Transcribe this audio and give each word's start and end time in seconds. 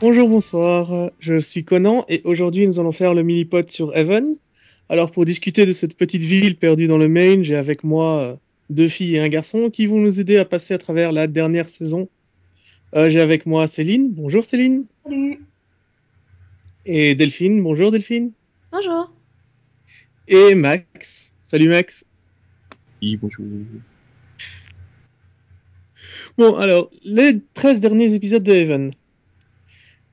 Bonjour, 0.00 0.30
bonsoir, 0.30 1.10
je 1.18 1.38
suis 1.38 1.62
Conan 1.62 2.06
et 2.08 2.22
aujourd'hui 2.24 2.66
nous 2.66 2.80
allons 2.80 2.90
faire 2.90 3.12
le 3.12 3.22
mini-pod 3.22 3.68
sur 3.68 3.94
Evan. 3.94 4.34
Alors 4.88 5.10
pour 5.10 5.26
discuter 5.26 5.66
de 5.66 5.74
cette 5.74 5.94
petite 5.94 6.22
ville 6.22 6.56
perdue 6.56 6.86
dans 6.86 6.96
le 6.96 7.06
Maine, 7.06 7.42
j'ai 7.42 7.54
avec 7.54 7.84
moi 7.84 8.18
euh, 8.18 8.36
deux 8.70 8.88
filles 8.88 9.16
et 9.16 9.20
un 9.20 9.28
garçon 9.28 9.68
qui 9.68 9.86
vont 9.86 9.98
nous 9.98 10.18
aider 10.18 10.38
à 10.38 10.46
passer 10.46 10.72
à 10.72 10.78
travers 10.78 11.12
la 11.12 11.26
dernière 11.26 11.68
saison. 11.68 12.08
Euh, 12.94 13.10
j'ai 13.10 13.20
avec 13.20 13.44
moi 13.44 13.68
Céline. 13.68 14.10
Bonjour 14.14 14.42
Céline. 14.46 14.86
Salut. 15.04 15.44
Et 16.86 17.14
Delphine. 17.14 17.62
Bonjour 17.62 17.90
Delphine. 17.90 18.32
Bonjour. 18.72 19.12
Et 20.28 20.54
Max. 20.54 21.30
Salut 21.42 21.68
Max. 21.68 22.06
Oui, 23.02 23.18
bonjour. 23.18 23.44
Bon, 26.38 26.54
alors, 26.54 26.90
les 27.04 27.38
13 27.52 27.80
derniers 27.80 28.14
épisodes 28.14 28.42
de 28.42 28.52
Evan. 28.52 28.90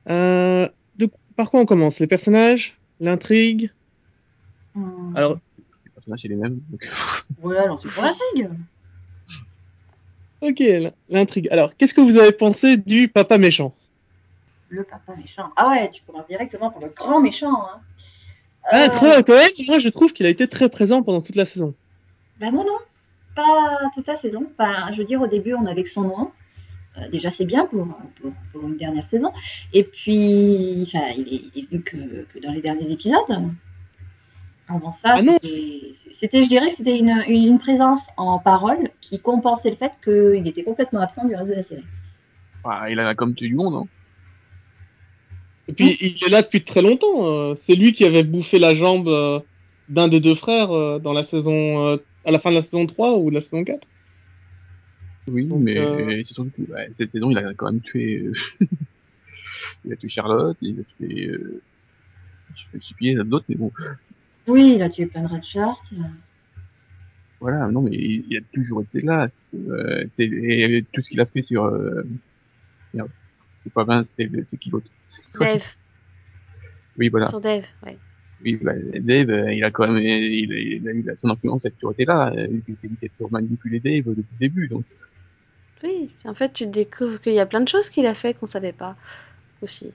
Euh, 0.10 0.68
de, 0.98 1.10
par 1.36 1.50
quoi 1.52 1.60
on 1.62 1.66
commence? 1.66 2.00
Les 2.00 2.08
personnages? 2.08 2.78
L'intrigue? 3.00 3.72
Hum, 4.76 5.14
Alors, 5.16 5.38
Les 5.86 5.92
personnages, 5.92 6.20
c'est 6.22 6.28
les 6.28 6.36
mêmes. 6.36 6.60
Donc... 6.70 6.90
Ouais, 7.42 7.58
alors 7.58 7.80
c'est 7.82 7.90
pour 7.92 8.04
l'intrigue. 8.04 8.50
ok, 10.42 10.92
l'intrigue. 11.10 11.48
Alors, 11.52 11.76
qu'est-ce 11.76 11.94
que 11.94 12.02
vous 12.02 12.18
avez 12.18 12.32
pensé 12.32 12.78
du 12.78 13.08
papa 13.08 13.38
méchant? 13.38 13.74
Le 14.70 14.84
papa 14.84 15.16
méchant. 15.16 15.50
Ah 15.56 15.70
ouais, 15.70 15.92
tu 15.94 16.02
commences 16.06 16.28
directement 16.28 16.72
par 16.72 16.82
le 16.82 16.90
grand 16.90 17.20
méchant. 17.22 17.54
Hein. 17.54 17.80
Ah, 18.70 18.86
Euh, 18.86 18.90
très- 18.90 19.24
quand 19.24 19.34
même, 19.36 19.50
moi 19.68 19.80
je 19.80 19.88
trouve 19.90 20.12
qu'il 20.12 20.26
a 20.26 20.30
été 20.30 20.48
très 20.48 20.68
présent 20.70 21.02
pendant 21.04 21.22
toute 21.22 21.36
la 21.38 21.46
saison. 21.46 21.74
Bah 22.40 22.52
moi 22.52 22.66
non, 22.66 22.78
pas 23.36 23.78
toute 23.96 24.08
la 24.08 24.18
saison. 24.18 24.46
Enfin, 24.60 24.92
je 24.92 24.98
veux 24.98 25.06
dire, 25.06 25.22
au 25.22 25.28
début, 25.28 25.54
on 25.54 25.66
avait 25.66 25.84
que 25.84 25.90
son 25.90 26.02
nom. 26.04 26.32
Euh, 26.98 27.10
déjà, 27.10 27.30
c'est 27.32 27.46
bien 27.46 27.66
pour, 27.68 27.86
pour, 28.22 28.32
pour 28.52 28.64
une 28.68 28.78
dernière 28.78 29.08
saison. 29.08 29.32
Et 29.74 29.84
puis, 29.84 30.84
enfin, 30.88 31.08
il 31.18 31.28
est, 31.34 31.42
il 31.56 31.64
est 31.64 31.70
venu 31.70 31.82
que, 31.84 31.98
que 32.34 32.40
dans 32.44 32.52
les 32.54 32.62
derniers 32.62 32.92
épisodes. 32.92 33.20
Avant 34.70 34.92
ça, 34.92 35.16
Ah 35.18 35.22
c'était- 36.12 36.44
je 36.44 36.50
dirais, 36.50 36.70
c'était 36.72 36.98
une, 36.98 37.24
une 37.30 37.58
présence 37.60 38.02
en 38.18 38.38
parole 38.40 38.90
qui 39.00 39.20
compensait 39.20 39.70
le 39.70 39.78
fait 39.78 39.94
qu'il 40.04 40.46
était 40.46 40.64
complètement 40.64 41.00
absent 41.00 41.26
du 41.26 41.36
reste 41.36 41.48
de 41.50 41.54
la 41.54 41.64
série. 41.64 41.86
Ah, 42.66 42.88
il 42.90 43.00
a 43.00 43.16
comme 43.16 43.34
tout 43.34 43.46
du 43.46 43.56
monde, 43.56 43.76
hein. 43.76 43.88
Et 45.70 45.74
puis, 45.74 45.98
il 46.02 46.16
est 46.26 46.30
là 46.30 46.42
depuis 46.42 46.64
très 46.64 46.82
longtemps. 46.82 47.26
euh, 47.26 47.56
C'est 47.56 47.76
lui 47.76 47.92
qui 47.94 48.04
avait 48.06 48.24
bouffé 48.24 48.58
la 48.60 48.74
jambe 48.76 49.08
euh, 49.08 49.40
d'un 49.90 50.08
des 50.08 50.20
deux 50.20 50.36
frères 50.36 51.00
dans 51.00 51.14
la 51.14 51.24
saison, 51.24 51.98
à 52.26 52.32
la 52.32 52.40
fin 52.40 52.50
de 52.50 52.56
la 52.56 52.62
saison 52.62 52.86
3 52.86 53.18
ou 53.20 53.30
de 53.30 53.36
la 53.36 53.42
saison 53.42 53.64
4. 53.64 53.88
Oui, 55.30 55.46
Donc, 55.46 55.62
mais 55.62 55.78
euh, 55.78 56.22
c'est 56.24 56.34
surtout 56.34 56.52
que 56.52 56.72
ouais, 56.72 56.88
cette 56.92 57.12
saison, 57.12 57.30
il 57.32 57.38
a 57.38 57.54
quand 57.54 57.72
même 57.72 57.82
tué. 57.82 58.20
euh, 58.28 58.66
il 59.86 59.94
a 59.94 59.96
tué 59.96 60.08
Charlotte, 60.08 60.58
il 60.62 60.80
a 60.80 60.84
tué. 60.84 61.28
Euh... 61.28 61.62
Je 62.56 62.62
sais 62.62 62.68
pas 62.72 62.78
si 62.80 62.96
il 63.02 63.12
y 63.12 63.18
en 63.18 63.22
a 63.22 63.24
d'autres, 63.24 63.46
mais 63.50 63.56
bon, 63.56 63.72
Oui, 64.48 64.74
il 64.76 64.82
a 64.82 64.90
tué 64.90 65.06
plein 65.06 65.24
de 65.24 65.28
red 65.28 65.44
voilà, 67.40 67.68
non, 67.68 67.84
mais 67.84 67.92
il, 67.94 68.26
il 68.30 68.38
a 68.38 68.42
toujours 68.52 68.82
été 68.82 69.02
là. 69.02 69.30
C'est 69.38 69.58
euh, 69.70 70.06
c'est- 70.10 70.24
et 70.26 70.84
tout 70.92 71.02
ce 71.04 71.10
qu'il 71.10 71.20
a 71.22 71.26
fait 71.28 71.44
sur. 71.44 71.66
Euh... 71.66 72.02
Merde, 72.94 73.10
c'est 73.58 73.72
pas 73.72 73.84
Vince, 73.84 74.08
c'est 74.16 74.30
c'est 74.48 74.58
qui 74.58 74.70
l'autre 74.72 74.90
C'est- 75.06 75.22
Dave. 75.40 75.64
Oui, 76.98 77.10
voilà. 77.10 77.28
Sur 77.28 77.42
Dave, 77.42 77.66
ouais. 77.86 77.98
Oui, 78.44 78.58
bah, 78.62 78.74
Dave, 79.02 79.30
euh, 79.30 79.54
il 79.54 79.64
a 79.64 79.70
quand 79.72 79.88
même, 79.88 80.02
il, 80.04 80.52
a- 80.52 80.60
il 80.60 80.90
a 80.90 80.94
eu 80.94 81.06
son 81.16 81.30
influence 81.30 81.66
a 81.66 81.70
toujours 81.70 81.92
été 81.92 82.06
là. 82.06 82.32
euh, 82.36 82.48
C'est 82.82 82.88
lui 82.88 82.98
qui 82.98 83.06
a 83.06 83.10
toujours 83.10 83.32
manipulé 83.32 83.80
Dave 83.80 84.06
depuis 84.16 84.34
le 84.34 84.40
début, 84.40 84.68
donc. 84.68 84.86
Oui, 85.84 86.12
en 86.26 86.34
fait, 86.34 86.54
tu 86.54 86.68
découvres 86.68 87.22
qu'il 87.22 87.34
y 87.34 87.40
a 87.40 87.46
plein 87.46 87.62
de 87.62 87.68
choses 87.70 87.90
qu'il 87.90 88.06
a 88.06 88.16
fait 88.16 88.34
qu'on 88.34 88.48
savait 88.48 88.74
pas 88.74 88.96
aussi. 89.62 89.94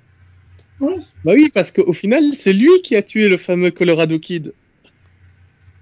Oui, 0.81 0.95
Bah 1.25 1.33
oui, 1.35 1.51
parce 1.53 1.71
qu'au 1.71 1.93
final, 1.93 2.35
c'est 2.35 2.53
lui 2.53 2.83
qui 2.83 2.97
a 2.97 3.03
tué 3.03 3.29
le 3.29 3.37
fameux 3.37 3.71
Colorado 3.71 4.19
Kid. 4.19 4.55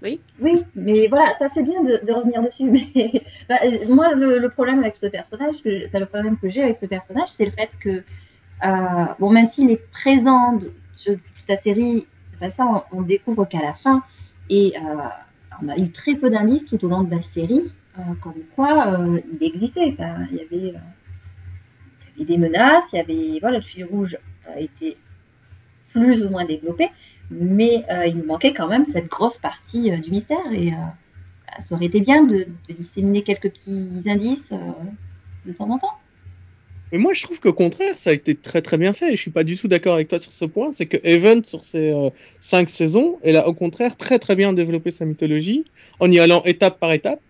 Oui, 0.02 0.20
Oui, 0.40 0.54
mais 0.74 1.08
voilà, 1.08 1.36
ça 1.38 1.48
c'est 1.52 1.62
bien 1.62 1.82
de, 1.82 2.04
de 2.04 2.12
revenir 2.12 2.42
dessus. 2.42 2.64
Mais 2.70 3.22
bah, 3.48 3.56
moi, 3.88 4.14
le, 4.14 4.38
le 4.38 4.48
problème 4.50 4.80
avec 4.80 4.96
ce 4.96 5.06
personnage, 5.06 5.56
que, 5.62 5.86
enfin, 5.86 5.98
le 6.00 6.06
problème 6.06 6.38
que 6.38 6.48
j'ai 6.50 6.62
avec 6.62 6.78
ce 6.78 6.86
personnage, 6.86 7.28
c'est 7.30 7.44
le 7.44 7.50
fait 7.52 7.70
que, 7.80 8.02
euh, 8.64 9.04
bon, 9.18 9.30
même 9.30 9.44
s'il 9.44 9.70
est 9.70 9.90
présent 9.90 10.54
de, 10.54 10.72
toute 11.04 11.20
la 11.48 11.56
série, 11.58 12.06
enfin, 12.36 12.50
ça, 12.50 12.84
on, 12.92 12.98
on 12.98 13.02
découvre 13.02 13.44
qu'à 13.46 13.60
la 13.60 13.74
fin, 13.74 14.02
et 14.48 14.72
euh, 14.76 15.02
on 15.62 15.68
a 15.68 15.76
eu 15.76 15.90
très 15.92 16.14
peu 16.14 16.30
d'indices 16.30 16.64
tout 16.66 16.82
au 16.84 16.88
long 16.88 17.02
de 17.02 17.10
la 17.14 17.22
série, 17.22 17.70
comme 18.20 18.42
quoi 18.54 18.98
euh, 18.98 19.20
il 19.40 19.46
existait. 19.46 19.92
Enfin, 19.92 20.26
il 20.30 20.38
y 20.38 20.40
avait, 20.40 20.74
euh, 20.76 20.80
il 22.16 22.22
y 22.22 22.24
avait 22.24 22.24
des 22.24 22.38
menaces, 22.38 22.84
il 22.92 22.96
y 22.96 23.00
avait, 23.00 23.38
voilà, 23.40 23.58
le 23.58 23.64
fil 23.64 23.84
rouge 23.84 24.18
a 24.46 24.60
été 24.60 24.96
plus 25.92 26.24
ou 26.24 26.30
moins 26.30 26.44
développé, 26.44 26.88
mais 27.30 27.84
euh, 27.90 28.06
il 28.06 28.22
manquait 28.24 28.54
quand 28.54 28.68
même 28.68 28.84
cette 28.84 29.08
grosse 29.08 29.38
partie 29.38 29.90
euh, 29.90 29.96
du 29.98 30.10
mystère 30.10 30.52
et 30.52 30.68
euh, 30.68 30.76
bah, 31.46 31.62
ça 31.62 31.74
aurait 31.74 31.86
été 31.86 32.00
bien 32.00 32.24
de, 32.24 32.46
disséminer 32.68 33.22
quelques 33.22 33.50
petits 33.50 34.02
indices 34.06 34.38
euh, 34.52 34.56
de 35.46 35.52
temps 35.52 35.70
en 35.70 35.78
temps. 35.78 35.94
Mais 36.92 36.98
moi, 36.98 37.14
je 37.14 37.22
trouve 37.22 37.38
qu'au 37.38 37.52
contraire, 37.52 37.96
ça 37.96 38.10
a 38.10 38.12
été 38.12 38.34
très 38.34 38.62
très 38.62 38.76
bien 38.76 38.92
fait. 38.92 39.14
Je 39.14 39.20
suis 39.20 39.30
pas 39.30 39.44
du 39.44 39.56
tout 39.56 39.68
d'accord 39.68 39.94
avec 39.94 40.08
toi 40.08 40.18
sur 40.18 40.32
ce 40.32 40.44
point. 40.44 40.72
C'est 40.72 40.86
que 40.86 40.96
Evan, 41.04 41.44
sur 41.44 41.62
ses 41.62 41.92
euh, 41.92 42.10
cinq 42.40 42.68
saisons, 42.68 43.18
elle 43.22 43.36
a 43.36 43.46
au 43.46 43.54
contraire 43.54 43.96
très 43.96 44.18
très 44.18 44.34
bien 44.34 44.52
développé 44.52 44.90
sa 44.90 45.04
mythologie 45.04 45.64
en 46.00 46.10
y 46.10 46.18
allant 46.18 46.42
étape 46.44 46.80
par 46.80 46.92
étape. 46.92 47.20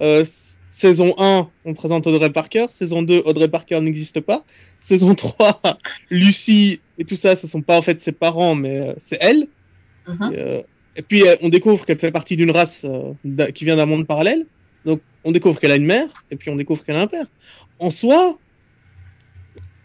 Euh, 0.00 0.24
saison 0.70 1.14
1, 1.18 1.48
on 1.64 1.74
présente 1.74 2.06
Audrey 2.06 2.30
Parker. 2.30 2.66
Saison 2.70 3.02
2, 3.02 3.22
Audrey 3.24 3.48
Parker 3.48 3.80
n'existe 3.80 4.20
pas. 4.20 4.44
Saison 4.78 5.14
3, 5.14 5.60
Lucie 6.10 6.80
et 6.98 7.04
tout 7.04 7.16
ça, 7.16 7.36
ce 7.36 7.46
sont 7.46 7.62
pas 7.62 7.78
en 7.78 7.82
fait 7.82 8.00
ses 8.00 8.12
parents, 8.12 8.54
mais 8.54 8.80
euh, 8.80 8.92
c'est 8.98 9.18
elle. 9.20 9.48
Et, 10.08 10.38
euh, 10.38 10.62
et 10.96 11.02
puis 11.02 11.22
on 11.42 11.48
découvre 11.48 11.84
qu'elle 11.84 11.98
fait 11.98 12.10
partie 12.10 12.36
d'une 12.36 12.50
race 12.50 12.84
euh, 12.84 13.12
qui 13.52 13.64
vient 13.64 13.76
d'un 13.76 13.86
monde 13.86 14.06
parallèle. 14.06 14.46
Donc 14.84 15.00
on 15.24 15.32
découvre 15.32 15.60
qu'elle 15.60 15.72
a 15.72 15.76
une 15.76 15.86
mère 15.86 16.08
et 16.30 16.36
puis 16.36 16.50
on 16.50 16.56
découvre 16.56 16.84
qu'elle 16.84 16.96
a 16.96 17.02
un 17.02 17.06
père. 17.06 17.26
En 17.78 17.90
soi, 17.90 18.38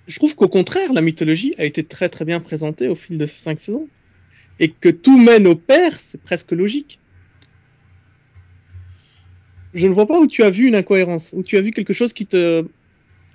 je 0.07 0.15
trouve 0.17 0.35
qu'au 0.35 0.47
contraire, 0.47 0.93
la 0.93 1.01
mythologie 1.01 1.53
a 1.57 1.65
été 1.65 1.83
très 1.83 2.09
très 2.09 2.25
bien 2.25 2.39
présentée 2.39 2.87
au 2.87 2.95
fil 2.95 3.17
de 3.17 3.25
ces 3.25 3.39
cinq 3.39 3.59
saisons. 3.59 3.87
Et 4.59 4.69
que 4.69 4.89
tout 4.89 5.17
mène 5.17 5.47
au 5.47 5.55
père, 5.55 5.99
c'est 5.99 6.21
presque 6.21 6.51
logique. 6.51 6.99
Je 9.73 9.87
ne 9.87 9.93
vois 9.93 10.05
pas 10.05 10.19
où 10.19 10.27
tu 10.27 10.43
as 10.43 10.49
vu 10.49 10.67
une 10.67 10.75
incohérence, 10.75 11.31
où 11.33 11.43
tu 11.43 11.57
as 11.57 11.61
vu 11.61 11.71
quelque 11.71 11.93
chose 11.93 12.13
qui 12.13 12.25
te, 12.27 12.65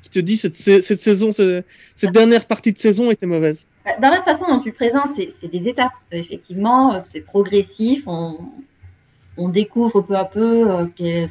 qui 0.03 0.11
te 0.11 0.19
dit 0.19 0.37
cette, 0.37 0.55
cette 0.55 1.01
saison, 1.01 1.33
cette, 1.33 1.65
dernière 2.13 2.47
partie 2.47 2.73
de 2.73 2.79
saison 2.79 3.11
était 3.11 3.27
mauvaise. 3.27 3.67
Bah, 3.85 3.93
Dans 4.01 4.11
la 4.11 4.23
façon 4.23 4.47
dont 4.49 4.61
tu 4.61 4.69
le 4.69 4.75
présentes, 4.75 5.11
c'est 5.41 5.51
des 5.51 5.69
étapes. 5.69 5.93
Euh, 6.13 6.19
Effectivement, 6.19 6.95
euh, 6.95 7.01
c'est 7.05 7.23
progressif. 7.23 8.03
On, 8.07 8.39
on 9.37 9.49
découvre 9.49 10.01
peu 10.03 10.17
à 10.17 10.25
peu 10.25 10.71
euh, 10.71 10.87
que- 10.97 11.27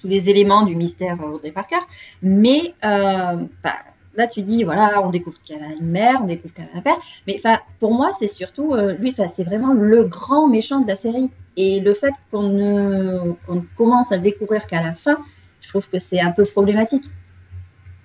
tous 0.00 0.06
les 0.08 0.28
éléments 0.28 0.64
du 0.64 0.76
mystère 0.76 1.18
Audrey 1.24 1.50
Parker. 1.50 1.80
Mais 2.22 2.72
bah, 2.82 3.74
là, 4.14 4.28
tu 4.28 4.42
dis, 4.42 4.62
voilà, 4.62 5.02
on 5.02 5.10
découvre 5.10 5.38
qu'elle 5.44 5.62
a 5.62 5.72
une 5.80 5.88
mère, 5.88 6.20
on 6.22 6.26
découvre 6.26 6.54
qu'elle 6.54 6.68
a 6.72 6.78
un 6.78 6.82
père. 6.82 6.98
Mais 7.26 7.40
pour 7.80 7.92
moi, 7.92 8.12
c'est 8.20 8.28
surtout 8.28 8.76
lui, 8.76 9.12
c'est 9.34 9.42
vraiment 9.42 9.72
le 9.72 10.04
grand 10.04 10.46
méchant 10.46 10.78
de 10.82 10.86
la 10.86 10.94
série. 10.94 11.30
Et 11.60 11.80
le 11.80 11.92
fait 11.92 12.14
qu'on 12.30 12.44
ne, 12.44 13.32
commence 13.76 14.12
à 14.12 14.18
découvrir 14.18 14.64
qu'à 14.68 14.80
la 14.80 14.94
fin, 14.94 15.18
je 15.60 15.68
trouve 15.68 15.88
que 15.88 15.98
c'est 15.98 16.20
un 16.20 16.30
peu 16.30 16.44
problématique. 16.44 17.04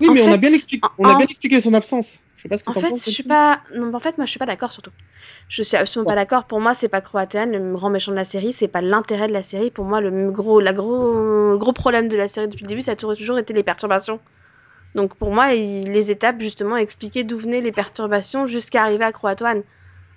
Oui, 0.01 0.09
En 0.09 0.13
mais 0.13 0.21
on 0.23 0.31
a 0.31 0.37
bien 0.37 0.51
expliqué, 0.51 0.85
on 0.97 1.05
en- 1.05 1.09
a 1.09 1.15
bien 1.15 1.27
expliqué 1.27 1.61
son 1.61 1.73
absence. 1.75 2.23
Je 2.35 2.41
sais 2.41 2.49
pas 2.49 2.57
ce 2.57 2.63
que 2.63 2.71
En 2.71 2.73
t'en 2.73 2.81
fait, 2.81 2.89
penses. 2.89 3.05
je 3.05 3.11
suis 3.11 3.21
pas. 3.21 3.61
Non, 3.75 3.93
en 3.93 3.99
fait, 3.99 4.17
moi, 4.17 4.25
je 4.25 4.31
suis 4.31 4.39
pas 4.39 4.47
d'accord 4.47 4.71
surtout. 4.71 4.89
Je 5.49 5.61
suis 5.61 5.77
absolument 5.77 6.09
pas 6.09 6.15
d'accord. 6.15 6.45
Pour 6.45 6.59
moi, 6.61 6.73
c'est 6.73 6.89
pas 6.89 6.99
Croatan, 6.99 7.45
le 7.45 7.73
grand 7.73 7.91
méchant 7.91 8.11
de 8.11 8.17
la 8.17 8.23
série. 8.23 8.53
C'est 8.53 8.67
pas 8.67 8.81
l'intérêt 8.81 9.27
de 9.27 9.33
la 9.33 9.43
série. 9.43 9.69
Pour 9.69 9.85
moi, 9.85 10.01
le 10.01 10.31
gros, 10.31 10.59
la 10.59 10.73
gros, 10.73 11.55
gros 11.59 11.73
problème 11.73 12.07
de 12.07 12.17
la 12.17 12.27
série 12.27 12.47
depuis 12.47 12.63
le 12.63 12.69
début, 12.69 12.81
ça 12.81 12.93
a 12.93 12.95
toujours, 12.95 13.15
toujours 13.15 13.37
été 13.37 13.53
les 13.53 13.63
perturbations. 13.63 14.19
Donc, 14.95 15.15
pour 15.15 15.31
moi, 15.31 15.53
il- 15.53 15.91
les 15.91 16.09
étapes 16.09 16.41
justement 16.41 16.75
expliquaient 16.77 17.23
d'où 17.23 17.37
venaient 17.37 17.61
les 17.61 17.71
perturbations 17.71 18.47
jusqu'à 18.47 18.81
arriver 18.81 19.05
à 19.05 19.11
Croatoan. 19.11 19.61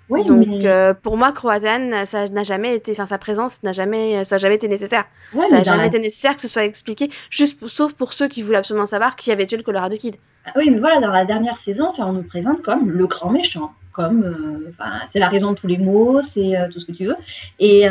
Oui, 0.09 0.23
Donc, 0.25 0.47
mais, 0.47 0.65
euh, 0.65 0.93
pour 0.93 1.17
moi, 1.17 1.31
Croatan, 1.33 2.05
ça 2.05 2.29
n'a 2.29 2.43
jamais 2.43 2.75
été, 2.75 2.91
enfin, 2.91 3.05
sa 3.05 3.17
présence 3.17 3.61
n'a 3.63 3.73
jamais, 3.73 4.23
ça 4.23 4.35
a 4.35 4.37
jamais 4.37 4.55
été 4.55 4.67
nécessaire. 4.69 5.05
ouais, 5.33 5.45
ça 5.47 5.55
mais 5.55 5.61
a 5.61 5.63
dans 5.63 5.71
jamais 5.71 5.81
la 5.81 5.87
été 5.87 5.99
nécessaire 5.99 6.35
que 6.35 6.41
ce 6.41 6.47
soit 6.47 6.63
expliqué, 6.63 7.09
juste, 7.29 7.59
pour- 7.59 7.69
sauf 7.69 7.93
pour 7.93 8.13
ceux 8.13 8.27
qui 8.29 8.41
voulaient 8.41 8.57
absolument 8.57 8.85
savoir 8.85 9.15
qui 9.17 9.31
avait 9.31 9.45
tué 9.45 9.57
le 9.57 9.63
Colorado 9.63 9.95
Kid. 9.97 10.15
Ah 10.45 10.51
Oui, 10.55 10.69
mais 10.69 10.79
voilà, 10.79 11.01
dans 11.01 11.11
la 11.11 11.25
dernière 11.25 11.57
saison, 11.57 11.91
on 11.97 12.13
nous 12.13 12.23
présente 12.23 12.61
comme 12.61 12.89
le 12.89 13.05
grand 13.07 13.29
méchant, 13.31 13.73
comme 13.91 14.23
euh, 14.23 14.71
c'est 15.11 15.19
la 15.19 15.27
raison 15.27 15.51
de 15.51 15.57
tous 15.57 15.67
les 15.67 15.77
maux, 15.77 16.21
c'est 16.21 16.55
euh, 16.57 16.69
tout 16.71 16.79
ce 16.79 16.85
que 16.85 16.93
tu 16.93 17.05
veux, 17.05 17.17
et, 17.59 17.83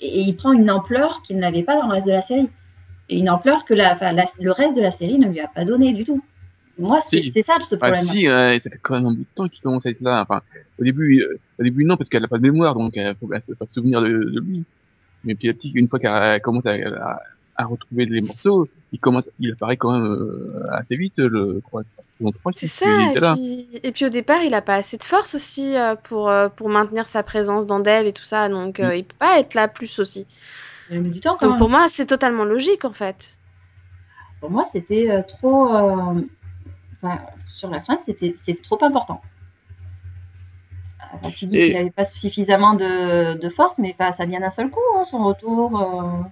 et 0.00 0.20
il 0.20 0.36
prend 0.36 0.52
une 0.52 0.70
ampleur 0.70 1.22
qu'il 1.22 1.38
n'avait 1.38 1.62
pas 1.62 1.76
dans 1.76 1.86
le 1.86 1.92
reste 1.94 2.06
de 2.08 2.12
la 2.12 2.22
série, 2.22 2.48
et 3.10 3.18
une 3.18 3.30
ampleur 3.30 3.64
que 3.64 3.74
la, 3.74 3.92
enfin, 3.94 4.12
la- 4.12 4.24
le 4.40 4.50
reste 4.50 4.74
de 4.76 4.82
la 4.82 4.90
série 4.90 5.18
ne 5.18 5.28
lui 5.28 5.40
a 5.40 5.46
pas 5.48 5.64
donné 5.64 5.92
du 5.92 6.04
tout. 6.04 6.20
Moi, 6.78 7.00
c'est 7.02 7.22
Si. 7.22 7.30
c'est 7.32 7.42
ça 7.42 7.56
ce 7.60 7.74
Ah 7.76 7.78
problème. 7.78 8.04
si, 8.04 8.26
euh, 8.28 8.58
ça 8.58 8.70
fait 8.70 8.78
quand 8.82 8.94
même 8.94 9.06
un 9.06 9.12
bout 9.12 9.20
de 9.20 9.26
temps 9.34 9.48
qu'il 9.48 9.62
commence 9.62 9.86
à 9.86 9.90
être 9.90 10.00
là. 10.00 10.22
Enfin, 10.22 10.42
au 10.78 10.84
début, 10.84 11.20
euh, 11.22 11.38
au 11.60 11.62
début 11.62 11.84
non, 11.84 11.96
parce 11.96 12.08
qu'elle 12.10 12.24
a 12.24 12.28
pas 12.28 12.38
de 12.38 12.42
mémoire, 12.42 12.74
donc 12.74 12.96
elle 12.96 13.14
faut 13.16 13.32
elle 13.32 13.42
se 13.42 13.52
pas 13.52 13.66
se 13.66 13.74
souvenir 13.74 14.00
de, 14.02 14.08
de 14.08 14.40
lui. 14.40 14.64
Mais 15.24 15.34
petit 15.34 15.48
à 15.48 15.54
petit, 15.54 15.70
une 15.74 15.88
fois 15.88 15.98
qu'elle 16.00 16.40
commence 16.42 16.66
à, 16.66 16.72
à, 16.72 17.20
à 17.56 17.64
retrouver 17.64 18.04
les 18.06 18.20
morceaux, 18.20 18.68
il 18.92 18.98
commence, 18.98 19.28
il 19.38 19.52
apparaît 19.52 19.76
quand 19.76 19.92
même 19.92 20.10
euh, 20.10 20.66
assez 20.72 20.96
vite, 20.96 21.18
le, 21.18 21.54
je 21.56 21.60
crois, 21.60 21.82
saison 22.18 22.32
3, 22.32 22.52
C'est 22.54 22.66
ça. 22.66 22.86
Et 23.14 23.20
puis, 23.34 23.68
et 23.84 23.92
puis 23.92 24.04
au 24.06 24.08
départ, 24.10 24.42
il 24.42 24.52
a 24.54 24.60
pas 24.62 24.74
assez 24.76 24.96
de 24.98 25.04
force 25.04 25.34
aussi 25.36 25.76
euh, 25.76 25.94
pour, 25.94 26.28
euh, 26.28 26.48
pour 26.48 26.68
maintenir 26.68 27.08
sa 27.08 27.22
présence 27.22 27.66
dans 27.66 27.80
Dev 27.80 28.06
et 28.06 28.12
tout 28.12 28.24
ça. 28.24 28.48
Donc 28.48 28.80
euh, 28.80 28.90
Mm. 28.92 28.96
il 28.96 29.04
peut 29.04 29.16
pas 29.18 29.38
être 29.38 29.54
là 29.54 29.68
plus 29.68 29.98
aussi. 30.00 30.26
Il 30.90 30.96
a 30.96 31.00
mis 31.00 31.10
du 31.10 31.20
temps 31.20 31.36
quand 31.40 31.46
Donc 31.46 31.50
même. 31.52 31.58
pour 31.58 31.70
moi, 31.70 31.86
c'est 31.88 32.06
totalement 32.06 32.44
logique 32.44 32.84
en 32.84 32.92
fait. 32.92 33.38
Pour 34.40 34.50
moi, 34.50 34.66
c'était 34.72 35.08
euh, 35.10 35.22
trop. 35.22 35.70
Enfin, 37.04 37.20
sur 37.48 37.68
la 37.70 37.80
fin, 37.82 37.98
c'était 38.06 38.34
c'était 38.44 38.60
trop 38.62 38.78
important. 38.82 39.20
Tu 41.36 41.46
dis 41.46 41.56
Et- 41.58 41.66
qu'il 41.66 41.74
n'avait 41.76 41.90
pas 41.90 42.06
suffisamment 42.06 42.74
de, 42.74 43.38
de 43.38 43.48
force, 43.48 43.78
mais 43.78 43.94
pas, 43.94 44.12
ça 44.14 44.24
vient 44.24 44.40
d'un 44.40 44.50
seul 44.50 44.70
coup, 44.70 44.80
hein, 44.96 45.04
son 45.04 45.24
retour. 45.24 45.80
euh. 45.80 46.22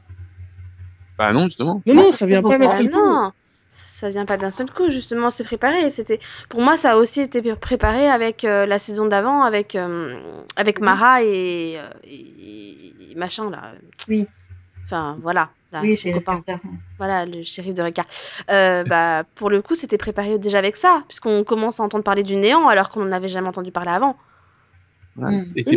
Bah 1.18 1.32
non, 1.32 1.44
justement. 1.44 1.82
Non, 1.86 1.94
non, 1.94 2.02
je 2.10 2.16
ça 2.16 2.26
vient 2.26 2.42
pas 2.42 2.58
d'un 2.58 2.68
seul 2.68 2.90
coup. 2.90 2.98
non, 2.98 3.32
ça 3.70 4.08
vient 4.08 4.26
pas 4.26 4.36
d'un 4.38 4.50
seul 4.50 4.70
coup. 4.70 4.90
Justement, 4.90 5.30
c'est 5.30 5.44
préparé. 5.44 5.88
C'était 5.90 6.18
pour 6.48 6.60
moi, 6.62 6.76
ça 6.76 6.92
a 6.92 6.96
aussi 6.96 7.20
été 7.20 7.54
préparé 7.54 8.08
avec 8.08 8.44
euh, 8.44 8.66
la 8.66 8.78
saison 8.78 9.06
d'avant, 9.06 9.42
avec 9.42 9.76
euh, 9.76 10.18
avec. 10.56 10.80
Mara 10.80 11.22
et, 11.22 11.78
euh, 11.78 11.88
et- 12.04 12.94
et 13.12 13.14
machin 13.14 13.50
là. 13.50 13.72
Oui. 14.08 14.26
Enfin 14.84 15.16
voilà. 15.22 15.50
Là, 15.72 15.80
oui, 15.82 15.96
chez. 15.96 16.14
Voilà, 16.98 17.26
le 17.26 17.42
shérif 17.42 17.74
de 17.74 17.82
Ricard. 17.82 18.06
Euh, 18.50 18.84
bah, 18.88 19.24
pour 19.34 19.50
le 19.50 19.62
coup, 19.62 19.74
c'était 19.74 19.98
préparé 19.98 20.38
déjà 20.38 20.58
avec 20.58 20.76
ça, 20.76 21.02
puisqu'on 21.08 21.42
commence 21.44 21.80
à 21.80 21.82
entendre 21.82 22.04
parler 22.04 22.22
du 22.22 22.36
néant 22.36 22.68
alors 22.68 22.90
qu'on 22.90 23.04
n'en 23.04 23.12
avait 23.12 23.28
jamais 23.28 23.48
entendu 23.48 23.72
parler 23.72 23.90
avant. 23.90 24.16
Voilà. 25.16 25.38
Mm. 25.38 25.42
Et 25.56 25.56
Mais 25.56 25.64
c'est 25.64 25.76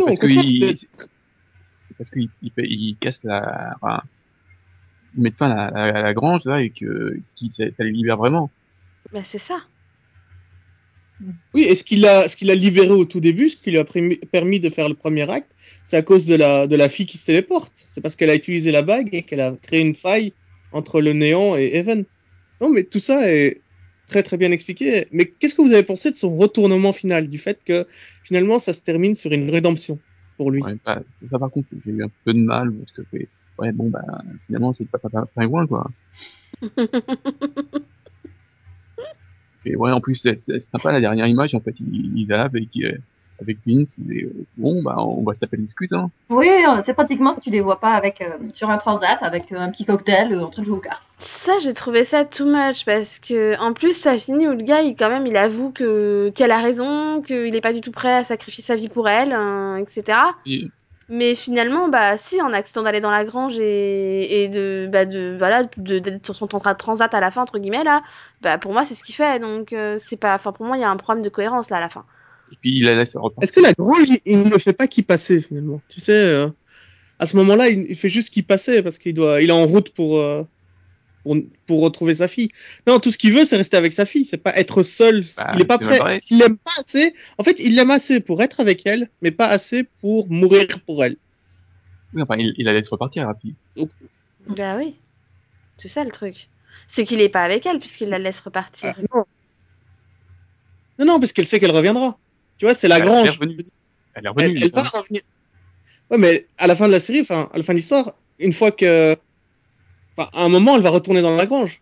parce 1.96 2.10
qu'il, 2.10 2.28
qu'il 2.40 2.42
il, 2.42 2.52
il 2.56 2.96
casse 2.96 3.22
la, 3.24 3.76
enfin, 3.80 4.02
il 5.16 5.22
met 5.22 5.30
fin 5.30 5.50
à 5.50 5.70
la, 5.70 5.98
à 5.98 6.02
la 6.02 6.14
grange, 6.14 6.44
là, 6.44 6.60
et 6.60 6.70
que, 6.70 7.18
qui, 7.34 7.50
ça, 7.52 7.64
ça 7.72 7.84
les 7.84 7.92
libère 7.92 8.16
vraiment. 8.16 8.50
Bah, 9.12 9.22
c'est 9.22 9.38
ça. 9.38 9.60
Oui, 11.54 11.62
et 11.62 11.74
ce 11.74 11.84
qu'il 11.84 12.04
a, 12.04 12.28
ce 12.28 12.36
qu'il 12.36 12.50
a 12.50 12.54
libéré 12.54 12.90
au 12.90 13.04
tout 13.06 13.20
début, 13.20 13.48
ce 13.48 13.56
qui 13.56 13.70
lui 13.70 13.78
a 13.78 13.84
permis- 13.84 14.60
de 14.60 14.70
faire 14.70 14.88
le 14.88 14.94
premier 14.94 15.28
acte, 15.30 15.52
c'est 15.84 15.96
à 15.96 16.02
cause 16.02 16.26
de 16.26 16.34
la, 16.34 16.66
de 16.66 16.76
la 16.76 16.88
fille 16.88 17.06
qui 17.06 17.18
se 17.18 17.24
téléporte. 17.26 17.72
C'est 17.88 18.02
parce 18.02 18.16
qu'elle 18.16 18.30
a 18.30 18.34
utilisé 18.34 18.70
la 18.72 18.82
bague 18.82 19.08
et 19.12 19.22
qu'elle 19.22 19.40
a 19.40 19.56
créé 19.56 19.80
une 19.80 19.94
faille 19.94 20.34
entre 20.72 21.00
le 21.00 21.14
néant 21.14 21.56
et 21.56 21.74
Even. 21.74 22.04
Non, 22.60 22.68
mais 22.68 22.84
tout 22.84 23.00
ça 23.00 23.32
est 23.32 23.62
très 24.06 24.22
très 24.22 24.36
bien 24.36 24.52
expliqué. 24.52 25.06
Mais 25.12 25.26
qu'est-ce 25.26 25.54
que 25.54 25.62
vous 25.62 25.72
avez 25.72 25.82
pensé 25.82 26.10
de 26.10 26.16
son 26.16 26.36
retournement 26.36 26.92
final, 26.92 27.28
du 27.28 27.38
fait 27.38 27.64
que 27.64 27.86
finalement 28.22 28.58
ça 28.58 28.74
se 28.74 28.82
termine 28.82 29.14
sur 29.14 29.32
une 29.32 29.50
rédemption 29.50 30.00
pour 30.36 30.50
lui? 30.50 30.62
Ouais, 30.62 30.76
bah, 30.84 31.02
ça, 31.30 31.38
par 31.38 31.50
contre, 31.50 31.68
j'ai 31.82 31.92
eu 31.92 32.02
un 32.02 32.10
peu 32.24 32.34
de 32.34 32.40
mal, 32.40 32.70
parce 32.72 32.92
que, 32.92 33.16
ouais, 33.16 33.28
ouais, 33.58 33.72
bon, 33.72 33.88
bah, 33.88 34.04
finalement, 34.46 34.72
c'est 34.74 34.88
pas, 34.90 34.98
pas, 34.98 35.26
pingouin, 35.34 35.66
quoi. 35.66 35.90
Et 39.66 39.76
ouais, 39.76 39.92
en 39.92 40.00
plus, 40.00 40.16
c'est 40.16 40.60
sympa 40.60 40.92
la 40.92 41.00
dernière 41.00 41.26
image. 41.26 41.54
En 41.54 41.60
fait, 41.60 41.74
il, 41.80 42.18
il 42.18 42.32
est 42.32 42.36
là 42.36 42.44
avec 42.44 42.68
euh, 42.78 42.92
avec 43.40 43.58
Vince. 43.66 43.98
Et, 44.10 44.24
euh, 44.24 44.32
bon, 44.56 44.82
bah, 44.82 44.96
on 44.98 45.22
va 45.22 45.34
s'appeler 45.34 45.62
discute. 45.62 45.92
Hein. 45.92 46.10
Oui, 46.30 46.48
c'est 46.84 46.94
pratiquement 46.94 47.34
si 47.34 47.40
tu 47.40 47.50
les 47.50 47.60
vois 47.60 47.80
pas 47.80 47.92
avec 47.92 48.20
euh, 48.20 48.30
sur 48.54 48.70
un 48.70 48.78
transat 48.78 49.18
avec 49.22 49.52
euh, 49.52 49.58
un 49.58 49.70
petit 49.70 49.84
cocktail 49.84 50.32
euh, 50.32 50.44
en 50.44 50.48
train 50.48 50.62
de 50.62 50.66
jouer 50.66 50.76
aux 50.76 50.80
cartes. 50.80 51.02
Ça, 51.18 51.52
j'ai 51.60 51.74
trouvé 51.74 52.04
ça 52.04 52.24
too 52.24 52.46
much 52.46 52.84
parce 52.84 53.18
que, 53.18 53.58
en 53.58 53.72
plus, 53.72 53.94
ça 53.94 54.16
finit 54.16 54.46
où 54.48 54.52
le 54.52 54.62
gars, 54.62 54.82
il, 54.82 54.96
quand 54.96 55.08
même, 55.08 55.26
il 55.26 55.36
avoue 55.36 55.70
que 55.70 56.30
qu'elle 56.34 56.50
a 56.50 56.60
raison, 56.60 57.22
qu'il 57.22 57.54
est 57.54 57.60
pas 57.60 57.72
du 57.72 57.80
tout 57.80 57.92
prêt 57.92 58.14
à 58.14 58.24
sacrifier 58.24 58.62
sa 58.62 58.76
vie 58.76 58.88
pour 58.88 59.08
elle, 59.08 59.32
hein, 59.32 59.76
etc. 59.76 60.18
Et, 60.44 60.68
Mais 61.08 61.34
finalement, 61.36 61.88
bah, 61.88 62.16
si, 62.16 62.40
en 62.42 62.52
accident 62.52 62.82
d'aller 62.82 63.00
dans 63.00 63.10
la 63.12 63.24
grange 63.24 63.58
et, 63.58 64.42
et 64.44 64.48
de, 64.48 64.88
bah, 64.90 65.04
de, 65.06 65.36
voilà, 65.38 65.64
de, 65.76 65.98
d'être 66.00 66.24
sur 66.24 66.34
son 66.34 66.46
tra- 66.46 66.76
transat 66.76 67.12
à 67.14 67.20
la 67.20 67.30
fin, 67.30 67.42
entre 67.42 67.58
guillemets, 67.58 67.84
là, 67.84 68.02
bah, 68.40 68.58
pour 68.58 68.72
moi, 68.72 68.84
c'est 68.84 68.94
ce 68.96 69.04
qu'il 69.04 69.14
fait. 69.14 69.38
Donc, 69.38 69.72
euh, 69.72 69.98
c'est 70.00 70.16
pas, 70.16 70.34
enfin, 70.34 70.52
pour 70.52 70.66
moi, 70.66 70.76
il 70.76 70.80
y 70.80 70.84
a 70.84 70.90
un 70.90 70.96
problème 70.96 71.22
de 71.24 71.28
cohérence, 71.30 71.70
là, 71.70 71.76
à 71.78 71.80
la 71.80 71.88
fin. 71.90 72.04
et 72.50 72.56
puis 72.60 72.76
il 72.78 72.84
la 72.84 72.94
laisse. 72.94 73.16
Est-ce 73.40 73.52
que 73.52 73.60
la 73.60 73.72
grange, 73.72 74.08
il, 74.24 74.42
ne 74.44 74.58
fait 74.58 74.72
pas 74.72 74.86
qui 74.88 75.02
passer 75.02 75.40
finalement? 75.40 75.82
Tu 75.88 76.00
sais, 76.00 76.12
euh, 76.12 76.48
à 77.18 77.26
ce 77.26 77.36
moment-là, 77.38 77.68
il, 77.68 77.86
il 77.90 77.96
fait 77.96 78.08
juste 78.10 78.30
qui 78.32 78.42
passer 78.42 78.82
parce 78.82 78.98
qu'il 78.98 79.14
doit, 79.14 79.42
il 79.42 79.50
est 79.50 79.52
en 79.52 79.66
route 79.66 79.94
pour, 79.94 80.18
euh, 80.18 80.44
pour 81.26 81.36
pour 81.66 81.82
retrouver 81.82 82.14
sa 82.14 82.28
fille. 82.28 82.48
Non, 82.86 83.00
tout 83.00 83.10
ce 83.10 83.18
qu'il 83.18 83.32
veut, 83.32 83.44
c'est 83.44 83.56
rester 83.56 83.76
avec 83.76 83.92
sa 83.92 84.06
fille. 84.06 84.24
C'est 84.24 84.36
pas 84.36 84.56
être 84.56 84.82
seul. 84.84 85.24
Bah, 85.36 85.50
il 85.54 85.62
est 85.62 85.64
pas 85.64 85.78
prêt. 85.78 86.20
Il 86.30 86.38
l'aime 86.38 86.56
pas 86.56 86.70
assez. 86.78 87.14
En 87.38 87.44
fait, 87.44 87.56
il 87.58 87.74
l'aime 87.74 87.90
assez 87.90 88.20
pour 88.20 88.42
être 88.42 88.60
avec 88.60 88.86
elle, 88.86 89.10
mais 89.22 89.32
pas 89.32 89.48
assez 89.48 89.82
pour 90.00 90.28
mourir 90.28 90.66
pour 90.86 91.04
elle. 91.04 91.16
Oui, 92.14 92.22
enfin, 92.22 92.36
il, 92.38 92.54
il 92.56 92.64
la 92.64 92.72
laisse 92.72 92.88
repartir. 92.88 93.32
Puis, 93.40 93.54
Bah 94.46 94.76
oui. 94.76 94.94
C'est 95.76 95.88
ça 95.88 96.04
le 96.04 96.10
truc. 96.12 96.48
C'est 96.88 97.04
qu'il 97.04 97.20
est 97.20 97.28
pas 97.28 97.42
avec 97.42 97.66
elle 97.66 97.80
puisqu'il 97.80 98.08
la 98.08 98.18
laisse 98.18 98.38
repartir. 98.40 98.94
Ah, 98.96 99.02
non. 99.12 99.24
non, 101.00 101.06
non, 101.06 101.20
parce 101.20 101.32
qu'elle 101.32 101.46
sait 101.46 101.58
qu'elle 101.58 101.72
reviendra. 101.72 102.16
Tu 102.58 102.64
vois, 102.64 102.74
c'est 102.74 102.88
la 102.88 102.98
Elle 102.98 103.02
grange. 103.02 103.20
elle 103.20 103.26
est 103.26 103.30
revenue. 103.30 103.56
Elle, 104.14 104.62
elle 104.62 104.70
va 104.70 104.80
revenir. 104.82 105.22
Ouais, 106.10 106.18
mais 106.18 106.46
à 106.56 106.66
la 106.68 106.76
fin 106.76 106.86
de 106.86 106.92
la 106.92 107.00
série, 107.00 107.22
enfin, 107.22 107.50
à 107.52 107.58
la 107.58 107.64
fin 107.64 107.72
de 107.72 107.78
l'histoire, 107.78 108.14
une 108.38 108.52
fois 108.52 108.70
que, 108.70 109.16
enfin, 110.16 110.28
à 110.32 110.44
un 110.44 110.48
moment, 110.48 110.76
elle 110.76 110.82
va 110.82 110.90
retourner 110.90 111.22
dans 111.22 111.34
la 111.36 111.46
grange. 111.46 111.80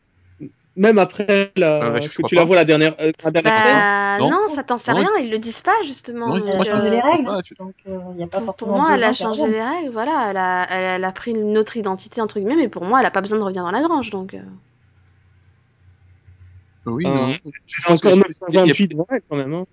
Même 0.76 0.98
après 0.98 1.52
la, 1.56 1.76
Ah 1.84 1.92
ouais, 1.92 2.08
que 2.08 2.22
tu 2.26 2.34
la 2.34 2.40
pas. 2.42 2.46
vois 2.46 2.56
la 2.56 2.64
dernière, 2.64 2.96
euh, 3.00 3.12
la 3.22 3.30
dernière 3.30 3.62
scène. 3.62 3.74
Bah 3.76 4.18
Non. 4.18 4.30
non, 4.30 4.48
ça 4.48 4.64
t'en 4.64 4.76
sait 4.76 4.90
Non, 4.92 4.98
rien, 4.98 5.10
ils 5.22 5.30
le 5.30 5.38
disent 5.38 5.60
pas 5.62 5.70
justement. 5.86 6.28
Non, 6.30 6.36
ils 6.36 6.40
donc, 6.40 6.46
sont 6.48 6.52
Elle 6.54 6.60
a 6.62 6.64
pas 6.64 6.76
changé 6.78 6.90
les 6.90 6.96
je 6.96 7.02
sais 7.02 7.08
règles, 7.10 7.24
pas, 7.26 7.42
tu- 7.42 7.54
donc 7.54 7.74
il 7.86 8.16
n'y 8.16 8.22
a 8.24 8.26
pas 8.26 8.40
pour, 8.40 8.68
moi, 8.68 8.90
elle 8.96 9.04
a 9.04 9.12
changé 9.12 9.46
les 9.46 9.62
règles, 9.62 9.90
voilà, 9.92 10.30
elle 10.30 10.36
a, 10.36 10.66
elle, 10.68 10.84
a- 10.84 10.96
elle 10.96 11.04
a 11.04 11.12
pris 11.12 11.30
une 11.30 11.56
autre 11.58 11.76
identité 11.76 12.20
entre 12.20 12.40
guillemets, 12.40 12.56
mais 12.56 12.68
pour 12.68 12.84
moi, 12.84 12.98
elle 12.98 13.06
a 13.06 13.12
pas 13.12 13.20
besoin 13.20 13.38
de 13.38 13.44
revenir 13.44 13.62
dans 13.62 13.70
la 13.70 13.82
grange, 13.82 14.10
donc. 14.10 14.34
euh. 14.34 14.38
Oui, 16.86 17.04
Euh, 17.06 17.34
Je 17.66 17.82
a 17.82 17.88
pense 17.88 18.00
que 18.00 18.08
encore 18.08 18.10
c'est- 18.10 18.28
900 18.28 18.46
ans 18.46 18.48
il 18.50 18.54
y 18.54 18.66
de 18.66 18.70
a- 18.70 18.74
vie 18.74 18.88
devant 18.88 19.06
elle, 19.10 19.20
quand 19.28 19.36
même, 19.36 19.54
hein. 19.54 19.64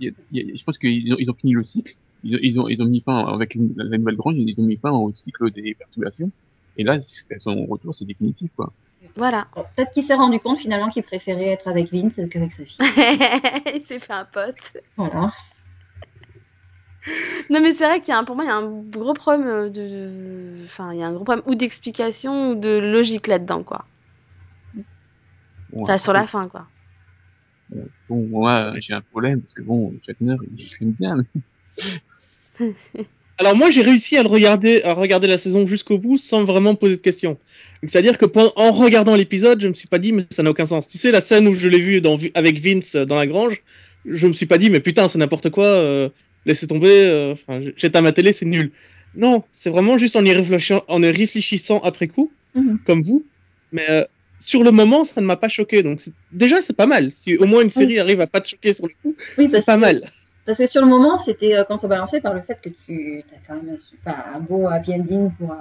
il 0.00 0.06
y 0.06 0.08
a- 0.08 0.12
il 0.30 0.38
y 0.46 0.52
a- 0.52 0.56
je 0.56 0.64
pense 0.64 0.78
qu'ils 0.78 1.12
ont, 1.12 1.16
ils 1.18 1.30
ont 1.30 1.34
fini 1.34 1.52
le 1.52 1.64
cycle. 1.64 1.94
Ils 2.24 2.34
ont, 2.36 2.38
ils 2.42 2.60
ont, 2.60 2.68
ils 2.68 2.82
ont 2.82 2.86
mis 2.86 3.00
fin 3.00 3.26
avec 3.26 3.54
une- 3.54 3.74
la 3.76 3.98
nouvelle 3.98 4.16
grange, 4.16 4.34
ils 4.36 4.54
ont 4.58 4.62
mis 4.62 4.76
fin 4.76 4.90
au 4.92 5.12
cycle 5.14 5.50
des 5.50 5.74
perturbations. 5.74 6.30
Et 6.78 6.84
là, 6.84 6.98
son 7.38 7.66
retour, 7.66 7.94
c'est 7.94 8.04
définitif, 8.04 8.50
quoi. 8.56 8.72
Voilà. 9.16 9.48
Peut-être 9.54 9.92
qu'il 9.92 10.04
s'est 10.04 10.14
rendu 10.14 10.38
compte 10.38 10.58
finalement 10.58 10.90
qu'il 10.90 11.02
préférait 11.02 11.48
être 11.48 11.68
avec 11.68 11.92
Vince 11.92 12.20
qu'avec 12.30 12.52
sa 12.52 12.64
fille. 12.64 12.78
il 13.74 13.82
s'est 13.82 13.98
fait 13.98 14.12
un 14.12 14.24
pote. 14.24 14.76
Voilà. 14.96 15.32
Non, 17.48 17.60
mais 17.62 17.72
c'est 17.72 17.86
vrai 17.86 18.00
qu'il 18.00 18.10
y 18.10 18.12
a 18.12 18.18
un, 18.18 18.24
pour 18.24 18.36
moi, 18.36 18.44
il 18.44 18.48
y 18.48 18.50
a 18.50 18.56
un 18.56 18.68
gros 18.68 19.14
problème 19.14 19.46
euh, 19.46 19.70
de, 19.70 20.64
enfin, 20.64 20.92
il 20.92 20.98
y 20.98 21.02
a 21.02 21.06
un 21.06 21.12
gros 21.14 21.24
problème 21.24 21.44
ou 21.46 21.54
d'explication 21.54 22.50
ou 22.50 22.54
de 22.54 22.78
logique 22.78 23.28
là-dedans, 23.28 23.62
quoi. 23.62 23.86
Bon, 24.74 24.82
Enfin, 25.84 25.94
après, 25.94 25.98
sur 25.98 26.12
la 26.12 26.26
fin, 26.26 26.48
quoi. 26.48 26.66
Bon, 28.08 28.26
moi, 28.26 28.72
j'ai 28.80 28.92
un 28.92 29.00
problème, 29.00 29.40
parce 29.40 29.54
que 29.54 29.62
bon, 29.62 29.94
Shatner, 30.04 30.36
il 30.56 30.66
filme 30.66 30.92
bien, 30.92 31.16
mais 32.58 32.74
Alors 33.38 33.54
moi, 33.56 33.70
j'ai 33.70 33.82
réussi 33.82 34.16
à 34.16 34.22
le 34.22 34.28
regarder, 34.28 34.82
à 34.82 34.94
regarder 34.94 35.28
la 35.28 35.38
saison 35.38 35.66
jusqu'au 35.66 35.96
bout 35.98 36.18
sans 36.18 36.44
vraiment 36.44 36.74
poser 36.74 36.96
de 36.96 37.00
questions. 37.00 37.38
C'est-à-dire 37.86 38.18
que 38.18 38.26
en 38.56 38.72
regardant 38.72 39.14
l'épisode, 39.14 39.60
je 39.60 39.68
me 39.68 39.74
suis 39.74 39.86
pas 39.86 40.00
dit, 40.00 40.12
mais 40.12 40.24
ça 40.30 40.42
n'a 40.42 40.50
aucun 40.50 40.66
sens. 40.66 40.88
Tu 40.88 40.98
sais, 40.98 41.12
la 41.12 41.20
scène 41.20 41.46
où 41.46 41.54
je 41.54 41.68
l'ai 41.68 41.78
vu 41.78 42.00
dans, 42.00 42.18
avec 42.34 42.60
Vince 42.60 42.96
dans 42.96 43.14
la 43.14 43.26
grange, 43.28 43.62
je 44.04 44.26
me 44.26 44.32
suis 44.32 44.46
pas 44.46 44.58
dit, 44.58 44.70
mais 44.70 44.80
putain, 44.80 45.08
c'est 45.08 45.18
n'importe 45.18 45.50
quoi, 45.50 45.66
euh, 45.66 46.08
laissez 46.46 46.66
tomber, 46.66 46.90
euh, 46.90 47.34
j'éteins 47.76 48.00
ma 48.00 48.12
télé, 48.12 48.32
c'est 48.32 48.44
nul. 48.46 48.72
Non, 49.14 49.44
c'est 49.52 49.70
vraiment 49.70 49.98
juste 49.98 50.16
en 50.16 50.24
y 50.24 50.32
réfléchissant, 50.32 50.82
en 50.88 51.02
y 51.02 51.10
réfléchissant 51.10 51.78
après 51.80 52.08
coup, 52.08 52.32
Mhm. 52.54 52.78
comme 52.84 53.02
vous. 53.02 53.24
Mais 53.70 53.84
euh, 53.88 54.02
sur 54.40 54.64
le 54.64 54.70
moment, 54.72 55.04
ça 55.04 55.20
ne 55.20 55.26
m'a 55.26 55.36
pas 55.36 55.48
choqué. 55.48 55.82
Donc 55.84 56.00
déjà, 56.32 56.60
c'est 56.62 56.76
pas 56.76 56.86
mal. 56.86 57.12
Si 57.12 57.36
au 57.36 57.46
moins 57.46 57.62
une 57.62 57.70
série 57.70 57.98
arrive 58.00 58.20
à 58.20 58.26
pas 58.26 58.40
te 58.40 58.48
choquer 58.48 58.74
sur 58.74 58.86
le 58.86 58.92
coup, 59.02 59.14
Oui, 59.36 59.48
c'est 59.50 59.64
pas 59.64 59.76
mal. 59.76 60.00
Parce 60.48 60.60
que 60.60 60.66
sur 60.66 60.80
le 60.80 60.86
moment, 60.88 61.22
c'était 61.26 61.54
euh, 61.56 61.64
contrebalancé 61.64 62.22
par 62.22 62.32
le 62.32 62.40
fait 62.40 62.58
que 62.62 62.70
tu 62.70 63.22
as 63.34 63.46
quand 63.46 63.56
même 63.56 63.74
un, 63.74 63.76
super, 63.76 64.24
un 64.34 64.40
beau 64.40 64.66
happy 64.66 64.94
ending 64.94 65.30
pour, 65.32 65.52
euh, 65.52 65.56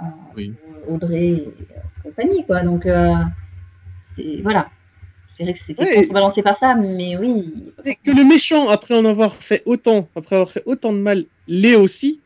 euh, 0.00 0.04
Oui. 0.34 0.52
pour 0.84 0.94
Audrey 0.94 1.28
et 1.28 1.44
euh, 1.46 1.80
compagnie, 2.02 2.44
quoi. 2.44 2.62
Donc, 2.62 2.86
euh, 2.86 3.14
voilà. 4.42 4.68
Je 5.38 5.44
dirais 5.44 5.54
que 5.56 5.60
c'était 5.64 5.84
Ouais, 5.84 5.92
et- 5.92 6.00
contrebalancé 6.00 6.42
par 6.42 6.58
ça, 6.58 6.74
mais 6.74 7.16
oui. 7.16 7.72
Et 7.84 7.94
que 7.94 8.10
le 8.10 8.24
méchant, 8.24 8.66
après 8.68 8.98
en 8.98 9.04
avoir 9.04 9.32
fait 9.32 9.62
autant, 9.64 10.08
après 10.16 10.34
avoir 10.34 10.50
fait 10.50 10.64
autant 10.66 10.92
de 10.92 10.98
mal, 10.98 11.22
l'est 11.46 11.76
aussi, 11.76 12.24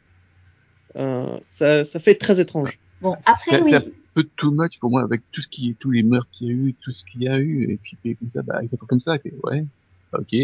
euh, 0.96 1.37
ça, 1.42 1.84
ça 1.84 2.00
fait 2.00 2.14
très 2.14 2.40
étrange. 2.40 2.78
Bon, 3.02 3.14
après, 3.26 3.60
oui. 3.60 3.68
c'est 3.68 3.76
un 3.76 3.84
peu 4.14 4.25
too 4.38 4.52
much 4.52 4.78
pour 4.80 4.88
moi, 4.88 5.02
avec 5.02 5.20
tout 5.32 5.42
ce 5.42 5.48
qui, 5.48 5.76
tous 5.78 5.90
les 5.90 6.02
meurtres 6.02 6.30
qu'il 6.32 6.46
y 6.46 6.50
a 6.50 6.54
eu, 6.54 6.75
tout 6.80 6.92
ce 6.92 7.04
qu'il 7.04 7.25
y 7.25 7.28
a 7.28 7.38
eu, 7.38 7.70
et 7.70 7.76
puis, 7.76 7.98
et 8.04 8.14
comme 8.14 8.30
ça, 8.30 8.40
bah, 8.40 8.60
ils 8.62 8.70
sont 8.70 8.76
comme 8.78 9.00
ça, 9.00 9.18
ouais, 9.44 9.66
ok. 10.14 10.34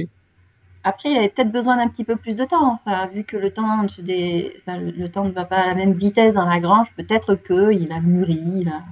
Après, 0.87 1.11
il 1.11 1.17
avait 1.17 1.31
peut-être 1.31 1.51
besoin 1.51 1.79
d'un 1.79 1.89
petit 1.89 2.05
peu 2.05 2.17
plus 2.17 2.37
de 2.37 2.45
temps. 2.45 2.79
Enfin, 2.85 3.07
vu 3.07 3.25
que 3.25 3.39
le 3.39 3.51
temps, 3.51 3.85
enfin, 3.87 4.79
le, 4.79 5.07
temps 5.09 5.25
ne 5.25 5.31
va 5.31 5.47
pas 5.47 5.57
à 5.57 5.69
la 5.69 5.75
même 5.75 5.95
vitesse 5.95 6.35
dans 6.35 6.45
la 6.45 6.61
grange, 6.61 6.89
peut-être 6.95 7.37
qu'il 7.37 7.91
a 7.91 8.01
mûri, 8.01 8.39
il 8.61 8.69
a... 8.69 8.83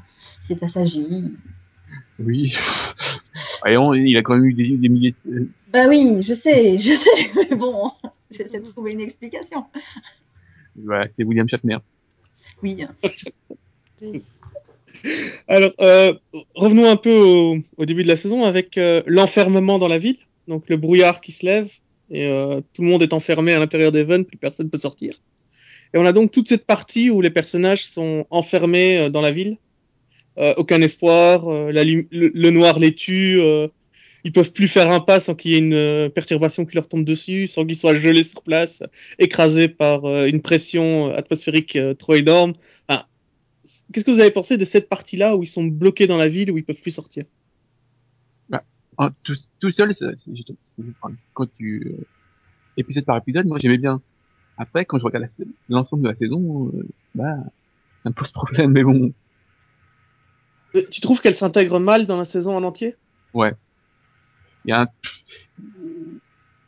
s'est 0.49 0.65
assagi. 0.65 1.35
Oui. 2.19 2.57
Voyons, 3.61 3.93
il 3.93 4.17
a 4.17 4.23
quand 4.23 4.35
même 4.35 4.47
eu 4.47 4.55
des, 4.55 4.71
des 4.71 4.89
milliers 4.89 5.15
de, 5.27 5.49
Bah 5.71 5.87
oui, 5.87 6.23
je 6.23 6.33
sais, 6.33 6.79
je 6.79 6.95
sais, 6.95 7.31
mais 7.51 7.57
bon, 7.57 7.93
j'essaie 8.31 8.59
de 8.59 8.71
trouver 8.71 8.93
une 8.93 9.03
explication. 9.03 9.67
voilà, 10.75 11.09
c'est 11.11 11.25
William 11.25 11.49
Shatner. 11.49 11.77
Oui, 12.63 12.87
Oui. 14.01 14.25
Alors, 15.49 15.73
euh, 15.81 16.15
revenons 16.55 16.89
un 16.89 16.97
peu 16.97 17.19
au, 17.19 17.59
au, 17.77 17.85
début 17.85 18.05
de 18.05 18.09
la 18.09 18.17
saison 18.17 18.45
avec 18.45 18.79
euh, 18.79 19.03
l'enfermement 19.07 19.79
dans 19.79 19.89
la 19.89 19.99
ville. 19.99 20.19
Donc 20.53 20.69
le 20.69 20.77
brouillard 20.77 21.23
qui 21.23 21.33
se 21.33 21.47
lève 21.47 21.71
et 22.11 22.27
euh, 22.27 22.61
tout 22.75 22.83
le 22.83 22.89
monde 22.89 23.03
est 23.03 23.15
enfermé 23.15 23.55
à 23.55 23.59
l'intérieur 23.59 23.91
d'Even, 23.91 24.27
plus 24.27 24.37
personne 24.37 24.69
peut 24.69 24.77
sortir. 24.77 25.15
Et 25.95 25.99
on 25.99 26.05
a 26.05 26.13
donc 26.13 26.31
toute 26.31 26.47
cette 26.47 26.67
partie 26.67 27.09
où 27.09 27.23
les 27.23 27.31
personnages 27.31 27.87
sont 27.87 28.27
enfermés 28.29 28.99
euh, 28.99 29.09
dans 29.09 29.23
la 29.23 29.31
ville. 29.31 29.57
Euh, 30.39 30.53
aucun 30.59 30.83
espoir, 30.83 31.49
euh, 31.49 31.73
le, 31.73 32.51
noir 32.51 32.79
les 32.79 32.95
tue, 32.95 33.41
euh, 33.41 33.67
ils 34.25 34.33
peuvent 34.33 34.53
plus 34.53 34.69
faire 34.69 34.91
un 34.91 35.01
pas 35.01 35.21
sans 35.21 35.35
qu'il 35.35 35.53
y 35.53 35.55
ait 35.55 35.59
une 35.59 36.11
perturbation 36.11 36.67
qui 36.67 36.75
leur 36.75 36.87
tombe 36.87 37.05
dessus, 37.05 37.49
sans 37.49 37.65
qu'ils 37.65 37.77
soient 37.77 37.95
gelés 37.95 38.23
sur 38.23 38.43
place, 38.43 38.83
écrasés 39.19 39.69
par 39.69 40.05
une 40.27 40.43
pression 40.43 41.13
atmosphérique 41.15 41.79
trop 41.99 42.15
énorme. 42.15 42.53
Qu'est-ce 43.93 44.05
que 44.05 44.11
vous 44.11 44.21
avez 44.21 44.31
pensé 44.31 44.59
de 44.59 44.65
cette 44.65 44.89
partie-là 44.89 45.35
où 45.35 45.43
ils 45.43 45.49
sont 45.49 45.65
bloqués 45.65 46.07
dans 46.07 46.19
la 46.19 46.29
ville, 46.29 46.51
où 46.51 46.59
ils 46.59 46.65
peuvent 46.65 46.81
plus 46.81 46.93
sortir? 46.93 47.25
Bah, 48.99 49.11
tout, 49.25 49.35
tout, 49.61 49.73
seul, 49.73 49.95
c'est, 49.95 50.07
quand 51.35 51.47
tu 51.57 51.87
euh, 51.87 52.05
épisode 52.77 53.05
par 53.05 53.17
épisode, 53.17 53.47
moi 53.47 53.59
j'aimais 53.61 53.79
bien. 53.79 54.01
Après, 54.59 54.85
quand 54.85 54.99
je 54.99 55.05
regarde 55.05 55.27
l'ensemble 55.69 56.03
de 56.03 56.09
la 56.09 56.15
saison, 56.15 56.69
euh, 56.69 56.87
bah, 57.15 57.37
ça 57.99 58.11
me 58.11 58.15
pose 58.15 58.33
problème, 58.33 58.73
mais 58.73 58.83
bon. 58.83 59.13
Tu 60.91 61.01
trouves 61.01 61.21
qu'elle 61.21 61.37
s'intègre 61.37 61.81
mal 61.81 62.07
dans 62.07 62.17
la 62.17 62.25
saison 62.25 62.57
en 62.57 62.63
entier? 62.65 62.95
Ouais. 63.35 63.55
Il 64.65 64.71
y 64.71 64.73
a 64.73 64.83
un... 64.83 64.87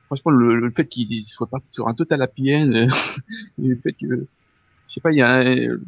Franchement, 0.06 0.32
le, 0.32 0.60
le 0.60 0.70
fait 0.70 0.86
qu'il 0.86 1.24
soit 1.24 1.46
parti 1.46 1.72
sur 1.72 1.88
un 1.88 1.94
total 1.94 2.22
happy 2.22 2.54
end, 2.54 2.88
le 3.58 3.76
fait 3.76 3.92
que, 3.92 4.26
je 4.88 4.92
sais 4.92 5.00
pas, 5.00 5.12
il 5.12 5.18
y 5.18 5.22
a 5.22 5.40
un, 5.40 5.78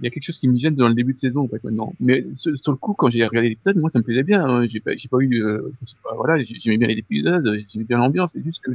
il 0.00 0.04
y 0.04 0.06
a 0.08 0.10
quelque 0.10 0.24
chose 0.24 0.38
qui 0.38 0.48
me 0.48 0.58
gêne 0.58 0.74
dans 0.74 0.88
le 0.88 0.94
début 0.94 1.12
de 1.12 1.18
saison, 1.18 1.44
en 1.44 1.48
fait, 1.48 1.62
maintenant. 1.62 1.94
Mais 2.00 2.24
sur, 2.34 2.56
sur 2.58 2.72
le 2.72 2.78
coup, 2.78 2.94
quand 2.94 3.10
j'ai 3.10 3.24
regardé 3.24 3.50
l'épisode, 3.50 3.76
moi, 3.76 3.90
ça 3.90 4.00
me 4.00 4.04
plaisait 4.04 4.24
bien. 4.24 4.44
Hein. 4.44 4.66
J'ai 4.66 4.80
pas, 4.80 4.96
j'ai 4.96 5.08
pas 5.08 5.18
eu, 5.20 5.42
euh, 5.44 5.72
pas, 6.02 6.14
voilà, 6.16 6.42
j'aimais 6.42 6.78
bien 6.78 6.88
l'épisode, 6.88 7.64
j'aimais 7.68 7.84
bien 7.84 7.98
l'ambiance. 7.98 8.32
C'est 8.32 8.42
juste 8.42 8.62
que 8.62 8.72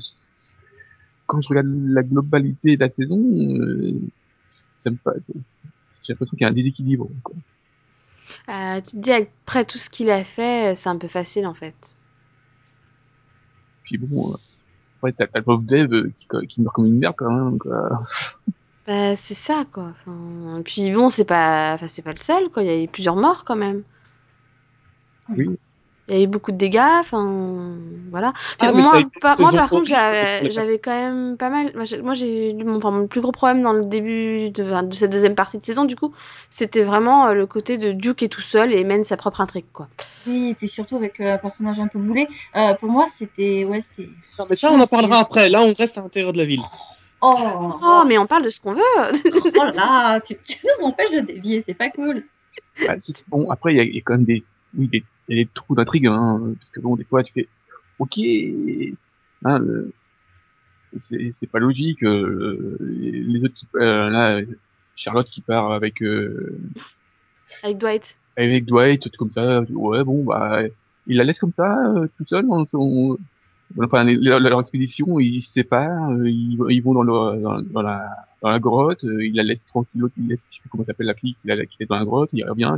quand 1.28 1.42
je 1.42 1.50
regarde 1.50 1.68
la 1.68 2.04
globalité 2.04 2.76
de 2.76 2.80
la 2.82 2.90
saison, 2.90 3.20
euh, 3.20 4.00
ça 4.76 4.90
me 4.90 4.98
j'ai 6.02 6.14
l'impression 6.14 6.38
qu'il 6.38 6.42
y 6.42 6.46
a 6.46 6.50
un 6.50 6.54
déséquilibre. 6.54 7.10
Quoi. 7.22 7.36
Euh, 8.48 8.82
tu 8.82 8.92
te 8.92 8.98
dis 8.98 9.12
après 9.12 9.66
tout 9.66 9.78
ce 9.78 9.90
qu'il 9.90 10.10
a 10.10 10.24
fait, 10.24 10.74
c'est 10.76 10.90
un 10.90 10.98
peu 10.98 11.08
facile 11.08 11.46
en 11.46 11.54
fait. 11.54 11.98
Puis 13.84 13.98
bon, 13.98 14.32
euh, 14.32 14.36
ouais, 15.04 15.12
t'as, 15.12 15.28
t'as 15.28 15.40
le 15.40 15.46
pauvre 15.46 15.64
Dev 15.64 16.12
qui, 16.18 16.28
qui 16.48 16.62
meurt 16.62 16.74
comme 16.74 16.86
une 16.86 16.98
merde 16.98 17.16
quand 17.18 17.32
même. 17.32 17.60
Quoi. 17.60 18.08
Bah, 18.90 19.16
c'est 19.16 19.36
ça 19.36 19.66
quoi. 19.72 19.92
Enfin, 19.92 20.64
puis 20.66 20.90
bon, 20.90 21.12
c'est 21.12 21.24
pas, 21.24 21.74
enfin, 21.76 21.88
c'est 21.88 22.02
pas 22.02 22.10
le 22.10 22.18
seul 22.18 22.50
quoi. 22.50 22.64
Il 22.64 22.66
y 22.66 22.72
a 22.72 22.82
eu 22.82 22.88
plusieurs 22.88 23.16
morts 23.16 23.44
quand 23.46 23.56
même. 23.56 23.84
Oui. 25.30 25.60
Il 26.08 26.16
y 26.16 26.22
a 26.22 26.24
eu 26.24 26.28
beaucoup 26.28 26.52
de 26.52 26.58
dégâts, 26.58 26.80
enfin 27.00 27.76
voilà. 28.10 28.34
Ah, 28.58 28.74
moi, 28.74 28.94
pas, 29.22 29.36
moi, 29.38 29.52
par 29.52 29.70
contre, 29.70 29.86
j'avais, 29.86 30.50
j'avais 30.50 30.80
quand 30.80 30.90
même 30.90 31.38
pas 31.38 31.50
mal. 31.52 31.72
Moi, 31.76 32.16
j'ai 32.16 32.52
mon, 32.54 32.78
enfin, 32.78 32.90
mon 32.90 33.06
plus 33.06 33.22
gros 33.22 33.32
problème 33.32 33.62
dans 33.62 33.74
le 33.74 33.86
début 33.86 34.50
de, 34.50 34.88
de, 34.88 34.94
cette 34.96 35.12
deuxième 35.12 35.36
partie 35.36 35.60
de 35.60 35.66
saison, 35.66 35.86
du 35.86 35.96
coup, 35.96 36.12
c'était 36.50 36.82
vraiment 36.82 37.28
euh, 37.28 37.34
le 37.34 37.46
côté 37.46 37.78
de 37.78 37.92
Duke 37.92 38.18
qui 38.18 38.26
est 38.26 38.30
tout 38.30 38.42
seul 38.42 38.74
et 38.74 38.84
mène 38.84 39.04
sa 39.04 39.18
propre 39.18 39.40
intrigue, 39.40 39.66
quoi. 39.72 39.88
Oui, 40.26 40.50
et 40.50 40.54
puis 40.56 40.68
surtout 40.68 40.96
avec 40.96 41.20
euh, 41.20 41.36
un 41.36 41.38
personnage 41.38 41.80
un 41.80 41.88
peu 41.88 42.00
boulé. 42.00 42.28
Euh, 42.56 42.74
pour 42.74 42.90
moi, 42.90 43.06
c'était, 43.20 43.66
ouais, 43.66 43.82
c'était. 43.82 44.10
Non, 44.40 44.48
mais 44.50 44.56
ça, 44.56 44.72
on 44.72 44.80
en 44.80 44.88
parlera 44.88 45.20
après. 45.20 45.48
Là, 45.48 45.62
on 45.62 45.74
reste 45.74 46.00
à 46.00 46.02
l'intérieur 46.02 46.34
de 46.34 46.40
la 46.40 46.46
ville. 46.46 46.64
Oh, 47.22 47.74
oh, 47.82 48.04
mais 48.08 48.18
on 48.18 48.28
parle 48.28 48.44
de 48.44 48.50
ce 48.50 48.62
qu'on 48.62 48.74
veut. 48.74 48.82
oh 48.96 49.64
là, 49.76 50.20
tu, 50.26 50.38
tu 50.48 50.60
nous 50.64 50.86
empêches 50.86 51.12
de 51.12 51.20
dévier, 51.20 51.64
c'est 51.68 51.74
pas 51.74 51.90
cool. 51.90 52.24
Ah, 52.88 52.96
bon, 53.28 53.50
après, 53.52 53.76
il 53.76 53.82
y, 53.82 53.96
y, 53.96 53.98
a 53.98 54.02
quand 54.02 54.14
même 54.14 54.26
des, 54.26 54.44
oui, 54.78 54.88
des 54.88 55.04
il 55.30 55.38
y 55.38 55.42
a 55.42 55.44
des 55.44 55.50
trous 55.54 55.76
d'intrigue, 55.76 56.08
hein, 56.08 56.42
parce 56.58 56.72
que 56.72 56.80
bon, 56.80 56.96
des 56.96 57.04
fois, 57.04 57.24
tu 57.24 57.32
fais, 57.32 57.48
ok, 58.00 58.18
hein, 59.46 59.62
c'est, 60.98 61.30
c'est 61.34 61.48
pas 61.48 61.60
logique, 61.60 62.04
euh, 62.04 62.78
les 62.80 63.44
autres 63.44 63.54
qui, 63.54 63.68
euh, 63.76 64.10
là, 64.10 64.42
Charlotte 64.96 65.30
qui 65.30 65.42
part 65.42 65.72
avec, 65.72 66.02
euh, 66.02 66.58
avec 67.64 67.78
Dwight. 67.78 68.18
Avec 68.38 68.66
Dwight, 68.66 69.04
tout 69.04 69.18
comme 69.18 69.32
ça, 69.32 69.62
ouais, 69.62 70.04
bon, 70.04 70.24
bah, 70.24 70.64
il 71.06 71.18
la 71.18 71.24
laisse 71.24 71.40
comme 71.40 71.54
ça, 71.54 71.78
euh, 71.96 72.08
tout 72.18 72.26
seul, 72.26 72.48
dans 72.48 72.66
son, 72.66 73.18
enfin, 73.82 74.04
leur, 74.04 74.40
leur 74.40 74.60
expédition, 74.60 75.20
ils 75.20 75.42
se 75.42 75.52
séparent, 75.52 76.12
euh, 76.12 76.30
ils, 76.30 76.58
ils 76.70 76.82
vont 76.82 76.94
dans, 76.94 77.04
le, 77.04 77.42
dans, 77.42 77.62
dans, 77.62 77.82
la, 77.82 78.10
dans 78.42 78.50
la 78.50 78.60
grotte, 78.60 79.04
euh, 79.04 79.26
il 79.26 79.36
la 79.36 79.44
laisse 79.44 79.66
tranquille, 79.66 80.02
l'autre, 80.02 80.16
il 80.18 80.28
laisse, 80.28 80.46
je 80.50 80.56
sais 80.56 80.62
plus 80.62 80.70
comment 80.70 80.84
s'appelle 80.84 81.08
la 81.08 81.14
fille, 81.14 81.36
qui 81.44 81.52
est 81.52 81.86
dans 81.86 81.98
la 81.98 82.06
grotte, 82.06 82.30
il 82.34 82.48
revient, 82.48 82.74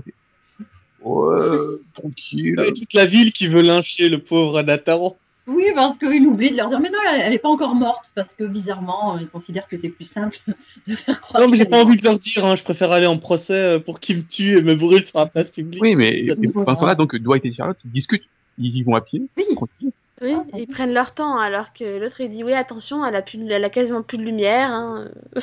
Ouais, 1.04 1.80
tranquille. 1.96 2.60
Et 2.60 2.74
toute 2.74 2.94
la 2.94 3.06
ville 3.06 3.32
qui 3.32 3.48
veut 3.48 3.64
lyncher 3.64 4.08
le 4.08 4.20
pauvre 4.20 4.62
Nathan. 4.62 5.16
Oui, 5.48 5.66
parce 5.74 5.98
qu'il 5.98 6.28
oublie 6.28 6.52
de 6.52 6.58
leur 6.58 6.70
dire, 6.70 6.80
mais 6.80 6.92
non, 6.92 7.00
elle 7.12 7.32
n'est 7.32 7.40
pas 7.40 7.50
encore 7.50 7.74
morte, 7.74 8.12
parce 8.14 8.36
que 8.36 8.44
bizarrement, 8.44 9.18
il 9.18 9.28
considère 9.28 9.68
que 9.68 9.78
c'est 9.78 9.90
plus 9.90 10.06
simple 10.06 10.38
de 10.88 10.96
faire 10.96 11.20
croire. 11.20 11.42
Non, 11.42 11.50
mais 11.50 11.58
j'ai 11.58 11.66
pas 11.66 11.82
envie 11.82 11.98
de 11.98 12.04
leur 12.04 12.20
dire, 12.20 12.46
hein, 12.46 12.56
je 12.56 12.64
préfère 12.64 12.92
aller 12.92 13.08
en 13.08 13.18
procès 13.18 13.80
pour 13.80 14.00
qu'ils 14.00 14.18
me 14.18 14.22
tuent 14.22 14.58
et 14.58 14.62
me 14.62 14.76
brûlent 14.76 15.04
sur 15.04 15.18
la 15.18 15.26
place 15.26 15.50
publique. 15.50 15.82
Oui, 15.82 15.96
mais 15.96 16.28
pendant 16.54 16.78
ce 16.78 16.86
là 16.86 16.94
donc 16.94 17.16
Dwight 17.16 17.44
et 17.46 17.54
Charlotte, 17.54 17.80
ils 17.86 17.92
discutent. 17.92 18.24
Ils 18.60 18.76
y 18.76 18.84
vont 18.84 18.96
à 18.96 19.02
pied, 19.02 19.24
oui. 19.38 19.46
tranquille. 19.56 19.92
Oui, 20.22 20.36
ils 20.56 20.68
prennent 20.68 20.94
leur 20.94 21.14
temps, 21.14 21.38
alors 21.38 21.74
que 21.74 21.98
l'autre 21.98 22.22
il 22.22 22.30
dit, 22.30 22.44
oui, 22.44 22.54
attention, 22.54 23.04
elle 23.06 23.16
a, 23.16 23.22
plus, 23.22 23.40
elle 23.50 23.64
a 23.64 23.70
quasiment 23.70 24.04
plus 24.04 24.18
de 24.18 24.24
lumière, 24.24 24.70
hein. 24.70 25.10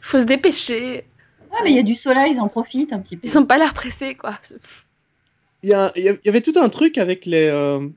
faut 0.00 0.18
se 0.18 0.24
dépêcher. 0.24 1.04
Ah, 1.50 1.60
mais 1.64 1.70
il 1.70 1.76
y 1.76 1.80
a 1.80 1.82
du 1.82 1.96
soleil, 1.96 2.32
ils 2.34 2.40
en 2.40 2.48
profitent 2.48 2.92
un 2.92 3.00
petit 3.00 3.16
peu. 3.16 3.26
Ils 3.26 3.30
sont 3.30 3.44
pas 3.44 3.58
l'air 3.58 3.74
pressés, 3.74 4.14
quoi. 4.14 4.38
Il 5.62 5.70
y, 5.70 5.74
a, 5.74 5.92
il 5.96 6.18
y, 6.24 6.28
avait 6.28 6.42
tout 6.42 6.52
un 6.56 6.68
truc 6.68 6.98
avec 6.98 7.26
les, 7.26 7.48
euh, 7.48 7.88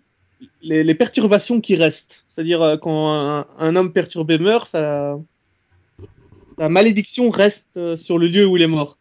les, 0.62 0.84
les, 0.84 0.96
perturbations 0.96 1.60
qui 1.60 1.76
restent. 1.76 2.24
C'est-à-dire, 2.28 2.62
euh, 2.62 2.78
quand 2.78 3.12
un, 3.12 3.46
un, 3.60 3.76
homme 3.76 3.92
perturbé 3.92 4.38
meurt, 4.38 4.70
ça, 4.70 5.18
la 6.58 6.70
malédiction 6.70 7.30
reste 7.30 7.68
euh, 7.78 7.98
sur 7.98 8.18
le 8.18 8.28
lieu 8.28 8.46
où 8.46 8.58
il 8.58 8.64
est 8.64 8.68
mort. 8.68 8.98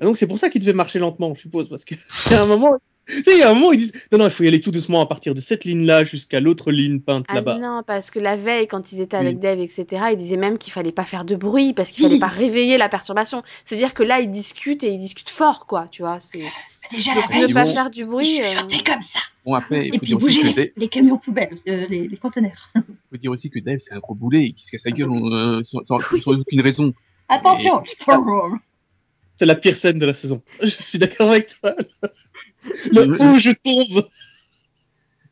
Et 0.00 0.04
donc, 0.04 0.18
c'est 0.18 0.26
pour 0.26 0.38
ça 0.38 0.50
qu'il 0.50 0.60
devait 0.60 0.72
marcher 0.72 0.98
lentement, 0.98 1.34
je 1.34 1.42
suppose, 1.42 1.68
parce 1.68 1.84
a 2.30 2.40
un 2.42 2.46
moment, 2.46 2.78
il 3.26 3.38
y 3.38 3.42
a 3.42 3.50
un 3.50 3.54
moment, 3.54 3.72
ils 3.72 3.78
disent 3.78 3.92
non, 4.12 4.18
non, 4.18 4.26
il 4.26 4.30
faut 4.30 4.42
y 4.44 4.48
aller 4.48 4.60
tout 4.60 4.70
doucement 4.70 5.00
à 5.00 5.06
partir 5.06 5.34
de 5.34 5.40
cette 5.40 5.64
ligne-là 5.64 6.04
jusqu'à 6.04 6.40
l'autre 6.40 6.70
ligne 6.70 7.00
peinte 7.00 7.24
ah 7.28 7.34
là-bas. 7.34 7.58
Non, 7.58 7.82
parce 7.86 8.10
que 8.10 8.18
la 8.18 8.36
veille, 8.36 8.66
quand 8.66 8.92
ils 8.92 9.00
étaient 9.00 9.16
avec 9.16 9.36
oui. 9.36 9.40
Dave, 9.40 9.60
etc., 9.60 9.86
ils 10.12 10.16
disaient 10.16 10.36
même 10.36 10.58
qu'il 10.58 10.72
fallait 10.72 10.92
pas 10.92 11.04
faire 11.04 11.24
de 11.24 11.36
bruit 11.36 11.72
parce 11.72 11.90
qu'il 11.90 12.04
fallait 12.04 12.18
pas 12.18 12.28
réveiller 12.28 12.78
la 12.78 12.88
perturbation. 12.88 13.42
C'est-à-dire 13.64 13.94
que 13.94 14.02
là, 14.02 14.20
ils 14.20 14.30
discutent 14.30 14.84
et 14.84 14.92
ils 14.92 14.98
discutent 14.98 15.30
fort, 15.30 15.66
quoi, 15.66 15.86
tu 15.90 16.02
vois. 16.02 16.20
C'est 16.20 16.44
déjà 16.92 17.14
Donc, 17.14 17.30
la 17.30 17.46
ne 17.46 17.52
pas 17.52 17.64
faire 17.66 17.90
du 17.90 18.04
bruit. 18.04 18.42
Euh... 18.42 18.62
comme 18.84 19.02
ça. 19.02 19.20
Bon 19.44 19.54
après, 19.54 19.86
et 19.86 19.98
puis 19.98 20.14
bouger 20.14 20.42
les, 20.42 20.52
Dave... 20.52 20.68
les, 20.76 20.88
camions 20.88 21.18
poubelles, 21.18 21.56
euh, 21.66 21.86
les, 21.88 22.08
les, 22.08 22.16
conteneurs. 22.16 22.70
Il 22.74 22.82
faut 23.10 23.16
dire 23.16 23.30
aussi 23.30 23.48
que 23.48 23.58
Dave 23.58 23.78
c'est 23.78 23.94
un 23.94 23.98
gros 23.98 24.14
boulet 24.14 24.46
et 24.46 24.52
qui 24.52 24.66
se 24.66 24.70
casse 24.70 24.84
la 24.84 24.92
gueule 24.92 25.10
euh, 25.10 25.62
sans, 25.64 25.82
sans, 25.84 25.98
sans, 26.00 26.32
aucune 26.32 26.60
raison. 26.60 26.92
Attention. 27.28 27.82
Et... 27.82 28.58
C'est 29.38 29.46
la 29.46 29.54
pire 29.54 29.74
scène 29.74 29.98
de 29.98 30.04
la 30.04 30.12
saison. 30.12 30.42
Je 30.60 30.66
suis 30.68 30.98
d'accord 30.98 31.30
avec 31.30 31.48
toi. 31.60 31.74
Le 32.64 33.34
où 33.34 33.38
je 33.38 33.50
tombe. 33.50 34.06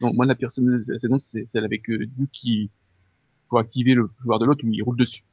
Non, 0.00 0.12
moi 0.14 0.26
la 0.26 0.34
pire 0.34 0.52
scène 0.52 0.66
de 0.66 0.92
la 0.92 0.98
saison 0.98 1.18
c'est 1.18 1.46
celle 1.48 1.64
avec 1.64 1.88
euh, 1.90 2.06
Duke 2.06 2.30
qui 2.32 2.70
pour 3.48 3.58
activer 3.58 3.94
le 3.94 4.08
pouvoir 4.08 4.38
de 4.38 4.44
l'autre 4.44 4.64
où 4.64 4.72
il 4.72 4.82
roule 4.82 4.96
dessus. 4.96 5.24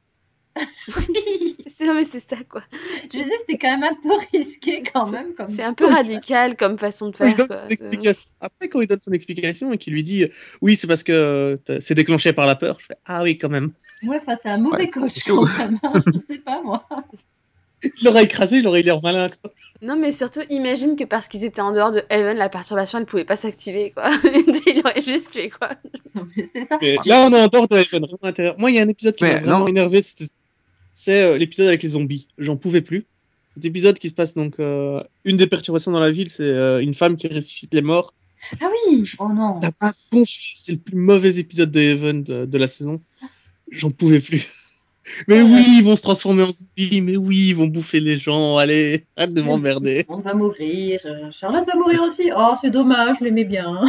oui, 0.56 1.54
c'est 1.66 1.92
mais 1.92 2.04
c'est 2.04 2.26
ça 2.26 2.36
quoi. 2.48 2.62
Je 3.04 3.18
disais 3.18 3.30
c'était 3.40 3.58
quand 3.58 3.78
même 3.78 3.84
un 3.84 3.94
peu 3.94 4.14
risqué 4.32 4.82
quand 4.92 5.10
même. 5.10 5.34
comme 5.34 5.48
C'est 5.48 5.62
un 5.62 5.74
peu 5.74 5.86
radical 5.86 6.56
comme 6.56 6.78
façon 6.78 7.10
de 7.10 7.16
faire. 7.16 7.36
Quoi. 7.36 7.68
Après 8.40 8.68
quand 8.68 8.80
il 8.80 8.86
donne 8.86 9.00
son 9.00 9.12
explication 9.12 9.72
et 9.72 9.78
qu'il 9.78 9.92
lui 9.92 10.02
dit 10.02 10.26
oui 10.62 10.76
c'est 10.76 10.86
parce 10.86 11.02
que 11.02 11.58
c'est 11.80 11.94
déclenché 11.94 12.32
par 12.32 12.46
la 12.46 12.56
peur, 12.56 12.78
je 12.80 12.86
fais 12.86 12.96
ah 13.04 13.22
oui 13.22 13.36
quand 13.36 13.50
même. 13.50 13.72
Ouais, 14.04 14.18
enfin 14.20 14.38
c'est 14.42 14.48
un 14.48 14.58
mauvais 14.58 14.78
ouais, 14.78 14.88
coach 14.88 15.22
quand 15.26 15.46
même. 15.58 15.78
Hein. 15.82 16.02
je 16.12 16.18
sais 16.18 16.38
pas 16.38 16.62
moi. 16.62 16.88
Il 17.86 17.92
l'aurait 18.04 18.24
écrasé, 18.24 18.58
il 18.58 18.66
aurait 18.66 18.82
l'air 18.82 19.02
malin. 19.02 19.28
Quoi. 19.28 19.52
Non, 19.82 19.96
mais 19.96 20.12
surtout, 20.12 20.40
imagine 20.48 20.96
que 20.96 21.04
parce 21.04 21.28
qu'ils 21.28 21.44
étaient 21.44 21.60
en 21.60 21.72
dehors 21.72 21.92
de 21.92 22.02
Heaven, 22.08 22.36
la 22.36 22.48
perturbation, 22.48 22.98
elle 22.98 23.06
pouvait 23.06 23.24
pas 23.24 23.36
s'activer, 23.36 23.90
quoi. 23.90 24.08
il 24.24 24.80
aurait 24.84 25.02
juste 25.02 25.32
tué, 25.32 25.50
quoi. 25.50 25.70
Ça. 26.14 26.78
Mais 26.80 26.96
là, 27.04 27.26
on 27.26 27.32
est 27.32 27.42
en 27.42 27.48
dehors 27.48 27.68
de 27.68 27.76
Heaven, 27.76 28.02
vraiment 28.02 28.18
intérieur. 28.22 28.56
Moi, 28.58 28.70
il 28.70 28.76
y 28.76 28.78
a 28.78 28.82
un 28.82 28.88
épisode 28.88 29.14
qui 29.14 29.24
m'a 29.24 29.38
vraiment 29.38 29.60
non. 29.60 29.68
énervé, 29.68 30.02
c'est 30.92 31.22
euh, 31.22 31.36
l'épisode 31.36 31.68
avec 31.68 31.82
les 31.82 31.90
zombies. 31.90 32.26
J'en 32.38 32.56
pouvais 32.56 32.80
plus. 32.80 33.04
Cet 33.54 33.64
épisode 33.64 33.98
qui 33.98 34.08
se 34.08 34.14
passe 34.14 34.34
donc, 34.34 34.58
euh, 34.60 35.02
une 35.24 35.36
des 35.36 35.46
perturbations 35.46 35.90
dans 35.90 36.00
la 36.00 36.10
ville, 36.10 36.30
c'est 36.30 36.42
euh, 36.42 36.80
une 36.80 36.94
femme 36.94 37.16
qui 37.16 37.28
ressuscite 37.28 37.72
les 37.74 37.82
morts. 37.82 38.14
Ah 38.60 38.68
oui, 38.88 39.02
oh 39.18 39.28
non. 39.28 39.60
Ça 39.60 39.70
m'a 39.80 39.92
confus, 40.10 40.54
c'est 40.62 40.72
le 40.72 40.78
plus 40.78 40.96
mauvais 40.96 41.38
épisode 41.38 41.70
de 41.70 41.80
Heaven 41.80 42.22
de, 42.22 42.44
de 42.46 42.58
la 42.58 42.68
saison. 42.68 43.00
J'en 43.70 43.90
pouvais 43.90 44.20
plus. 44.20 44.46
Mais 45.28 45.42
oui, 45.42 45.78
ils 45.78 45.84
vont 45.84 45.96
se 45.96 46.02
transformer 46.02 46.42
en 46.42 46.52
zombies, 46.52 47.00
mais 47.00 47.16
oui, 47.16 47.48
ils 47.50 47.56
vont 47.56 47.66
bouffer 47.66 48.00
les 48.00 48.16
gens, 48.16 48.56
allez, 48.56 49.04
arrête 49.16 49.34
de 49.34 49.42
m'emmerder. 49.42 50.04
On 50.08 50.20
va 50.20 50.34
mourir, 50.34 51.00
Charlotte 51.32 51.66
va 51.66 51.74
mourir 51.74 52.02
aussi, 52.02 52.30
oh 52.36 52.54
c'est 52.60 52.70
dommage, 52.70 53.16
je 53.20 53.24
l'aimais 53.24 53.44
bien. 53.44 53.84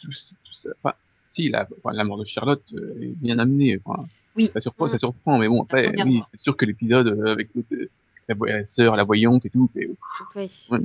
tout, 0.00 0.12
ça, 0.52 0.70
enfin, 0.82 0.94
si, 1.30 1.48
la, 1.48 1.66
enfin, 1.78 1.94
la 1.94 2.04
mort 2.04 2.18
de 2.18 2.24
Charlotte 2.24 2.62
euh, 2.74 3.02
est 3.02 3.14
bien 3.20 3.38
amenée, 3.38 3.80
enfin, 3.84 4.04
oui. 4.36 4.50
ça 4.52 4.60
surprend, 4.60 4.88
ça 4.88 4.98
surprend, 4.98 5.38
mais 5.38 5.48
bon, 5.48 5.62
après, 5.62 5.92
oui, 6.04 6.22
c'est 6.32 6.40
sûr 6.40 6.56
que 6.56 6.64
l'épisode 6.64 7.20
avec 7.26 7.48
sa, 8.16 8.34
sa 8.34 8.66
sœur, 8.66 8.96
la 8.96 9.04
voyante 9.04 9.44
et 9.44 9.50
tout, 9.50 9.70
et, 9.76 9.88
oui. 10.36 10.50
ouais, 10.70 10.80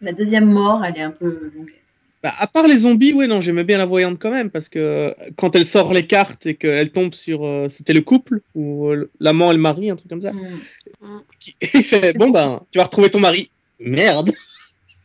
La 0.00 0.12
deuxième 0.12 0.50
mort, 0.50 0.84
elle 0.84 0.96
est 0.96 1.02
un 1.02 1.12
peu 1.12 1.52
longue. 1.54 1.72
Bah, 2.22 2.34
à 2.38 2.46
part 2.46 2.66
les 2.66 2.78
zombies, 2.78 3.14
ouais, 3.14 3.26
non, 3.26 3.40
j'aimais 3.40 3.64
bien 3.64 3.78
la 3.78 3.86
voyante 3.86 4.18
quand 4.18 4.30
même, 4.30 4.50
parce 4.50 4.68
que 4.68 4.78
euh, 4.78 5.14
quand 5.36 5.56
elle 5.56 5.64
sort 5.64 5.94
les 5.94 6.06
cartes 6.06 6.44
et 6.44 6.54
qu'elle 6.54 6.90
tombe 6.92 7.14
sur, 7.14 7.46
euh, 7.46 7.68
c'était 7.70 7.94
le 7.94 8.02
couple, 8.02 8.42
ou 8.54 8.88
euh, 8.88 9.10
l'amant 9.20 9.50
et 9.50 9.54
le 9.54 9.60
mari, 9.60 9.88
un 9.90 9.96
truc 9.96 10.10
comme 10.10 10.20
ça, 10.20 10.32
Mm. 10.32 11.20
qui 11.38 11.56
il 11.74 11.82
fait, 11.84 12.12
bon 12.12 12.28
ben, 12.28 12.60
tu 12.70 12.78
vas 12.78 12.84
retrouver 12.84 13.08
ton 13.08 13.20
mari. 13.20 13.50
Merde, 13.78 14.32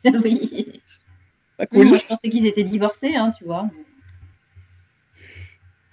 oui. 0.26 0.82
pas 1.58 1.66
cool. 1.68 1.88
Moi, 1.88 2.00
je 2.00 2.08
pensais 2.08 2.30
qu'ils 2.30 2.46
étaient 2.48 2.66
divorcés, 2.66 3.16
hein, 3.16 3.34
tu 3.38 3.46
vois. 3.46 3.70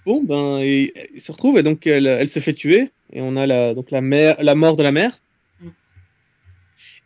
Bon 0.05 0.23
ben, 0.25 0.59
et, 0.59 0.91
il 1.13 1.21
se 1.21 1.31
retrouve 1.31 1.57
et 1.57 1.63
donc 1.63 1.87
elle, 1.87 2.07
elle 2.07 2.27
se 2.27 2.39
fait 2.39 2.51
tuer 2.53 2.91
et 3.13 3.21
on 3.21 3.37
a 3.37 3.47
la 3.47 3.73
donc 3.73 3.89
la 3.91 4.01
mère, 4.01 4.35
la 4.39 4.55
mort 4.55 4.75
de 4.75 4.83
la 4.83 4.91
mère 4.91 5.17
Mm. 5.61 5.69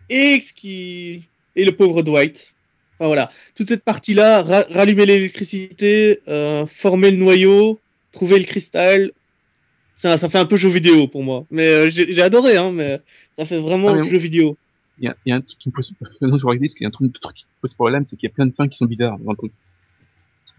et 0.09 0.41
ce 0.41 0.53
qui 0.53 1.29
et 1.55 1.65
le 1.65 1.75
pauvre 1.75 2.01
Dwight. 2.01 2.55
Enfin 2.99 3.07
voilà, 3.07 3.29
toute 3.55 3.67
cette 3.67 3.83
partie-là, 3.83 4.41
ra- 4.41 4.65
rallumer 4.71 5.05
l'électricité, 5.05 6.19
euh, 6.27 6.65
former 6.65 7.11
le 7.11 7.17
noyau, 7.17 7.79
trouver 8.11 8.39
le 8.39 8.45
cristal, 8.45 9.11
ça, 9.95 10.17
ça 10.17 10.29
fait 10.29 10.37
un 10.37 10.45
peu 10.45 10.57
jeu 10.57 10.69
vidéo 10.69 11.07
pour 11.07 11.23
moi. 11.23 11.45
Mais 11.51 11.67
euh, 11.67 11.89
j'ai 11.89 12.21
adoré, 12.21 12.57
hein, 12.57 12.71
mais 12.71 12.99
ça 13.33 13.45
fait 13.45 13.59
vraiment 13.59 13.95
Ah, 13.95 14.03
jeu 14.03 14.17
vidéo. 14.17 14.57
Il 14.99 15.05
y 15.05 15.07
a, 15.07 15.15
il 15.25 15.29
y 15.29 15.31
a 15.31 15.35
un 15.35 15.41
truc 15.41 15.59
qui 15.59 15.69
me 15.69 15.73
pose, 15.73 15.93
non, 16.21 16.37
je 16.37 16.67
qu'il 16.67 16.81
y 16.81 16.85
a 16.85 16.87
un 16.87 16.91
truc, 16.91 17.19
truc 17.19 17.35
qui 17.35 17.45
me 17.45 17.61
pose 17.61 17.73
problème, 17.73 18.05
c'est 18.05 18.15
qu'il 18.15 18.27
y 18.27 18.31
a 18.31 18.33
plein 18.33 18.47
de 18.47 18.53
fins 18.53 18.67
qui 18.67 18.77
sont 18.77 18.85
bizarres 18.85 19.19
dans 19.19 19.31
le 19.31 19.37
truc. 19.37 19.53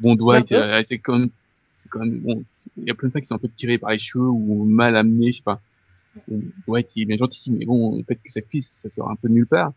Bon, 0.00 0.14
Dwight, 0.14 0.50
D'accord. 0.50 0.76
euh, 0.76 0.82
c'est 0.84 0.98
quand 0.98 1.18
même, 1.18 1.30
c'est 1.66 1.88
quand 1.88 2.00
même, 2.00 2.18
bon, 2.20 2.44
il 2.76 2.84
y 2.84 2.90
a 2.90 2.94
plein 2.94 3.08
de 3.08 3.12
fins 3.12 3.20
qui 3.20 3.26
sont 3.26 3.34
un 3.34 3.38
peu 3.38 3.48
tirées 3.56 3.78
par 3.78 3.90
les 3.90 3.98
cheveux 3.98 4.28
ou 4.28 4.64
mal 4.64 4.96
amenées, 4.96 5.32
je 5.32 5.38
sais 5.38 5.42
pas. 5.42 5.60
Dwight, 6.66 6.88
il 6.96 7.02
est 7.02 7.06
bien 7.06 7.16
gentil, 7.16 7.52
mais 7.52 7.64
bon, 7.64 7.96
le 7.96 8.04
fait 8.04 8.16
que 8.16 8.30
sa 8.30 8.42
fille, 8.42 8.62
ça 8.62 8.88
sort 8.88 9.10
un 9.10 9.16
peu 9.16 9.28
de 9.28 9.34
nulle 9.34 9.46
part. 9.46 9.72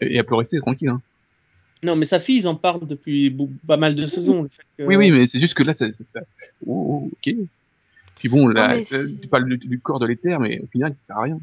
Et, 0.00 0.18
à 0.18 0.24
pleurer, 0.24 0.44
c'est 0.44 0.58
tranquille, 0.58 0.88
hein. 0.88 1.00
Non, 1.82 1.96
mais 1.96 2.04
sa 2.04 2.20
fille, 2.20 2.40
ils 2.40 2.48
en 2.48 2.54
parlent 2.54 2.86
depuis 2.86 3.34
pas 3.66 3.78
mal 3.78 3.94
de 3.94 4.04
saisons. 4.04 4.42
Le 4.42 4.48
fait 4.48 4.62
que... 4.76 4.82
Oui, 4.84 4.96
oui, 4.96 5.10
mais 5.10 5.26
c'est 5.26 5.38
juste 5.38 5.54
que 5.54 5.62
là, 5.62 5.74
ça, 5.74 5.86
ça, 5.92 6.20
oh, 6.66 7.04
oh, 7.04 7.10
ok. 7.12 7.34
Puis 8.16 8.28
bon, 8.28 8.48
là, 8.48 8.74
euh, 8.74 9.06
tu 9.20 9.28
parles 9.28 9.48
du, 9.48 9.56
du 9.56 9.80
corps 9.80 9.98
de 9.98 10.06
l'éther, 10.06 10.38
mais 10.40 10.60
au 10.60 10.66
final, 10.66 10.92
ça 10.94 11.04
sert 11.04 11.16
à 11.16 11.22
rien. 11.22 11.40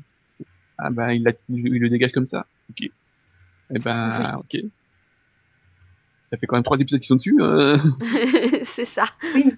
Ah 0.77 0.91
ben, 0.91 1.11
il, 1.11 1.23
l'a- 1.23 1.31
il 1.49 1.79
le 1.79 1.89
dégage 1.89 2.11
comme 2.11 2.27
ça. 2.27 2.45
Ok. 2.69 2.87
Eh 3.73 3.79
ben, 3.79 4.39
ok. 4.39 4.61
Ça 6.21 6.37
fait 6.37 6.45
quand 6.45 6.57
même 6.57 6.63
trois 6.63 6.77
épisodes 6.77 6.99
qui 6.99 7.07
sont 7.07 7.15
dessus. 7.15 7.37
Euh... 7.39 7.77
c'est 8.63 8.85
ça. 8.85 9.05
Oui. 9.33 9.55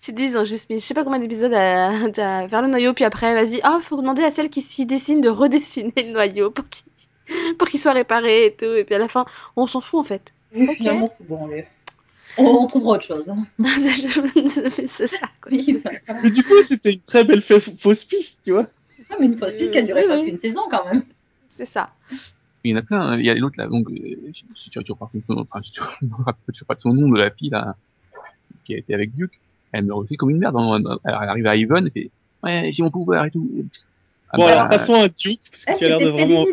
Tu 0.00 0.12
dis, 0.12 0.22
ils 0.22 0.38
ont 0.38 0.44
juste 0.44 0.70
mis 0.70 0.78
je 0.78 0.84
sais 0.84 0.94
pas 0.94 1.04
combien 1.04 1.18
d'épisodes 1.18 1.52
à, 1.52 1.88
à 1.88 2.48
faire 2.48 2.62
le 2.62 2.68
noyau, 2.68 2.94
puis 2.94 3.04
après, 3.04 3.34
vas-y, 3.34 3.60
ah, 3.64 3.80
faut 3.82 3.98
demander 3.98 4.22
à 4.22 4.30
celle 4.30 4.48
qui 4.48 4.62
s'y 4.62 4.86
dessine 4.86 5.20
de 5.20 5.28
redessiner 5.28 5.92
le 5.96 6.12
noyau 6.12 6.50
pour 6.50 6.66
qu'il 6.68 6.84
pour 7.58 7.68
qu'il 7.68 7.80
soit 7.80 7.92
réparé 7.92 8.46
et 8.46 8.54
tout. 8.54 8.72
Et 8.74 8.84
puis 8.84 8.94
à 8.94 8.98
la 8.98 9.08
fin, 9.08 9.24
on 9.56 9.66
s'en 9.66 9.80
fout 9.80 10.00
en 10.00 10.04
fait. 10.04 10.32
Oui, 10.54 10.66
Ok. 10.68 10.76
finalement, 10.78 11.12
c'est 11.18 11.26
bon. 11.26 11.46
allez. 11.46 11.66
On, 12.38 12.44
on 12.44 12.66
trouvera 12.66 12.92
autre 12.96 13.04
chose. 13.04 13.28
hein. 13.28 13.44
c'est 13.78 15.06
ça, 15.06 15.26
quoi. 15.40 15.52
Bah. 15.84 15.90
Mais 16.22 16.30
du 16.30 16.42
coup, 16.42 16.56
c'était 16.62 16.94
une 16.94 17.00
très 17.02 17.24
belle 17.24 17.42
fa- 17.42 17.60
fausse 17.60 18.04
piste, 18.04 18.38
tu 18.44 18.52
vois. 18.52 18.66
Ah, 19.10 19.16
mais 19.20 19.26
une 19.26 19.38
fois 19.38 19.50
suisse 19.50 19.70
qui 19.70 19.78
a 19.78 19.82
duré 19.82 20.00
Oui, 20.02 20.06
presque 20.06 20.24
oui. 20.24 20.30
une 20.30 20.36
saison 20.38 20.62
quand 20.70 20.84
même. 20.86 21.02
C'est 21.48 21.66
ça. 21.66 21.90
Il 22.64 22.70
y 22.70 22.74
en 22.74 22.78
a 22.78 22.82
plein. 22.82 23.00
hein. 23.00 23.18
Il 23.18 23.26
y 23.26 23.30
a 23.30 23.34
l'autre 23.34 23.56
là, 23.58 23.66
donc, 23.66 23.90
euh, 23.90 23.94
je, 24.32 24.92
rappelle 24.98 25.22
toujours 25.26 26.66
pas 26.66 26.74
de 26.74 26.80
son 26.80 26.94
nom 26.94 27.08
de 27.10 27.18
la 27.18 27.30
fille 27.30 27.50
là, 27.50 27.76
qui 28.64 28.74
a 28.74 28.78
été 28.78 28.94
avec 28.94 29.14
Duke. 29.14 29.38
Elle 29.72 29.84
me 29.84 29.92
refait 29.94 30.16
comme 30.16 30.30
une 30.30 30.38
merde. 30.38 30.56
hein. 30.56 30.78
Elle 31.04 31.12
arrive 31.14 31.46
à 31.46 31.56
Ivan 31.56 31.84
et 31.84 31.90
fait, 31.90 32.10
ouais, 32.44 32.70
j'ai 32.72 32.82
mon 32.82 32.90
pouvoir 32.90 33.26
et 33.26 33.30
tout. 33.30 33.50
Ah 34.30 34.36
bon, 34.38 34.44
bah, 34.44 34.52
alors 34.52 34.68
passons 34.70 34.94
à 34.94 35.08
Duke, 35.08 35.40
parce 35.50 35.78
tu 35.78 35.84
as 35.84 35.88
l'air 35.88 36.00
de 36.00 36.08
vraiment. 36.08 36.46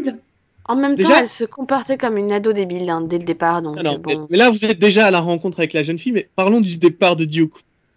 En 0.69 0.75
même 0.75 0.95
temps, 0.95 1.09
elle 1.19 1.27
se 1.27 1.45
comportait 1.45 1.97
comme 1.97 2.15
une 2.15 2.31
ado 2.31 2.53
débile 2.53 2.89
hein, 2.89 3.01
dès 3.01 3.17
le 3.17 3.23
départ, 3.25 3.61
donc 3.63 3.77
non, 3.77 3.99
mais, 4.05 4.15
bon. 4.15 4.27
mais 4.29 4.37
là, 4.37 4.51
vous 4.51 4.63
êtes 4.63 4.77
déjà 4.77 5.07
à 5.07 5.11
la 5.11 5.19
rencontre 5.19 5.59
avec 5.59 5.73
la 5.73 5.81
jeune 5.81 5.97
fille, 5.97 6.11
mais 6.11 6.29
parlons 6.35 6.61
du 6.61 6.77
départ 6.77 7.15
de 7.15 7.25
Duke. 7.25 7.55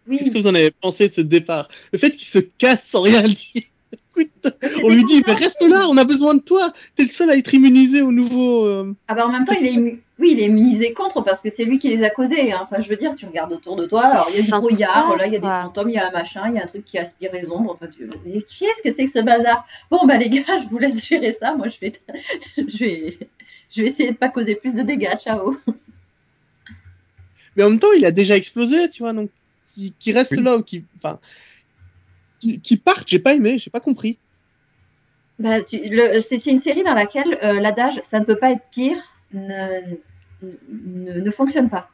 Oui. 0.08 0.16
Qu'est-ce 0.16 0.30
que 0.30 0.38
vous 0.38 0.46
en 0.48 0.54
avez 0.54 0.70
pensé 0.70 1.08
de 1.08 1.12
ce 1.12 1.20
départ? 1.20 1.68
Le 1.92 1.98
fait 1.98 2.10
qu'il 2.10 2.26
se 2.26 2.38
casse 2.38 2.84
sans 2.86 3.02
rien 3.02 3.22
dire. 3.22 3.36
Écoute, 4.16 4.54
on 4.82 4.88
lui 4.88 5.04
dit, 5.04 5.22
mais 5.26 5.34
reste 5.34 5.62
là, 5.68 5.86
on 5.88 5.96
a 5.98 6.04
besoin 6.04 6.34
de 6.34 6.40
toi. 6.40 6.72
T'es 6.96 7.02
le 7.04 7.08
seul 7.08 7.30
à 7.30 7.36
être 7.36 7.52
immunisé 7.54 8.00
au 8.02 8.10
nouveau. 8.10 8.64
euh, 8.64 8.94
Ah 9.08 9.14
bah 9.14 9.26
en 9.26 9.32
même 9.32 9.44
temps, 9.44 9.54
il 9.60 9.66
est, 9.66 9.98
oui, 10.22 10.32
il 10.32 10.40
est 10.40 10.44
immunisé 10.46 10.94
contre 10.94 11.20
parce 11.22 11.42
que 11.42 11.50
c'est 11.50 11.64
lui 11.64 11.78
qui 11.78 11.88
les 11.88 12.02
a 12.04 12.10
causés. 12.10 12.52
hein. 12.52 12.60
Enfin, 12.62 12.80
je 12.80 12.88
veux 12.88 12.96
dire, 12.96 13.14
tu 13.16 13.26
regardes 13.26 13.52
autour 13.52 13.76
de 13.76 13.84
toi, 13.86 14.04
alors 14.06 14.28
il 14.30 14.36
y 14.36 14.38
a 14.40 14.44
du 14.44 14.50
brouillard, 14.52 15.16
là, 15.16 15.26
il 15.26 15.32
y 15.32 15.36
a 15.36 15.40
des 15.40 15.46
fantômes, 15.46 15.90
il 15.90 15.96
y 15.96 15.98
a 15.98 16.08
un 16.08 16.12
machin, 16.12 16.44
il 16.48 16.54
y 16.54 16.58
a 16.58 16.62
un 16.64 16.66
truc 16.68 16.84
qui 16.84 16.96
aspire 16.96 17.32
les 17.32 17.46
ombres. 17.50 17.72
Enfin, 17.74 17.88
tu... 17.88 18.08
qu'est-ce 18.08 18.82
que 18.88 18.94
c'est 18.96 19.06
que 19.06 19.12
ce 19.12 19.18
bazar? 19.18 19.66
Bon 19.90 20.06
bah 20.06 20.16
les 20.16 20.30
gars, 20.30 20.60
je 20.62 20.68
vous 20.68 20.78
laisse 20.78 21.04
gérer 21.04 21.32
ça. 21.34 21.54
Moi, 21.56 21.68
je 21.68 21.80
vais, 21.80 21.92
je 22.56 22.78
vais, 22.78 23.18
je 23.74 23.82
vais 23.82 23.88
essayer 23.88 24.12
de 24.12 24.16
pas 24.16 24.28
causer 24.28 24.54
plus 24.54 24.74
de 24.74 24.82
dégâts. 24.82 25.16
Ciao. 25.18 25.56
Mais 27.56 27.64
en 27.64 27.70
même 27.70 27.78
temps, 27.80 27.92
il 27.92 28.04
a 28.04 28.12
déjà 28.12 28.36
explosé, 28.36 28.88
tu 28.90 29.02
vois, 29.02 29.12
donc 29.12 29.30
qui, 29.66 29.94
qui 29.98 30.12
reste 30.12 30.32
Oui. 30.32 30.42
là 30.42 30.56
ou 30.56 30.62
qui, 30.62 30.84
enfin, 30.96 31.18
qui, 32.40 32.60
qui 32.60 32.76
parte, 32.76 33.08
j'ai 33.08 33.18
pas 33.18 33.34
aimé, 33.34 33.58
j'ai 33.58 33.70
pas 33.70 33.80
compris. 33.80 34.18
Bah, 35.38 35.56
c'est 35.68 36.38
c'est 36.38 36.50
une 36.50 36.62
série 36.62 36.84
dans 36.84 36.94
laquelle 36.94 37.38
euh, 37.42 37.60
l'adage 37.60 38.00
"ça 38.04 38.20
ne 38.20 38.24
peut 38.24 38.36
pas 38.36 38.52
être 38.52 38.62
pire" 38.70 38.96
ne, 39.32 39.80
ne, 40.68 41.20
ne 41.20 41.30
fonctionne 41.30 41.70
pas. 41.70 41.90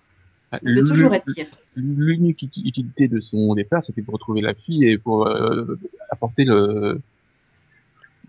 Ça 0.53 0.59
peut 0.59 0.71
l'u- 0.71 0.89
toujours 0.89 1.15
être 1.15 1.27
pire. 1.35 1.47
L'unique 1.77 2.43
uti- 2.43 2.67
utilité 2.67 3.07
de 3.09 3.21
son 3.21 3.55
départ, 3.55 3.85
c'était 3.85 4.03
pour 4.03 4.15
retrouver 4.15 4.41
la 4.41 4.55
fille 4.55 4.89
et 4.89 4.97
pour 4.99 5.27
euh, 5.27 5.79
apporter 6.11 6.45
le, 6.45 7.01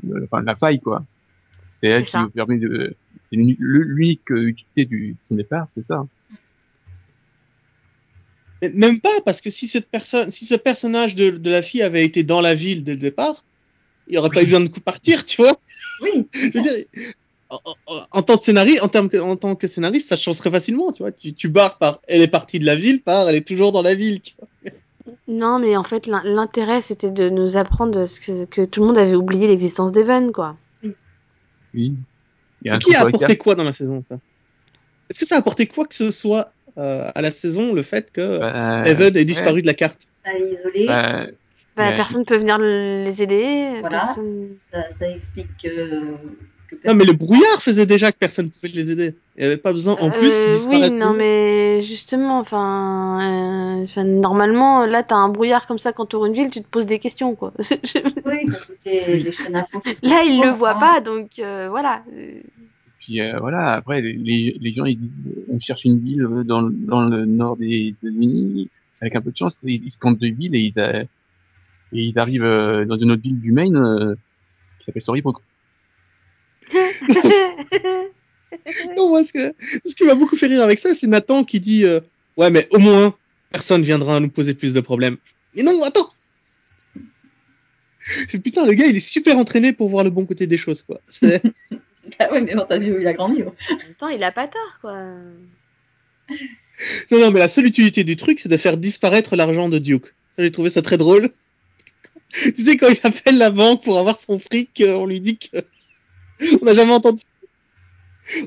le- 0.03 0.23
enfin, 0.25 0.41
la 0.43 0.55
faille, 0.55 0.79
quoi. 0.81 1.05
C'est 1.71 1.87
elle 1.87 2.03
qui 2.03 2.11
ça. 2.11 2.23
lui 2.23 2.29
permet 2.29 2.57
de. 2.57 2.93
C'est 3.23 3.37
l'uni- 3.37 3.55
l'unique 3.59 4.29
utilité 4.29 4.85
du, 4.85 5.11
de 5.11 5.17
son 5.27 5.35
départ, 5.35 5.67
c'est 5.69 5.85
ça. 5.85 6.05
Mais 8.61 8.69
même 8.73 8.99
pas, 8.99 9.21
parce 9.25 9.39
que 9.39 9.49
si 9.49 9.67
cette 9.67 9.87
personne, 9.89 10.31
si 10.31 10.45
ce 10.45 10.55
personnage 10.55 11.15
de, 11.15 11.29
de 11.31 11.49
la 11.49 11.61
fille 11.61 11.81
avait 11.81 12.03
été 12.03 12.23
dans 12.23 12.41
la 12.41 12.55
ville 12.55 12.83
dès 12.83 12.93
le 12.93 12.99
départ, 12.99 13.45
il 14.07 14.17
aurait 14.17 14.29
pas 14.29 14.41
eu 14.41 14.45
besoin 14.45 14.59
de 14.61 14.67
partir, 14.79 15.23
tu 15.25 15.41
vois. 15.41 15.57
Oui. 16.01 16.27
Je 16.33 16.51
veux 16.51 16.61
dire, 16.61 16.73
en, 18.11 18.21
tant 18.21 18.37
que 18.37 18.43
scénariste, 18.43 18.83
en, 18.83 18.87
termes 18.89 19.09
que- 19.09 19.17
en 19.17 19.35
tant 19.35 19.55
que 19.55 19.67
scénariste, 19.67 20.07
ça 20.09 20.15
change 20.15 20.37
très 20.37 20.51
facilement, 20.51 20.91
tu 20.91 21.03
vois. 21.03 21.11
Tu, 21.11 21.33
tu 21.33 21.49
barres 21.49 21.77
par, 21.77 21.99
elle 22.07 22.21
est 22.21 22.27
partie 22.27 22.59
de 22.59 22.65
la 22.65 22.75
ville, 22.75 23.01
par, 23.01 23.27
elle 23.29 23.35
est 23.35 23.47
toujours 23.47 23.71
dans 23.71 23.81
la 23.81 23.95
ville, 23.95 24.21
tu 24.21 24.33
vois. 24.37 24.47
Non, 25.27 25.59
mais 25.59 25.75
en 25.75 25.83
fait, 25.83 26.05
l'in- 26.07 26.23
l'intérêt, 26.23 26.81
c'était 26.81 27.11
de 27.11 27.29
nous 27.29 27.57
apprendre 27.57 28.05
ce 28.05 28.19
que, 28.19 28.45
que 28.45 28.65
tout 28.65 28.81
le 28.81 28.87
monde 28.87 28.97
avait 28.97 29.15
oublié 29.15 29.47
l'existence 29.47 29.91
d'Evan, 29.91 30.31
quoi. 30.31 30.57
Oui. 31.73 31.93
Il 32.61 32.67
y 32.67 32.69
a 32.69 32.73
Ce 32.73 32.75
un 32.75 32.79
qui 32.79 32.95
a 32.95 33.01
apporté 33.01 33.37
quoi 33.37 33.55
dans 33.55 33.63
la 33.63 33.73
saison, 33.73 34.03
ça? 34.03 34.19
Est-ce 35.09 35.17
que 35.17 35.25
ça 35.25 35.35
a 35.35 35.39
apporté 35.39 35.65
quoi 35.65 35.87
que 35.87 35.95
ce 35.95 36.11
soit 36.11 36.45
euh, 36.77 37.05
à 37.15 37.21
la 37.21 37.31
saison, 37.31 37.73
le 37.73 37.81
fait 37.81 38.11
que 38.11 38.39
Bah, 38.39 38.83
Evan 38.85 39.15
ait 39.15 39.25
disparu 39.25 39.61
de 39.61 39.67
la 39.67 39.73
carte? 39.73 40.01
Isolé. 40.27 40.85
bah, 40.85 41.25
Bah, 41.75 41.91
personne 41.95 42.25
peut 42.25 42.37
venir 42.37 42.59
le- 42.59 43.03
les 43.05 43.23
aider. 43.23 43.77
Voilà. 43.79 44.01
Personne... 44.01 44.49
Ça, 44.71 44.83
ça 44.99 45.09
explique 45.09 45.57
que. 45.63 46.15
Non, 46.85 46.93
mais 46.93 47.05
le 47.05 47.13
brouillard 47.13 47.61
faisait 47.61 47.85
déjà 47.85 48.11
que 48.11 48.17
personne 48.17 48.49
pouvait 48.49 48.67
les 48.73 48.91
aider. 48.91 49.15
Il 49.35 49.41
n'y 49.41 49.45
avait 49.47 49.57
pas 49.57 49.71
besoin, 49.71 49.93
en 49.95 50.11
plus, 50.11 50.29
qu'ils 50.33 50.39
Euh, 50.41 50.53
disparaissent. 50.53 50.91
oui, 50.91 50.97
non, 50.97 51.13
mais 51.13 51.81
justement, 51.81 52.39
enfin, 52.39 53.79
euh, 53.79 53.83
enfin, 53.83 54.03
normalement, 54.03 54.85
là, 54.85 55.01
t'as 55.03 55.15
un 55.15 55.29
brouillard 55.29 55.65
comme 55.67 55.79
ça 55.79 55.93
quand 55.93 56.05
t'ouvres 56.05 56.25
une 56.27 56.33
ville, 56.33 56.49
tu 56.51 56.61
te 56.61 56.67
poses 56.67 56.85
des 56.85 56.99
questions, 56.99 57.35
quoi. 57.35 57.53
Oui, 58.25 58.45
là, 60.03 60.23
il 60.23 60.41
le 60.43 60.49
voit 60.51 60.75
hein. 60.75 60.79
pas, 60.79 61.01
donc 61.01 61.39
euh, 61.39 61.67
voilà. 61.69 62.03
Euh, 62.13 62.39
Puis 62.99 63.21
euh, 63.21 63.39
voilà, 63.39 63.73
après 63.73 64.01
les, 64.01 64.57
les 64.59 64.73
gens 64.73 64.85
ils 64.85 64.97
disent 64.99 65.33
on 65.49 65.59
cherche 65.59 65.85
une 65.85 65.99
ville 65.99 66.21
euh, 66.23 66.43
dans, 66.43 66.61
le- 66.61 66.71
dans 66.71 67.01
le 67.01 67.25
nord 67.25 67.57
des 67.57 67.93
États-Unis, 67.97 68.69
avec 69.01 69.15
un 69.15 69.21
peu 69.21 69.31
de 69.31 69.37
chance 69.37 69.57
ils, 69.63 69.83
ils 69.83 69.89
se 69.91 69.97
plantent 69.97 70.19
de 70.19 70.27
ville 70.27 70.53
et 70.55 70.59
ils, 70.59 70.79
a- 70.79 71.01
et 71.01 71.07
ils 71.91 72.19
arrivent 72.19 72.43
euh, 72.43 72.85
dans 72.85 72.97
une 72.97 73.11
autre 73.11 73.21
ville 73.21 73.39
du 73.39 73.51
Maine 73.51 73.77
euh, 73.77 74.15
qui 74.79 74.85
s'appelle 74.85 75.01
Storybrooke. 75.01 75.41
Non, 78.97 79.09
moi, 79.09 79.23
ce, 79.23 79.31
que, 79.31 79.53
ce 79.85 79.93
qui 79.93 80.03
m'a 80.05 80.15
beaucoup 80.15 80.35
fait 80.35 80.47
rire 80.47 80.63
avec 80.63 80.79
ça, 80.79 80.95
c'est 80.95 81.05
Nathan 81.07 81.43
qui 81.43 81.59
dit 81.59 81.85
euh, 81.85 81.99
Ouais, 82.35 82.49
mais 82.49 82.67
au 82.71 82.79
moins, 82.79 83.15
personne 83.51 83.83
viendra 83.83 84.19
nous 84.19 84.29
poser 84.29 84.55
plus 84.55 84.73
de 84.73 84.81
problèmes. 84.81 85.17
Mais 85.55 85.61
non, 85.63 85.81
attends 85.83 86.09
Putain, 88.43 88.65
le 88.65 88.73
gars, 88.73 88.87
il 88.87 88.95
est 88.97 88.99
super 89.01 89.37
entraîné 89.37 89.71
pour 89.71 89.89
voir 89.89 90.03
le 90.03 90.09
bon 90.09 90.25
côté 90.25 90.47
des 90.47 90.57
choses, 90.57 90.81
quoi. 90.81 90.99
C'est- 91.07 91.41
Ah 92.19 92.31
ouais, 92.31 92.41
mais 92.41 92.55
bon, 92.55 92.65
t'as 92.67 92.79
vu 92.79 92.95
où 92.95 92.99
il 92.99 93.05
a 93.07 93.13
grandi. 93.13 93.43
En 93.43 93.53
même 93.77 93.93
temps, 93.99 94.07
il 94.07 94.23
a 94.23 94.31
pas 94.31 94.47
tort, 94.47 94.79
quoi. 94.81 94.97
non, 97.11 97.19
non, 97.19 97.29
mais 97.31 97.39
la 97.39 97.47
seule 97.49 97.67
utilité 97.67 98.03
du 98.03 98.15
truc, 98.15 98.39
c'est 98.39 98.49
de 98.49 98.57
faire 98.57 98.77
disparaître 98.77 99.35
l'argent 99.35 99.69
de 99.69 99.77
Duke. 99.77 100.07
Ça, 100.35 100.41
J'ai 100.43 100.49
trouvé 100.51 100.71
ça 100.71 100.81
très 100.81 100.97
drôle. 100.97 101.29
tu 102.31 102.55
sais, 102.63 102.77
quand 102.77 102.89
il 102.89 102.99
appelle 103.03 103.37
la 103.37 103.51
banque 103.51 103.83
pour 103.83 103.99
avoir 103.99 104.17
son 104.17 104.39
fric, 104.39 104.81
euh, 104.81 104.95
on 104.95 105.05
lui 105.05 105.21
dit 105.21 105.37
que. 105.37 105.57
On 106.61 106.65
n'a 106.65 106.73
jamais 106.73 106.93
entendu. 106.93 107.23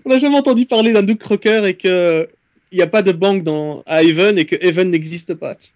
On 0.04 0.10
n'a 0.10 0.18
jamais 0.18 0.38
entendu 0.38 0.66
parler 0.66 0.92
d'un 0.92 1.02
Duke 1.02 1.20
Crocker 1.20 1.66
et 1.66 1.74
que. 1.74 2.28
Il 2.70 2.76
n'y 2.76 2.82
a 2.82 2.86
pas 2.86 3.02
de 3.02 3.12
banque 3.12 3.42
dans, 3.42 3.82
à 3.84 3.96
Haven 3.96 4.38
et 4.38 4.46
que 4.46 4.56
Haven 4.66 4.90
n'existe 4.90 5.34
pas. 5.34 5.54
tu. 5.54 5.68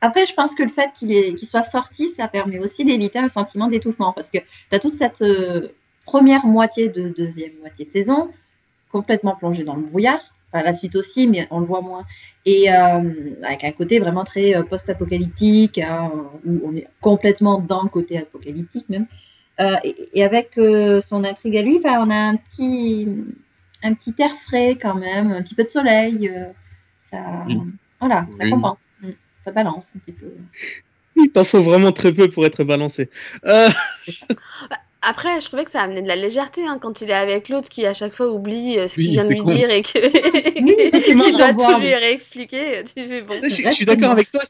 Après, 0.00 0.26
je 0.26 0.34
pense 0.34 0.52
que 0.56 0.64
le 0.64 0.70
fait 0.70 0.90
qu'il 0.98 1.38
soit 1.46 1.62
sorti, 1.62 2.12
ça 2.16 2.26
permet 2.26 2.58
aussi 2.58 2.84
d'éviter 2.84 3.20
un 3.20 3.28
sentiment 3.28 3.68
d'étouffement 3.68 4.12
parce 4.12 4.32
que 4.32 4.38
t'as 4.68 4.80
toute 4.80 4.98
cette, 4.98 5.22
euh, 5.22 5.68
première 6.04 6.46
moitié 6.46 6.88
de 6.88 7.08
deuxième 7.16 7.52
moitié 7.60 7.84
de 7.86 7.90
saison, 7.90 8.30
complètement 8.90 9.36
plongé 9.36 9.64
dans 9.64 9.76
le 9.76 9.82
brouillard. 9.82 10.20
La 10.52 10.74
suite 10.74 10.96
aussi, 10.96 11.28
mais 11.28 11.48
on 11.50 11.60
le 11.60 11.66
voit 11.66 11.80
moins. 11.80 12.04
Et 12.44 12.70
euh, 12.70 13.00
avec 13.42 13.64
un 13.64 13.72
côté 13.72 14.00
vraiment 14.00 14.24
très 14.24 14.54
euh, 14.54 14.62
post-apocalyptique, 14.62 15.78
hein, 15.78 16.12
où 16.44 16.60
on 16.66 16.76
est 16.76 16.86
complètement 17.00 17.58
dans 17.58 17.82
le 17.82 17.88
côté 17.88 18.18
apocalyptique 18.18 18.86
même. 18.90 19.06
Euh, 19.60 19.76
et, 19.84 20.08
et, 20.14 20.24
avec 20.24 20.56
euh, 20.58 21.00
son 21.00 21.24
intrigue 21.24 21.56
à 21.56 21.62
lui, 21.62 21.78
on 21.84 22.10
a 22.10 22.14
un 22.14 22.36
petit, 22.36 23.06
un 23.82 23.94
petit 23.94 24.14
air 24.18 24.32
frais 24.46 24.78
quand 24.80 24.94
même, 24.94 25.30
un 25.30 25.42
petit 25.42 25.54
peu 25.54 25.64
de 25.64 25.68
soleil. 25.68 26.28
Euh, 26.28 26.46
ça. 27.10 27.44
Voilà, 28.00 28.26
ça 28.38 28.44
Oui. 28.44 28.50
compense. 28.50 28.78
Mm. 29.02 29.10
Ça 29.44 29.50
balance 29.52 29.92
un 29.94 29.98
petit 30.00 30.12
peu. 30.12 30.32
Il 31.16 31.30
t'en 31.30 31.44
faut 31.44 31.62
vraiment 31.62 31.92
très 31.92 32.12
peu 32.12 32.28
pour 32.30 32.46
être 32.46 32.64
balancé. 32.64 33.10
Euh, 33.44 33.68
Après, 35.04 35.40
je 35.40 35.46
trouvais 35.46 35.64
que 35.64 35.70
ça 35.70 35.82
amenait 35.82 36.00
de 36.02 36.06
la 36.08 36.14
légèreté 36.14 36.64
hein, 36.64 36.78
quand 36.80 37.00
il 37.00 37.10
est 37.10 37.12
avec 37.12 37.48
l'autre 37.48 37.68
qui 37.68 37.84
à 37.86 37.92
chaque 37.92 38.14
fois 38.14 38.32
oublie 38.32 38.78
euh, 38.78 38.86
ce 38.86 38.98
Oui, 38.98 39.06
qu'il 39.06 39.12
vient 39.14 39.24
de 39.24 39.30
lui 39.30 39.40
con. 39.40 39.52
dire 39.52 39.68
et 39.68 39.82
que 39.82 39.98
doit 41.36 41.52
marrant. 41.52 41.74
tout 41.74 41.80
lui 41.80 41.92
réexpliquer. 41.94 42.84
Tu 42.84 43.06
fais 43.08 43.22
bon. 43.22 43.34
je, 43.42 43.48
je 43.48 43.70
suis 43.70 43.84
d'accord 43.84 44.12
avec 44.12 44.30
toi, 44.30 44.40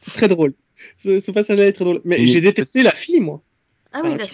c'est 0.00 0.10
très 0.12 0.26
drôle. 0.28 0.52
Ce, 0.98 1.20
ce 1.20 1.30
passage-là 1.30 1.66
est 1.66 1.72
très 1.72 1.84
drôle. 1.84 2.00
Mais 2.04 2.18
Oui. 2.18 2.26
j'ai 2.26 2.40
détesté 2.40 2.82
la 2.82 2.90
fille, 2.90 3.20
moi. 3.20 3.40
Ah 3.94 4.00
oui, 4.04 4.16
la. 4.18 4.26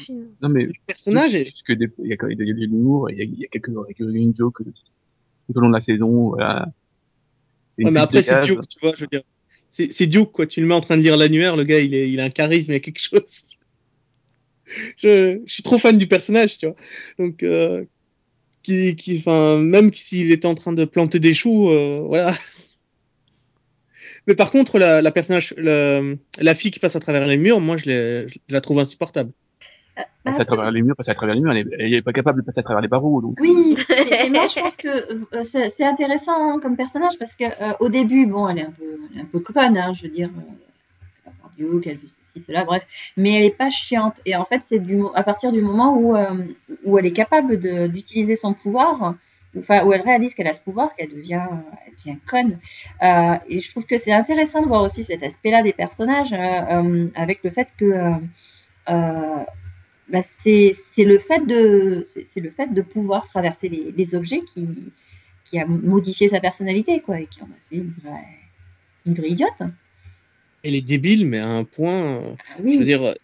Non, 0.42 0.49
mais 0.49 0.64
Le 0.64 0.73
personnage 0.87 1.35
est... 1.35 1.44
Parce 1.44 1.62
que 1.62 1.73
des- 1.75 1.92
il 1.99 2.09
y 2.09 2.12
a 2.12 2.16
quand 2.16 2.27
même 2.29 2.37
il 2.40 2.49
y 2.49 2.51
a 2.51 2.55
de 2.55 2.61
l'humour, 2.61 3.11
il 3.11 3.18
y 3.18 3.20
a, 3.20 3.25
il 3.25 3.38
y 3.38 3.44
a 3.44 3.49
quelques, 3.49 3.70
quelques 3.96 4.37
jokes 4.37 4.62
tout 4.62 5.57
au 5.57 5.61
long 5.61 5.68
de 5.68 5.75
la 5.75 5.81
saison, 5.81 6.31
voilà. 6.31 6.68
C'est 7.70 7.83
une 7.83 7.88
Ouais, 7.88 7.92
mais 7.92 8.01
après, 8.01 8.23
c'est. 8.23 8.38
Duke, 8.46 8.66
tu 8.68 8.79
vois, 8.81 8.94
je 8.96 9.03
veux 9.03 9.07
dire. 9.09 9.23
C'est 9.70 9.92
c'est 9.92 10.07
Duke, 10.07 10.33
quoi. 10.33 10.46
Tu 10.46 10.61
le 10.61 10.66
mets 10.66 10.75
en 10.75 10.81
train 10.81 10.96
de 10.96 11.03
lire 11.03 11.16
l'annuaire, 11.16 11.57
le 11.57 11.64
gars, 11.64 11.79
il, 11.81 11.94
est, 11.94 12.11
il 12.11 12.20
a 12.20 12.25
un 12.25 12.31
charisme, 12.31 12.73
il 12.73 12.77
a 12.77 12.81
quelque 12.81 13.01
chose. 13.01 13.20
Je, 14.96 15.40
je 15.46 15.53
suis 15.53 15.62
trop 15.64 15.79
fan 15.79 15.99
du 15.99 16.07
personnage, 16.07 16.59
tu 16.59 16.66
vois. 16.66 16.77
Donc, 17.18 17.42
euh, 17.42 17.85
qui, 18.62 18.96
qui, 18.96 19.18
enfin, 19.18 19.59
même 19.59 19.92
s'il 19.94 20.33
était 20.33 20.46
en 20.46 20.55
train 20.55 20.73
de 20.73 20.85
planter 20.85 21.20
des 21.20 21.35
choux, 21.35 21.70
euh, 21.70 22.03
voilà. 22.07 22.35
Mais 24.27 24.35
par 24.35 24.51
contre, 24.51 24.79
la, 24.79 25.03
la 25.03 25.11
personnage, 25.12 25.55
la, 25.57 26.01
la 26.38 26.55
fille 26.55 26.70
qui 26.70 26.79
passe 26.79 26.96
à 26.96 27.01
travers 27.01 27.27
les 27.27 27.37
murs, 27.37 27.61
moi, 27.61 27.77
je, 27.77 27.85
l'ai- 27.87 28.29
je 28.29 28.38
la 28.49 28.61
trouve 28.61 28.79
insupportable. 28.79 29.33
Euh, 30.01 30.31
Passer 30.31 30.41
à 30.43 30.45
travers 30.45 30.71
les 30.71 30.83
murs, 30.83 30.97
passer 30.97 31.11
à 31.11 31.15
travers 31.15 31.35
les 31.35 31.41
murs, 31.41 31.53
elle 31.53 31.59
est, 31.59 31.67
elle 31.79 31.95
est 31.95 32.03
pas 32.03 32.13
capable 32.13 32.41
de 32.41 32.45
passer 32.47 32.61
à 32.61 32.63
travers 32.63 32.81
les 32.83 32.89
barreaux, 32.89 33.21
donc. 33.23 33.39
Oui, 33.41 33.75
et, 33.89 34.27
et 34.27 34.31
moi 34.31 34.47
je 34.55 34.61
pense 34.61 34.77
que 34.77 34.89
euh, 34.89 35.45
c'est 35.45 35.85
intéressant 35.85 36.33
hein, 36.37 36.59
comme 36.61 36.77
personnage 36.77 37.15
parce 37.19 37.35
que 37.37 37.45
euh, 37.45 37.73
au 37.81 37.89
début, 37.89 38.27
bon, 38.27 38.49
elle 38.49 38.59
est 38.59 38.65
un 38.67 38.71
peu, 38.71 38.99
elle 39.13 39.19
est 39.19 39.23
un 39.23 39.27
peu 39.27 39.41
conne, 39.41 39.77
hein, 39.79 39.93
je 39.97 40.03
veux 40.03 40.13
dire, 40.13 40.29
euh, 40.29 40.41
elle 41.27 41.33
va 41.33 41.39
voir 41.41 41.53
Duke, 41.57 41.87
elle 41.87 41.97
veut 41.97 42.09
ceci, 42.09 42.41
cela, 42.45 42.65
bref, 42.65 42.87
mais 43.17 43.39
elle 43.39 43.45
est 43.45 43.57
pas 43.57 43.71
chiante. 43.71 44.17
Et 44.27 44.37
en 44.37 44.45
fait, 44.45 44.61
c'est 44.65 44.79
du 44.79 45.01
à 45.15 45.23
partir 45.23 45.53
du 45.53 45.63
moment 45.63 45.97
où 45.97 46.17
euh, 46.17 46.45
où 46.85 46.99
elle 46.99 47.07
est 47.07 47.13
capable 47.13 47.59
d'utiliser 47.91 48.37
son 48.37 48.53
pouvoir, 48.55 49.15
enfin 49.59 49.85
où 49.85 49.93
elle 49.93 50.03
réalise 50.03 50.35
qu'elle 50.35 50.47
a 50.47 50.55
ce 50.55 50.61
pouvoir, 50.61 50.95
qu'elle 50.95 51.09
devient, 51.11 51.43
elle 51.87 51.95
devient 51.95 52.19
conne. 52.29 52.59
Euh, 53.03 53.35
et 53.49 53.61
je 53.61 53.71
trouve 53.71 53.85
que 53.85 53.99
c'est 53.99 54.13
intéressant 54.13 54.63
de 54.63 54.69
voir 54.69 54.83
aussi 54.83 55.03
cet 55.03 55.23
aspect-là 55.23 55.63
des 55.63 55.73
personnages 55.73 56.33
euh, 56.33 56.37
euh, 56.37 57.09
avec 57.15 57.43
le 57.43 57.51
fait 57.51 57.69
que 57.79 57.85
euh, 57.85 58.11
euh, 58.89 59.45
bah, 60.11 60.23
c'est 60.42 60.75
le 60.99 61.18
fait 61.18 61.46
de 61.46 62.05
c'est 62.07 62.27
c'est 62.27 62.40
le 62.40 62.51
fait 62.51 62.73
de 62.73 62.83
pouvoir 62.83 63.27
traverser 63.27 63.68
les, 63.68 63.92
les 63.96 64.14
objets 64.14 64.42
qui 64.42 64.66
qui 65.44 65.59
a 65.59 65.66
modifié 65.66 66.29
sa 66.29 66.40
personnalité 66.40 67.01
quoi 67.01 67.20
et 67.20 67.27
qui 67.27 67.42
en 67.42 67.46
a 67.46 67.59
fait 67.68 67.77
une 67.77 67.92
vraie 68.03 68.27
une 69.07 69.14
vraie 69.14 69.31
idiote. 69.31 69.62
Elle 70.62 70.75
est 70.75 70.83
débile, 70.83 71.27
mais 71.27 71.38
à 71.38 71.49
un 71.49 71.64
point, 71.64 72.37
Ah 72.37 72.62
je 72.62 72.79
veux 72.79 72.85
dire, 72.85 73.14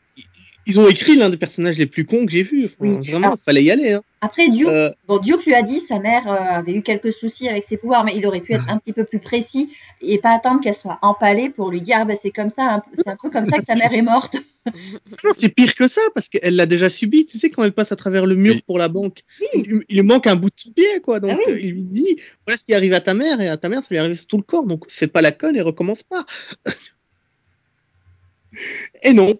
ils- 0.66 0.80
ont 0.80 0.88
écrit 0.88 1.16
l'un 1.16 1.30
des 1.30 1.36
personnages 1.36 1.78
les 1.78 1.86
plus 1.86 2.04
cons 2.04 2.26
que 2.26 2.32
j'ai. 2.32 2.42
Enfin, 2.42 2.74
Oui. 2.80 3.08
Vraiment, 3.10 3.34
il 3.34 3.40
fallait 3.42 3.62
y 3.64 3.70
aller. 3.70 3.92
Hein. 3.92 4.02
Après 4.20 4.48
Duke, 4.48 4.66
Euh, 4.66 4.90
bon 5.06 5.18
Duke 5.18 5.44
lui 5.46 5.54
a 5.54 5.62
dit 5.62 5.80
sa 5.88 6.00
mère 6.00 6.26
euh, 6.26 6.58
avait 6.58 6.72
eu 6.72 6.82
quelques 6.82 7.12
soucis 7.12 7.48
avec 7.48 7.66
ses 7.68 7.76
pouvoirs, 7.76 8.02
mais 8.04 8.16
il 8.16 8.26
aurait 8.26 8.40
pu 8.40 8.54
être 8.54 8.68
un 8.68 8.78
petit 8.78 8.92
peu 8.92 9.04
plus 9.04 9.20
précis 9.20 9.70
et 10.00 10.18
pas 10.18 10.34
attendre 10.34 10.60
qu'elle 10.62 10.74
soit 10.74 10.98
empalée 11.02 11.50
pour 11.50 11.70
lui 11.70 11.82
dire 11.82 11.98
ah, 12.00 12.04
bah, 12.04 12.14
c'est 12.20 12.32
comme 12.32 12.50
ça, 12.50 12.64
un 12.64 12.80
peu- 12.80 12.90
c'est 12.96 13.08
un 13.08 13.16
peu 13.22 13.30
comme 13.30 13.44
ça 13.44 13.58
que 13.58 13.64
ta 13.64 13.76
mère 13.76 13.92
est 13.92 14.02
morte. 14.02 14.36
Non, 15.22 15.30
c'est 15.32 15.54
pire 15.54 15.76
que 15.76 15.86
ça, 15.86 16.00
parce 16.12 16.28
qu'elle 16.28 16.56
l'a 16.56 16.66
déjà 16.66 16.90
subi. 16.90 17.24
Tu 17.24 17.38
sais, 17.38 17.50
quand 17.50 17.62
elle 17.62 17.70
passe 17.72 17.92
à 17.92 17.96
travers 17.96 18.26
le 18.26 18.34
mur 18.34 18.54
Oui. 18.56 18.64
pour 18.66 18.78
la 18.78 18.88
banque, 18.88 19.20
Oui. 19.40 19.46
il, 19.54 19.84
il 19.88 19.96
lui 19.98 20.02
manque 20.02 20.26
un 20.26 20.34
bout 20.34 20.48
de 20.48 20.54
son 20.56 20.72
pied, 20.72 21.00
quoi. 21.04 21.20
Donc, 21.20 21.30
Ah 21.34 21.38
oui. 21.46 21.52
euh, 21.52 21.60
il 21.60 21.70
lui 21.70 21.84
dit, 21.84 22.16
voilà 22.44 22.58
ce 22.58 22.64
qui 22.64 22.74
arrive 22.74 22.92
à 22.92 23.00
ta 23.00 23.14
mère, 23.14 23.40
et 23.40 23.46
à 23.46 23.56
ta 23.56 23.68
mère, 23.68 23.82
ça 23.84 23.88
lui 23.90 23.98
arrive 23.98 24.16
sur 24.16 24.26
tout 24.26 24.38
le 24.38 24.42
corps. 24.42 24.66
Donc, 24.66 24.86
fais 24.88 25.06
pas 25.06 25.22
la 25.22 25.30
conne 25.30 25.54
et 25.54 25.60
recommence 25.60 26.02
pas. 26.02 26.24
et 29.04 29.12
non. 29.12 29.38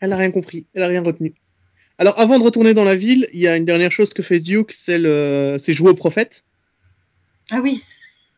Elle 0.00 0.12
a 0.12 0.16
rien 0.16 0.30
compris. 0.30 0.66
Elle 0.74 0.82
a 0.82 0.88
rien 0.88 1.02
retenu. 1.02 1.34
Alors, 1.98 2.18
avant 2.18 2.38
de 2.38 2.44
retourner 2.44 2.72
dans 2.72 2.84
la 2.84 2.96
ville, 2.96 3.26
il 3.34 3.40
y 3.40 3.46
a 3.46 3.56
une 3.56 3.66
dernière 3.66 3.92
chose 3.92 4.14
que 4.14 4.22
fait 4.22 4.40
Duke, 4.40 4.72
c'est 4.72 4.98
le, 4.98 5.58
jouer 5.68 5.90
au 5.90 5.94
prophète. 5.94 6.44
Ah 7.50 7.60
oui. 7.62 7.82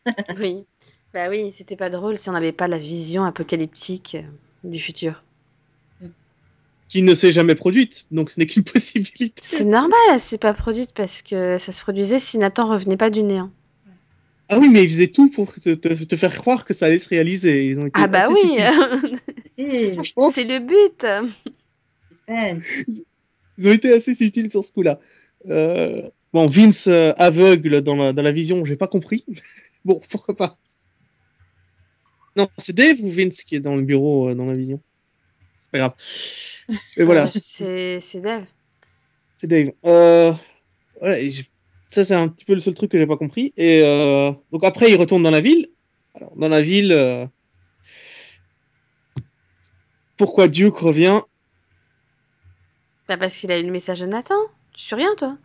Oui. 0.36 0.64
Bah 1.14 1.28
oui, 1.28 1.52
c'était 1.52 1.76
pas 1.76 1.90
drôle 1.90 2.18
si 2.18 2.28
on 2.28 2.32
n'avait 2.32 2.50
pas 2.50 2.66
la 2.66 2.78
vision 2.78 3.22
apocalyptique 3.22 4.16
euh, 4.16 4.68
du 4.68 4.80
futur. 4.80 5.22
qui 6.88 7.02
ne 7.02 7.14
s'est 7.14 7.30
jamais 7.30 7.54
produite, 7.54 8.06
donc 8.10 8.30
ce 8.30 8.40
n'est 8.40 8.46
qu'une 8.46 8.64
possibilité. 8.72 9.32
C'est 9.44 9.64
normal, 9.64 10.00
elle 10.10 10.18
s'est 10.18 10.38
pas 10.38 10.54
produite 10.54 10.92
parce 10.92 11.22
que 11.22 11.56
ça 11.58 11.70
se 11.70 11.80
produisait 11.80 12.18
si 12.18 12.38
Nathan 12.38 12.66
revenait 12.66 12.96
pas 12.96 13.10
du 13.10 13.22
néant. 13.22 13.52
Ah 14.52 14.58
oui, 14.58 14.68
mais 14.68 14.84
ils 14.84 14.90
faisaient 14.90 15.08
tout 15.08 15.30
pour 15.30 15.52
te, 15.54 15.74
te- 15.74 16.04
te 16.04 16.16
faire 16.16 16.34
croire 16.36 16.64
que 16.64 16.74
ça 16.74 16.86
allait 16.86 16.98
se 16.98 17.08
réaliser. 17.08 17.66
Ils 17.66 17.78
ont 17.78 17.86
été 17.86 18.00
Ah 18.00 18.06
bah 18.06 18.24
assez 18.26 18.32
oui, 18.34 18.56
c'est 20.34 20.44
le 20.44 20.58
but. 20.60 21.06
ils 23.58 23.68
ont 23.68 23.72
été 23.72 23.92
assez 23.92 24.14
subtils 24.14 24.50
sur 24.50 24.64
ce 24.64 24.72
coup-là. 24.72 24.98
Euh, 25.46 26.02
bon, 26.32 26.46
Vince 26.46 26.86
euh, 26.86 27.12
aveugle 27.16 27.80
dans 27.82 27.96
la, 27.96 28.12
dans 28.12 28.22
la 28.22 28.32
vision, 28.32 28.64
j'ai 28.64 28.76
pas 28.76 28.88
compris. 28.88 29.24
bon, 29.84 30.00
pourquoi 30.10 30.34
pas. 30.36 30.56
Non, 32.36 32.48
c'est 32.58 32.74
Dave 32.74 32.98
ou 33.00 33.10
Vince 33.10 33.42
qui 33.42 33.56
est 33.56 33.60
dans 33.60 33.76
le 33.76 33.82
bureau 33.82 34.30
euh, 34.30 34.34
dans 34.34 34.46
la 34.46 34.54
vision? 34.54 34.80
C'est 35.58 35.70
pas 35.70 35.78
grave. 35.78 35.94
Mais 36.96 37.04
voilà, 37.04 37.30
c'est 37.38 38.00
c'est 38.00 38.20
Dave. 38.20 38.44
c'est 39.34 39.46
Dave. 39.46 39.72
Euh, 39.84 40.32
voilà, 40.98 41.20
et 41.20 41.30
ça 41.92 42.04
c'est 42.04 42.14
un 42.14 42.28
petit 42.28 42.44
peu 42.44 42.54
le 42.54 42.60
seul 42.60 42.74
truc 42.74 42.90
que 42.90 42.98
j'ai 42.98 43.06
pas 43.06 43.16
compris. 43.16 43.52
Et 43.56 43.82
euh, 43.84 44.32
donc 44.52 44.64
après, 44.64 44.90
il 44.90 44.96
retourne 44.96 45.22
dans 45.22 45.30
la 45.30 45.40
ville. 45.40 45.66
Alors, 46.14 46.32
dans 46.36 46.48
la 46.48 46.60
ville, 46.62 46.92
euh, 46.92 47.26
pourquoi 50.16 50.48
Duke 50.48 50.76
revient? 50.78 51.20
Bah 53.08 53.16
parce 53.16 53.36
qu'il 53.36 53.50
a 53.52 53.58
eu 53.58 53.64
le 53.64 53.72
message 53.72 54.00
de 54.00 54.06
Nathan. 54.06 54.34
Tu 54.74 54.84
suis 54.84 54.94
rien 54.94 55.14
toi 55.16 55.36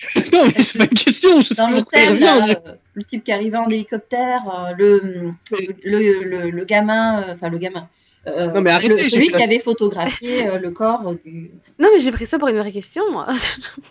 Non, 0.32 0.44
mais 0.46 0.62
c'est 0.62 0.78
pas 0.78 0.84
une 0.84 0.90
question. 0.90 1.42
Je 1.42 1.54
sais 1.54 1.54
Dans 1.54 1.68
pourquoi 1.68 1.98
il 2.00 2.10
l'hôtel, 2.10 2.12
revient. 2.12 2.24
là, 2.24 2.60
euh, 2.66 2.74
le 2.94 3.04
type 3.04 3.22
qui 3.24 3.32
arrivait 3.32 3.56
en 3.58 3.68
hélicoptère, 3.68 4.42
euh, 4.48 4.72
le, 4.78 5.30
le, 5.84 6.22
le, 6.24 6.50
le 6.50 6.64
gamin, 6.64 7.22
euh, 7.22 7.34
enfin 7.34 7.48
le 7.50 7.58
gamin, 7.58 7.88
euh, 8.26 8.48
Non, 8.52 8.60
mais 8.60 8.70
arrêtez, 8.70 8.88
le- 8.88 8.96
j'ai 8.96 9.10
celui 9.10 9.28
qui 9.30 9.42
avait 9.42 9.60
photographié 9.60 10.46
euh, 10.46 10.58
le 10.58 10.70
corps 10.70 11.14
du. 11.24 11.50
Non 11.78 11.88
mais 11.94 12.00
j'ai 12.00 12.12
pris 12.12 12.26
ça 12.26 12.38
pour 12.38 12.48
une 12.48 12.58
vraie 12.58 12.72
question 12.72 13.02
moi. 13.10 13.26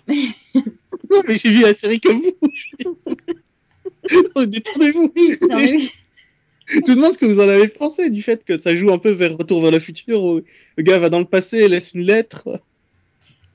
Non, 1.11 1.21
mais 1.27 1.35
j'ai 1.37 1.49
vu 1.51 1.61
la 1.61 1.73
série 1.73 1.99
comme 1.99 2.19
vous. 2.21 2.35
Détournez-vous. 4.45 5.11
Oui, 5.15 5.37
oui. 5.55 5.91
Je 6.67 6.75
vous 6.81 6.95
demande 6.95 7.13
ce 7.13 7.17
que 7.17 7.25
vous 7.25 7.39
en 7.39 7.47
avez 7.47 7.67
pensé 7.67 8.09
du 8.11 8.21
fait 8.21 8.45
que 8.45 8.59
ça 8.59 8.75
joue 8.75 8.91
un 8.91 8.99
peu 8.99 9.09
vers 9.11 9.35
Retour 9.37 9.61
vers 9.61 9.71
le 9.71 9.79
futur 9.79 10.23
où 10.23 10.41
le 10.77 10.83
gars 10.83 10.99
va 10.99 11.09
dans 11.09 11.17
le 11.19 11.25
passé 11.25 11.57
et 11.57 11.67
laisse 11.67 11.93
une 11.93 12.01
lettre. 12.03 12.43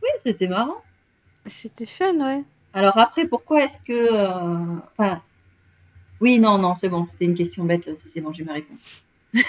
Oui, 0.03 0.09
c'était 0.27 0.49
marrant. 0.49 0.77
C'était 1.47 1.87
fun 1.87 2.15
ouais. 2.17 2.43
Alors 2.73 2.99
après, 2.99 3.27
pourquoi 3.29 3.65
est-ce 3.65 3.81
que. 3.87 3.93
euh, 3.93 4.77
Enfin. 4.99 5.23
Oui, 6.21 6.39
non, 6.39 6.59
non, 6.59 6.75
c'est 6.75 6.89
bon, 6.89 7.07
c'était 7.13 7.25
une 7.27 7.35
question 7.35 7.65
bête, 7.65 7.87
là, 7.87 7.93
si 7.97 8.09
c'est 8.09 8.21
bon, 8.21 8.33
j'ai 8.33 8.45
ma 8.45 8.55
réponse. 8.55 8.83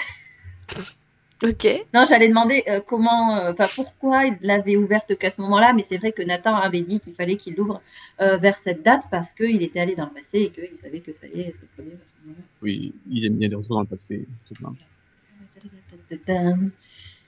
Ok. 1.42 1.66
Non, 1.92 2.06
j'allais 2.08 2.28
demander 2.28 2.64
euh, 2.66 2.80
comment, 2.80 3.36
euh, 3.36 3.52
enfin 3.52 3.68
pourquoi 3.74 4.24
il 4.24 4.38
l'avait 4.40 4.76
ouverte 4.76 5.18
qu'à 5.18 5.30
ce 5.30 5.42
moment-là, 5.42 5.74
mais 5.74 5.84
c'est 5.86 5.98
vrai 5.98 6.12
que 6.12 6.22
Nathan 6.22 6.54
avait 6.54 6.80
dit 6.80 6.98
qu'il 6.98 7.12
fallait 7.12 7.36
qu'il 7.36 7.54
l'ouvre 7.54 7.82
euh, 8.20 8.38
vers 8.38 8.56
cette 8.64 8.82
date 8.82 9.04
parce 9.10 9.32
qu'il 9.34 9.62
était 9.62 9.80
allé 9.80 9.94
dans 9.94 10.06
le 10.06 10.12
passé 10.12 10.38
et 10.38 10.50
qu'il 10.50 10.78
savait 10.82 11.00
que 11.00 11.12
ça 11.12 11.26
allait 11.26 11.52
se 11.52 11.66
produire 11.74 11.96
à 11.96 12.06
ce 12.06 12.26
moment-là. 12.26 12.44
Oui, 12.62 12.94
il 13.10 13.28
bien 13.30 13.48
des 13.50 13.54
retours 13.54 13.76
dans 13.76 13.82
le 13.82 13.86
passé. 13.86 14.26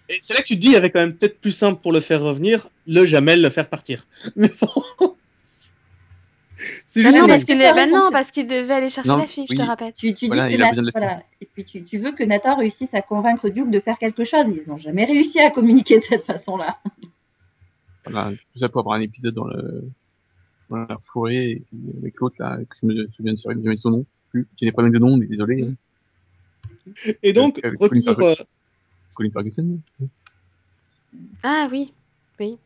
Et 0.08 0.18
c'est 0.22 0.32
là 0.32 0.40
que 0.40 0.46
tu 0.46 0.54
te 0.54 0.60
dis, 0.60 0.68
il 0.68 0.72
y 0.72 0.76
avait 0.76 0.90
quand 0.90 1.00
même 1.00 1.14
peut-être 1.14 1.38
plus 1.38 1.52
simple 1.52 1.82
pour 1.82 1.92
le 1.92 2.00
faire 2.00 2.22
revenir, 2.22 2.70
le 2.86 3.04
Jamel 3.04 3.42
le 3.42 3.50
faire 3.50 3.68
partir. 3.68 4.06
Mais 4.36 4.50
bon. 4.60 5.16
C'est 6.90 7.02
Bah 7.02 7.10
juste 7.10 7.20
non, 7.20 7.26
parce 7.28 7.44
qu'il 7.44 7.58
bah 7.58 8.10
parce 8.10 8.30
qu'il 8.30 8.46
devait 8.46 8.72
aller 8.72 8.88
chercher 8.88 9.10
Non, 9.10 9.18
la 9.18 9.26
fille, 9.26 9.44
je 9.48 9.54
te 9.54 9.60
rappelle. 9.60 9.92
Tu, 9.92 10.14
Voilà, 10.26 10.48
dis 10.48 10.56
que 10.56 10.90
voilà. 10.92 11.22
Et 11.42 11.44
puis 11.44 11.62
tu, 11.66 11.84
tu 11.84 11.98
veux 11.98 12.12
que 12.12 12.24
Nathan 12.24 12.56
réussisse 12.56 12.94
à 12.94 13.02
convaincre 13.02 13.50
Duke 13.50 13.70
de 13.70 13.78
faire 13.78 13.98
quelque 13.98 14.24
chose. 14.24 14.46
Ils 14.48 14.66
n'ont 14.70 14.78
jamais 14.78 15.04
réussi 15.04 15.38
à 15.38 15.50
communiquer 15.50 15.98
de 15.98 16.04
cette 16.04 16.24
façon-là. 16.24 16.78
Voilà, 18.06 18.30
tout 18.30 18.58
ça 18.58 18.70
pour 18.70 18.80
avoir 18.80 18.96
un 18.96 19.02
épisode 19.02 19.34
dans 19.34 19.44
le 19.44 19.84
dans 20.70 20.78
la 20.78 20.98
forêt 21.12 21.60
avec 21.98 22.18
l'autre 22.20 22.36
là, 22.38 22.56
que 22.56 22.76
je 22.80 22.86
me 22.86 23.06
souviens 23.08 23.34
de 23.34 23.38
jamais 23.38 23.76
son 23.76 23.90
nom, 23.90 24.06
plus, 24.30 24.46
qui 24.56 24.64
n'est 24.64 24.72
pas 24.72 24.82
même 24.82 24.92
de 24.92 24.98
nom, 24.98 25.18
mais 25.18 25.26
désolé. 25.26 25.68
hein. 25.68 25.74
Et 27.22 27.34
donc, 27.34 27.62
Avec 27.62 27.78
Colin 27.78 28.00
euh, 28.06 28.34
Colin 29.14 29.30
Ferguson. 29.30 29.78
Ah 31.42 31.68
oui, 31.70 31.92
oui. 32.40 32.56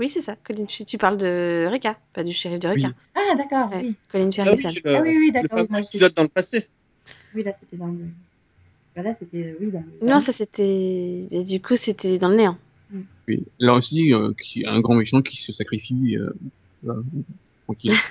Oui, 0.00 0.08
c'est 0.08 0.22
ça. 0.22 0.34
Colin, 0.44 0.64
si 0.68 0.84
tu 0.84 0.96
parles 0.98 1.18
de 1.18 1.66
Rika, 1.70 1.96
pas 2.14 2.24
du 2.24 2.32
shérif 2.32 2.58
de 2.58 2.66
Rika. 2.68 2.88
Oui. 2.88 2.94
Ah, 3.14 3.36
d'accord, 3.36 3.70
Ouais, 3.70 3.82
oui. 3.84 3.94
Colin 4.10 4.30
Ah 4.38 4.44
Ferguson. 4.44 4.68
oui, 4.70 4.80
le, 4.84 4.90
Ah 4.96 5.02
oui, 5.02 5.16
oui, 5.18 5.26
le 5.26 5.32
d'accord. 5.42 5.66
je- 5.70 5.84
épisode 5.84 6.14
dans 6.14 6.22
le 6.22 6.28
passé. 6.28 6.68
Oui, 7.34 7.42
là, 7.44 7.52
c'était 7.60 7.76
dans 7.76 7.86
le. 7.88 8.06
Bah, 8.96 9.02
là, 9.02 9.14
c'était. 9.20 9.54
Oui, 9.60 9.70
dans 9.70 9.84
le. 10.00 10.06
Non, 10.08 10.18
ça 10.18 10.32
c'était. 10.32 11.28
et 11.30 11.44
Du 11.44 11.60
coup, 11.60 11.76
c'était 11.76 12.18
dans 12.18 12.30
le 12.30 12.36
néant. 12.36 12.56
Oui. 13.28 13.44
Là 13.60 13.74
aussi, 13.74 14.12
euh, 14.12 14.32
qui, 14.42 14.64
un 14.66 14.80
grand 14.80 14.94
méchant 14.94 15.22
qui 15.22 15.36
se 15.36 15.52
sacrifie. 15.52 16.16
Euh, 16.16 17.02
tranquille. 17.66 17.92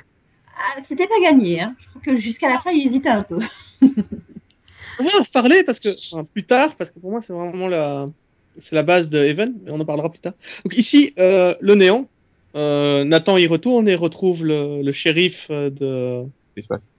Ah, 0.62 0.82
c'était 0.90 1.08
pas 1.08 1.20
gagné, 1.22 1.62
hein. 1.62 1.74
Je 1.80 1.88
crois 1.88 2.02
que 2.02 2.18
jusqu'à 2.18 2.50
la 2.50 2.58
fin, 2.58 2.72
il 2.72 2.86
hésitait 2.86 3.08
un 3.08 3.24
peu. 3.24 3.40
On 3.82 5.04
va 5.04 5.10
en 5.20 5.24
reparler 5.24 5.64
parce 5.64 5.80
que 5.80 5.88
enfin, 5.88 6.26
plus 6.26 6.44
tard, 6.44 6.76
parce 6.76 6.92
que 6.92 7.00
pour 7.00 7.12
moi 7.12 7.22
c'est 7.26 7.32
vraiment 7.32 7.70
la 7.70 8.08
c'est 8.58 8.76
la 8.76 8.84
base 8.84 9.10
de 9.10 9.20
Even, 9.20 9.58
mais 9.64 9.72
on 9.72 9.80
en 9.80 9.86
parlera 9.86 10.10
plus 10.10 10.20
tard. 10.20 10.34
Donc 10.66 10.76
ici, 10.78 11.14
euh, 11.20 11.56
le 11.62 11.76
néant. 11.76 12.08
Euh, 12.56 13.04
Nathan 13.04 13.38
y 13.38 13.46
retourne 13.46 13.88
et 13.88 13.94
retrouve 13.96 14.44
le, 14.44 14.82
le 14.82 14.92
shérif 14.92 15.48
euh, 15.52 15.70
de. 15.70 16.28
L'espace. 16.56 16.92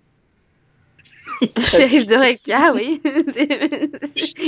shérif 1.58 2.06
de 2.06 2.14
Rika, 2.14 2.72
oui. 2.74 3.00
C'est- 3.34 3.48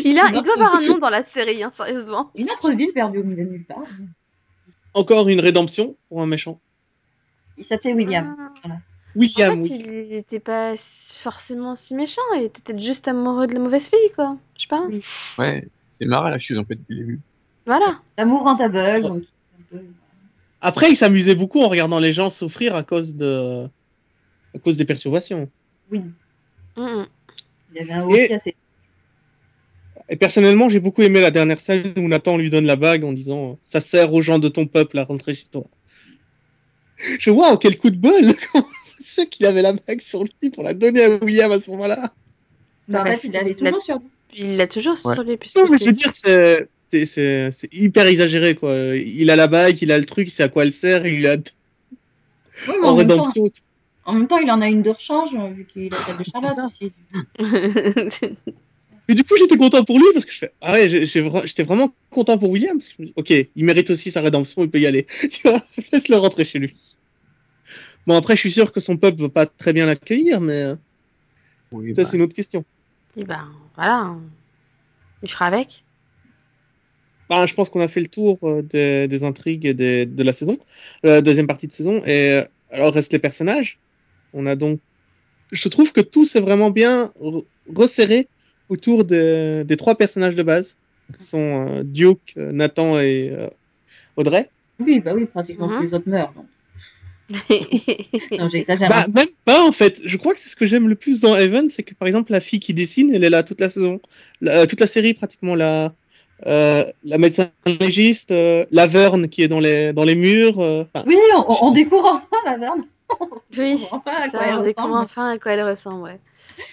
il, 0.05 0.19
a... 0.19 0.29
il 0.33 0.43
doit 0.43 0.55
avoir 0.55 0.77
un 0.77 0.87
nom 0.87 0.99
dans 0.99 1.11
la 1.11 1.25
série, 1.25 1.63
hein, 1.63 1.71
sérieusement. 1.75 2.31
Une 2.37 2.51
autre 2.51 2.71
ville 2.73 2.93
perdue 2.93 3.19
au 3.19 3.25
milieu 3.25 3.45
de 3.45 3.51
nulle 3.51 3.65
part. 3.65 3.83
Encore 4.95 5.29
une 5.29 5.41
rédemption 5.41 5.97
pour 6.09 6.23
un 6.23 6.27
méchant. 6.27 6.61
Il 7.57 7.65
s'appelait 7.67 7.95
William. 7.95 8.37
Ah. 8.65 8.69
William, 9.17 9.61
En 9.61 9.65
fait, 9.65 9.71
oui. 9.71 10.07
il 10.11 10.15
était 10.15 10.41
pas 10.41 10.75
forcément 10.77 11.77
si 11.77 11.95
méchant. 11.95 12.23
Il 12.37 12.45
était 12.45 12.63
peut-être 12.63 12.83
juste 12.83 13.09
amoureux 13.09 13.47
de 13.47 13.55
la 13.55 13.61
mauvaise 13.61 13.89
fille, 13.89 14.13
quoi. 14.15 14.37
Je 14.57 14.63
sais 14.63 14.69
pas. 14.69 14.85
Oui. 14.89 15.03
Ouais, 15.39 15.67
c'est 15.93 16.07
marrant 16.07 16.29
la 16.29 16.39
chose 16.39 16.59
en 16.59 16.65
fait 16.65 16.75
depuis 16.75 16.95
le 16.95 17.01
début. 17.01 17.21
Voilà. 17.67 18.01
L'amour 18.19 18.43
rend 18.43 18.57
aveugle. 18.57 19.03
Donc... 19.03 19.23
Après, 20.61 20.91
il 20.91 20.97
s'amusait 20.97 21.35
beaucoup 21.35 21.61
en 21.61 21.69
regardant 21.69 22.01
les 22.01 22.13
gens 22.13 22.31
souffrir 22.31 22.75
à 22.75 22.83
cause 22.83 23.17
de 23.17 23.67
à 24.55 24.59
cause 24.59 24.77
des 24.77 24.85
perturbations. 24.85 25.49
Oui, 25.91 26.03
Mm, 26.77 27.03
il 27.75 27.83
avait 27.83 27.93
un 27.93 28.09
Et- 28.09 28.35
assez. 28.35 28.55
Et 30.09 30.17
personnellement, 30.17 30.69
j'ai 30.69 30.81
beaucoup 30.81 31.03
aimé 31.03 31.21
la 31.21 31.31
dernière 31.31 31.61
scène 31.61 31.93
où 31.97 32.09
Nathan 32.09 32.37
lui 32.37 32.51
donne 32.51 32.67
la 32.67 32.77
bague 32.77 33.05
en 33.05 33.13
disant 33.13 33.59
ça 33.61 33.81
sert 33.81 34.13
aux 34.13 34.23
gens 34.23 34.39
de 34.39 34.49
ton 34.49 34.67
peuple 34.67 34.99
à 34.99 35.05
rentrer 35.05 35.35
chez 35.35 35.47
toi. 35.51 35.65
Je 37.19 37.31
waouh, 37.31 37.57
quel 37.57 37.79
coup 37.79 37.91
de 37.91 37.97
bol 37.97 38.13
Comment 38.53 38.67
ça 38.85 39.03
se 39.03 39.15
fait 39.15 39.27
qu'il 39.27 39.47
avait 39.47 39.63
la 39.63 39.73
bague 39.73 40.01
sur 40.01 40.25
lui 40.25 40.51
pour 40.51 40.65
la 40.65 40.75
donner 40.75 41.05
à 41.05 41.25
William 41.25 41.51
à 41.53 41.61
ce 41.61 41.71
moment-là 41.71 42.13
Mais 42.89 42.99
en 42.99 43.05
bah, 43.05 43.15
fait, 43.17 43.29
il 43.29 43.57
toujours 43.57 43.83
sur 43.83 43.99
lui. 43.99 44.07
Il 44.35 44.57
l'a 44.57 44.67
toujours 44.67 44.97
Ouais. 45.05 45.15
sur 45.15 45.23
lui, 45.23 45.37
puisque 45.37 45.57
Non, 45.57 45.65
mais 45.71 45.79
je 45.79 45.85
veux 45.87 45.93
dire, 45.93 46.13
c'est 46.15 46.69
c'est- 47.07 47.69
hyper 47.73 48.07
exagéré 48.07 48.55
quoi. 48.55 48.75
Il 48.97 49.31
a 49.31 49.37
la 49.37 49.47
bague, 49.47 49.81
il 49.81 49.91
a 49.93 49.99
le 49.99 50.05
truc, 50.05 50.29
il 50.29 50.31
sait 50.31 50.43
à 50.43 50.49
quoi 50.49 50.65
elle 50.65 50.73
sert, 50.73 51.07
il 51.07 51.27
a 51.27 51.37
Oui, 51.37 51.43
mais 52.69 52.87
en 52.87 52.91
en, 52.93 52.97
même 52.97 53.07
temps, 53.09 53.15
rédemption. 53.23 53.45
en 54.05 54.13
même 54.13 54.29
temps, 54.29 54.39
il 54.39 54.51
en 54.51 54.61
a 54.61 54.69
une 54.69 54.83
de 54.83 54.91
rechange, 54.91 55.31
euh, 55.35 55.49
vu 55.55 55.67
qu'il 55.73 55.93
a 55.95 56.05
celle 56.05 56.19
de 56.19 56.25
Charlotte 56.25 56.73
aussi. 56.81 56.93
Et 59.09 59.15
du 59.15 59.25
coup, 59.25 59.35
j'étais 59.37 59.57
content 59.57 59.83
pour 59.85 59.99
lui 59.99 60.07
parce 60.15 60.25
que 60.25 60.33
je 60.33 60.39
fais 60.39 60.53
ah 60.61 60.75
ouais, 60.75 60.89
j'étais 60.89 61.63
vraiment 61.65 61.93
content 62.11 62.39
pour 62.39 62.51
William 62.51 62.79
parce 62.79 62.89
que 62.91 62.95
je 62.99 63.03
me 63.03 63.07
dis, 63.09 63.13
ok, 63.17 63.31
il 63.57 63.65
mérite 63.65 63.91
aussi 63.91 64.11
sa 64.11 64.21
rédemption, 64.21 64.63
il 64.63 64.71
peut 64.71 64.79
y 64.81 64.87
aller. 64.87 65.07
Tu 65.31 65.49
vois, 65.49 65.61
laisse-le 65.93 66.17
rentrer 66.17 66.45
chez 66.45 66.59
lui. 66.59 66.75
Bon 68.07 68.17
après, 68.17 68.35
je 68.37 68.41
suis 68.41 68.53
sûr 68.53 68.73
que 68.73 68.81
son 68.81 68.97
peuple 68.97 69.21
va 69.23 69.29
pas 69.29 69.47
très 69.47 69.73
bien 69.73 69.87
l'accueillir, 69.87 70.41
mais 70.41 70.63
euh, 70.63 70.75
Oui, 71.73 71.95
ça 71.95 72.03
bah, 72.03 72.09
c'est 72.11 72.17
une 72.17 72.23
autre 72.23 72.35
question. 72.35 72.65
Et 73.17 73.25
ben, 73.25 73.49
voilà. 73.77 73.97
hein. 73.97 74.21
Il 75.23 75.31
fera 75.31 75.47
avec. 75.47 75.85
Bah, 77.29 77.47
je 77.47 77.55
pense 77.55 77.69
qu'on 77.69 77.81
a 77.81 77.89
fait 77.89 78.01
le 78.01 78.09
tour 78.09 78.39
euh, 78.43 78.63
des, 78.63 79.09
des 79.09 79.25
intrigues 79.25 79.65
et 79.67 79.75
des, 79.75 80.05
de 80.07 80.23
la 80.23 80.33
saison, 80.33 80.59
euh, 81.07 81.21
deuxième 81.21 81.47
partie 81.47 81.67
de 81.67 81.73
saison. 81.73 82.03
Et 82.05 82.33
euh, 82.33 82.45
alors 82.71 82.93
restent 82.93 83.13
les 83.13 83.19
personnages. 83.19 83.79
On 84.33 84.47
a 84.47 84.57
donc, 84.57 84.81
je 85.51 85.69
trouve 85.69 85.93
que 85.93 86.01
tout 86.01 86.25
s'est 86.25 86.41
vraiment 86.41 86.71
bien 86.71 87.13
re- 87.21 87.45
resserré 87.75 88.29
autour 88.69 89.05
des, 89.05 89.65
des 89.65 89.77
trois 89.77 89.95
personnages 89.95 90.35
de 90.35 90.43
base, 90.43 90.77
qui 91.19 91.25
sont 91.25 91.69
euh, 91.69 91.83
Duke, 91.85 92.35
Nathan 92.37 92.99
et 92.99 93.31
euh, 93.33 93.49
Audrey. 94.17 94.51
Oui, 94.81 95.01
bah 95.01 95.13
oui, 95.15 95.27
pratiquement 95.27 95.69
Mhm. 95.69 95.77
tous 95.77 95.83
les 95.85 95.95
autres 95.95 96.09
meurent. 96.09 96.33
Donc. 96.35 96.47
Non, 98.39 98.49
j'exagère. 98.51 98.89
Bah, 98.89 99.03
hein. 99.07 99.13
même 99.15 99.27
pas 99.45 99.63
en 99.67 99.73
fait. 99.73 100.01
Je 100.05 100.17
crois 100.17 100.35
que 100.35 100.41
c'est 100.41 100.49
ce 100.51 100.57
que 100.57 100.67
j'aime 100.67 100.89
le 100.89 100.95
plus 100.95 101.21
dans 101.21 101.37
Heaven, 101.37 101.69
c'est 101.71 101.83
que 101.83 101.95
par 101.95 102.07
exemple 102.09 102.33
la 102.33 102.41
fille 102.41 102.61
qui 102.61 102.75
dessine, 102.75 103.13
elle 103.15 103.25
est 103.25 103.31
là 103.31 103.43
toute 103.43 103.61
la 103.61 103.71
saison, 103.71 104.01
La- 104.41 104.61
euh, 104.63 104.67
toute 104.67 104.81
la 104.81 104.87
série 104.87 105.15
pratiquement 105.15 105.55
la 105.55 105.93
euh, 106.47 106.85
la 107.05 107.19
médecin 107.19 107.51
légiste, 107.67 108.33
euh, 108.33 108.65
la 108.73 108.87
Verne 108.89 109.29
qui 109.29 109.43
est 109.43 109.49
dans 109.49 109.61
les 109.61 109.93
dans 109.93 110.05
les 110.05 110.17
murs. 110.17 110.59
euh, 110.61 110.85
Oui, 111.07 111.17
on, 111.37 111.67
on 111.69 111.71
découvre 111.71 112.07
enfin 112.25 112.51
la 112.51 112.59
Verne. 112.59 112.85
oui, 113.59 113.77
Enfin, 113.93 114.11
à 114.17 114.23
c'est 114.25 114.31
quoi 114.31 114.41
ça, 114.47 114.59
on 114.59 114.63
découvre 114.63 114.95
enfin 114.97 115.29
à 115.31 115.39
quoi 115.39 115.53
elle 115.53 115.63
ressemble, 115.69 116.03
ouais. 116.03 116.19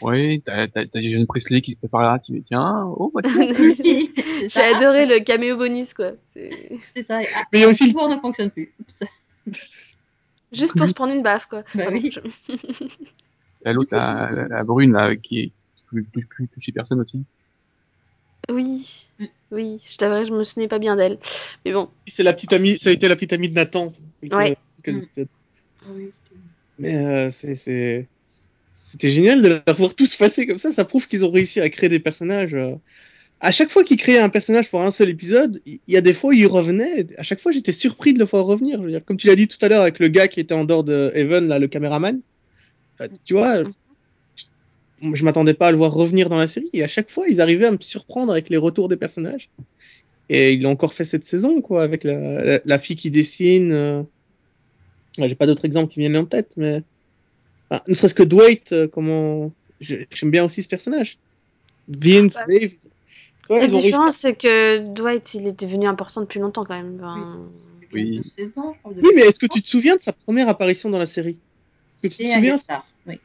ouais, 0.01 0.41
t'as 0.43 0.67
Jason 0.95 1.25
Presley 1.27 1.61
qui 1.61 1.71
se 1.73 1.77
prépare 1.77 2.01
là, 2.01 2.19
tu 2.25 2.31
dis 2.31 2.43
tiens, 2.47 2.85
oh 2.97 3.11
bah. 3.13 3.21
Oui, 3.59 4.11
J'ai 4.47 4.61
adoré 4.61 5.05
le 5.05 5.19
caméo 5.19 5.57
bonus, 5.57 5.93
quoi. 5.93 6.11
C'est- 6.33 6.79
ça. 7.07 7.19
Mais 7.53 7.65
aussi- 7.65 7.87
Le 7.87 7.91
pouvoir 7.91 8.09
ne 8.09 8.17
fonctionne 8.19 8.51
plus. 8.51 8.73
Juste 10.51 10.75
pour 10.77 10.87
se 10.89 10.93
prendre 10.93 11.13
une 11.13 11.23
baffe, 11.23 11.45
quoi. 11.47 11.63
Bah 11.75 11.85
oui. 11.91 12.11
je- 12.11 12.53
la, 13.65 13.73
la, 14.31 14.47
la 14.47 14.63
brune 14.63 14.93
là, 14.93 15.15
qui 15.15 15.39
est 15.39 15.51
qui 15.89 15.95
ne 15.95 16.01
touche 16.03 16.27
plus 16.27 16.47
toucher 16.47 16.71
personne 16.71 16.99
aussi. 17.01 17.23
Oui, 18.49 19.05
oui, 19.51 19.79
je 19.87 19.95
t'avoue, 19.97 20.25
je 20.25 20.31
me 20.31 20.43
souvenais 20.43 20.67
pas 20.67 20.79
bien 20.79 20.95
d'elle. 20.95 21.19
Mais 21.65 21.73
bon, 21.73 21.89
c'est 22.07 22.23
la 22.23 22.33
petite 22.33 22.53
amie, 22.53 22.77
ça 22.77 22.89
a 22.89 22.93
été 22.93 23.07
la 23.07 23.15
petite 23.15 23.33
amie 23.33 23.49
de 23.49 23.53
Nathan. 23.53 23.93
Ouais. 24.31 24.57
quelques 24.83 24.97
Mm. 24.97 25.03
épisodes. 25.03 25.27
Oui. 25.87 26.11
Mais 26.79 26.95
euh, 26.95 27.31
c'est 27.31 27.55
c'est 27.55 28.07
c'était 28.73 29.09
génial 29.09 29.41
de 29.41 29.61
la 29.67 29.73
voir 29.73 29.93
tous 29.93 30.15
passer 30.15 30.47
comme 30.47 30.57
ça. 30.57 30.71
Ça 30.71 30.85
prouve 30.85 31.07
qu'ils 31.07 31.23
ont 31.25 31.29
réussi 31.31 31.59
à 31.59 31.69
créer 31.69 31.89
des 31.89 31.99
personnages. 31.99 32.55
euh. 32.55 32.75
À 33.41 33.51
chaque 33.51 33.69
fois 33.69 33.83
qu'ils 33.85 33.97
créaient 33.97 34.19
un 34.19 34.29
personnage 34.29 34.69
pour 34.69 34.81
un 34.81 34.91
seul 34.91 35.07
épisode, 35.09 35.61
il 35.65 35.79
y 35.87 35.95
a 35.95 36.01
des 36.01 36.13
fois 36.13 36.31
où 36.31 36.33
il 36.33 36.45
revenait. 36.47 37.07
À 37.17 37.23
chaque 37.23 37.39
fois, 37.39 37.51
j'étais 37.53 37.71
surpris 37.71 38.13
de 38.13 38.19
le 38.19 38.25
voir 38.25 38.45
revenir. 38.45 38.79
Je 38.79 38.83
veux 38.83 38.91
dire, 38.91 39.05
comme 39.05 39.15
tu 39.17 39.27
l'as 39.27 39.35
dit 39.35 39.47
tout 39.47 39.57
à 39.61 39.69
l'heure 39.69 39.81
avec 39.83 39.99
le 39.99 40.09
gars 40.09 40.27
qui 40.27 40.39
était 40.41 40.53
en 40.53 40.65
dehors 40.65 40.83
de 40.83 41.11
Evan, 41.15 41.47
là, 41.47 41.57
le 41.57 41.67
caméraman. 41.67 42.19
Enfin, 42.95 43.07
tu 43.23 43.33
vois, 43.35 43.63
je, 43.63 45.15
je 45.15 45.23
m'attendais 45.23 45.53
pas 45.53 45.67
à 45.67 45.71
le 45.71 45.77
voir 45.77 45.93
revenir 45.93 46.27
dans 46.27 46.37
la 46.37 46.47
série. 46.47 46.69
Et 46.73 46.83
à 46.83 46.89
chaque 46.89 47.09
fois, 47.09 47.27
ils 47.29 47.39
arrivaient 47.39 47.67
à 47.67 47.71
me 47.71 47.77
surprendre 47.79 48.31
avec 48.33 48.49
les 48.49 48.57
retours 48.57 48.89
des 48.89 48.97
personnages. 48.97 49.49
Et 50.27 50.53
ils 50.53 50.61
l'ont 50.61 50.71
encore 50.71 50.93
fait 50.93 51.05
cette 51.05 51.25
saison, 51.25 51.61
quoi, 51.61 51.81
avec 51.81 52.03
la, 52.03 52.43
la, 52.43 52.59
la 52.63 52.79
fille 52.79 52.97
qui 52.97 53.09
dessine. 53.09 53.71
euh. 53.71 54.03
J'ai 55.17 55.35
pas 55.35 55.47
d'autres 55.47 55.65
exemples 55.65 55.91
qui 55.91 55.99
viennent 56.01 56.17
en 56.17 56.25
tête, 56.25 56.53
mais 56.57 56.81
ne 57.87 57.93
serait-ce 57.93 58.13
que 58.13 58.23
Dwight, 58.23 58.71
euh, 58.73 58.87
comment 58.87 59.51
j'ai- 59.79 60.07
j'aime 60.11 60.29
bien 60.31 60.43
aussi 60.43 60.61
ce 60.61 60.67
personnage. 60.67 61.17
Vince, 61.87 62.35
Dave. 62.47 62.71
Ouais, 63.49 63.61
la 63.61 63.67
différence, 63.67 64.17
c'est 64.17 64.35
que 64.35 64.77
Dwight, 64.93 65.33
il 65.33 65.47
était 65.47 65.65
devenu 65.65 65.87
important 65.87 66.21
depuis 66.21 66.39
longtemps, 66.39 66.65
quand 66.65 66.75
même. 66.75 67.01
Oui. 67.93 68.19
De 68.19 68.23
16 68.37 68.51
ans, 68.57 68.73
je 68.75 68.79
crois. 68.79 68.93
de- 68.93 69.01
Oui, 69.01 69.09
mais 69.15 69.21
est-ce 69.23 69.39
que 69.39 69.47
tu 69.47 69.61
te 69.61 69.67
souviens 69.67 69.95
de 69.95 69.99
sa 70.01 70.13
première 70.13 70.47
apparition 70.47 70.89
dans 70.89 70.99
la 70.99 71.07
série? 71.07 71.39
Est-ce 71.95 72.03
que 72.03 72.07
tu 72.07 72.17
te 72.17 72.23
Et 72.23 72.33
souviens 72.33 72.57
star, 72.57 72.85
Oui. 73.07 73.15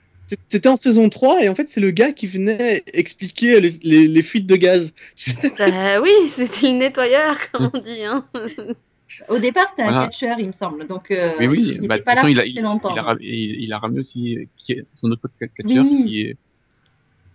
C'était 0.48 0.68
en 0.68 0.76
saison 0.76 1.10
3 1.10 1.44
et 1.44 1.50
en 1.50 1.54
fait 1.54 1.68
c'est 1.68 1.82
le 1.82 1.90
gars 1.90 2.12
qui 2.12 2.26
venait 2.26 2.82
expliquer 2.94 3.60
les, 3.60 3.70
les, 3.82 4.08
les 4.08 4.22
fuites 4.22 4.46
de 4.46 4.56
gaz. 4.56 4.94
Bah, 5.58 6.00
oui, 6.00 6.10
c'était 6.28 6.68
le 6.72 6.78
nettoyeur, 6.78 7.37
comme 7.52 7.70
on 7.74 7.78
dit. 7.78 8.02
Hein. 8.04 8.24
Au 9.28 9.38
départ, 9.38 9.66
c'était 9.70 9.82
un 9.82 10.06
catcheur, 10.06 10.37
il 10.40 10.46
me 10.46 10.52
semble. 10.52 10.87
Donc, 10.87 11.10
euh, 11.10 11.34
Mais 11.38 11.46
oui, 11.46 11.76
il 11.78 11.87
bah, 11.87 11.96
là 11.98 12.02
il 12.30 12.38
a, 12.38 12.40
très 12.42 12.50
il, 12.50 12.62
longtemps. 12.62 12.94
il 12.94 12.98
a, 12.98 13.02
ram- 13.02 13.18
il, 13.20 13.60
il 13.62 13.72
a 13.74 13.78
ramené 13.78 14.00
aussi 14.00 14.48
qui 14.56 14.72
est 14.72 14.84
son 14.96 15.10
autre 15.10 15.28
catcheur 15.38 15.84
Oui. 15.84 16.04
qui 16.06 16.20
est 16.22 16.37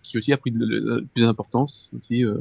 qui 0.02 0.18
aussi 0.18 0.34
a 0.34 0.38
pris 0.38 0.50
de, 0.50 0.58
de- 0.58 0.80
de 0.80 1.06
plus 1.14 1.22
d'importance 1.22 1.92
aussi, 1.96 2.26
euh, 2.26 2.34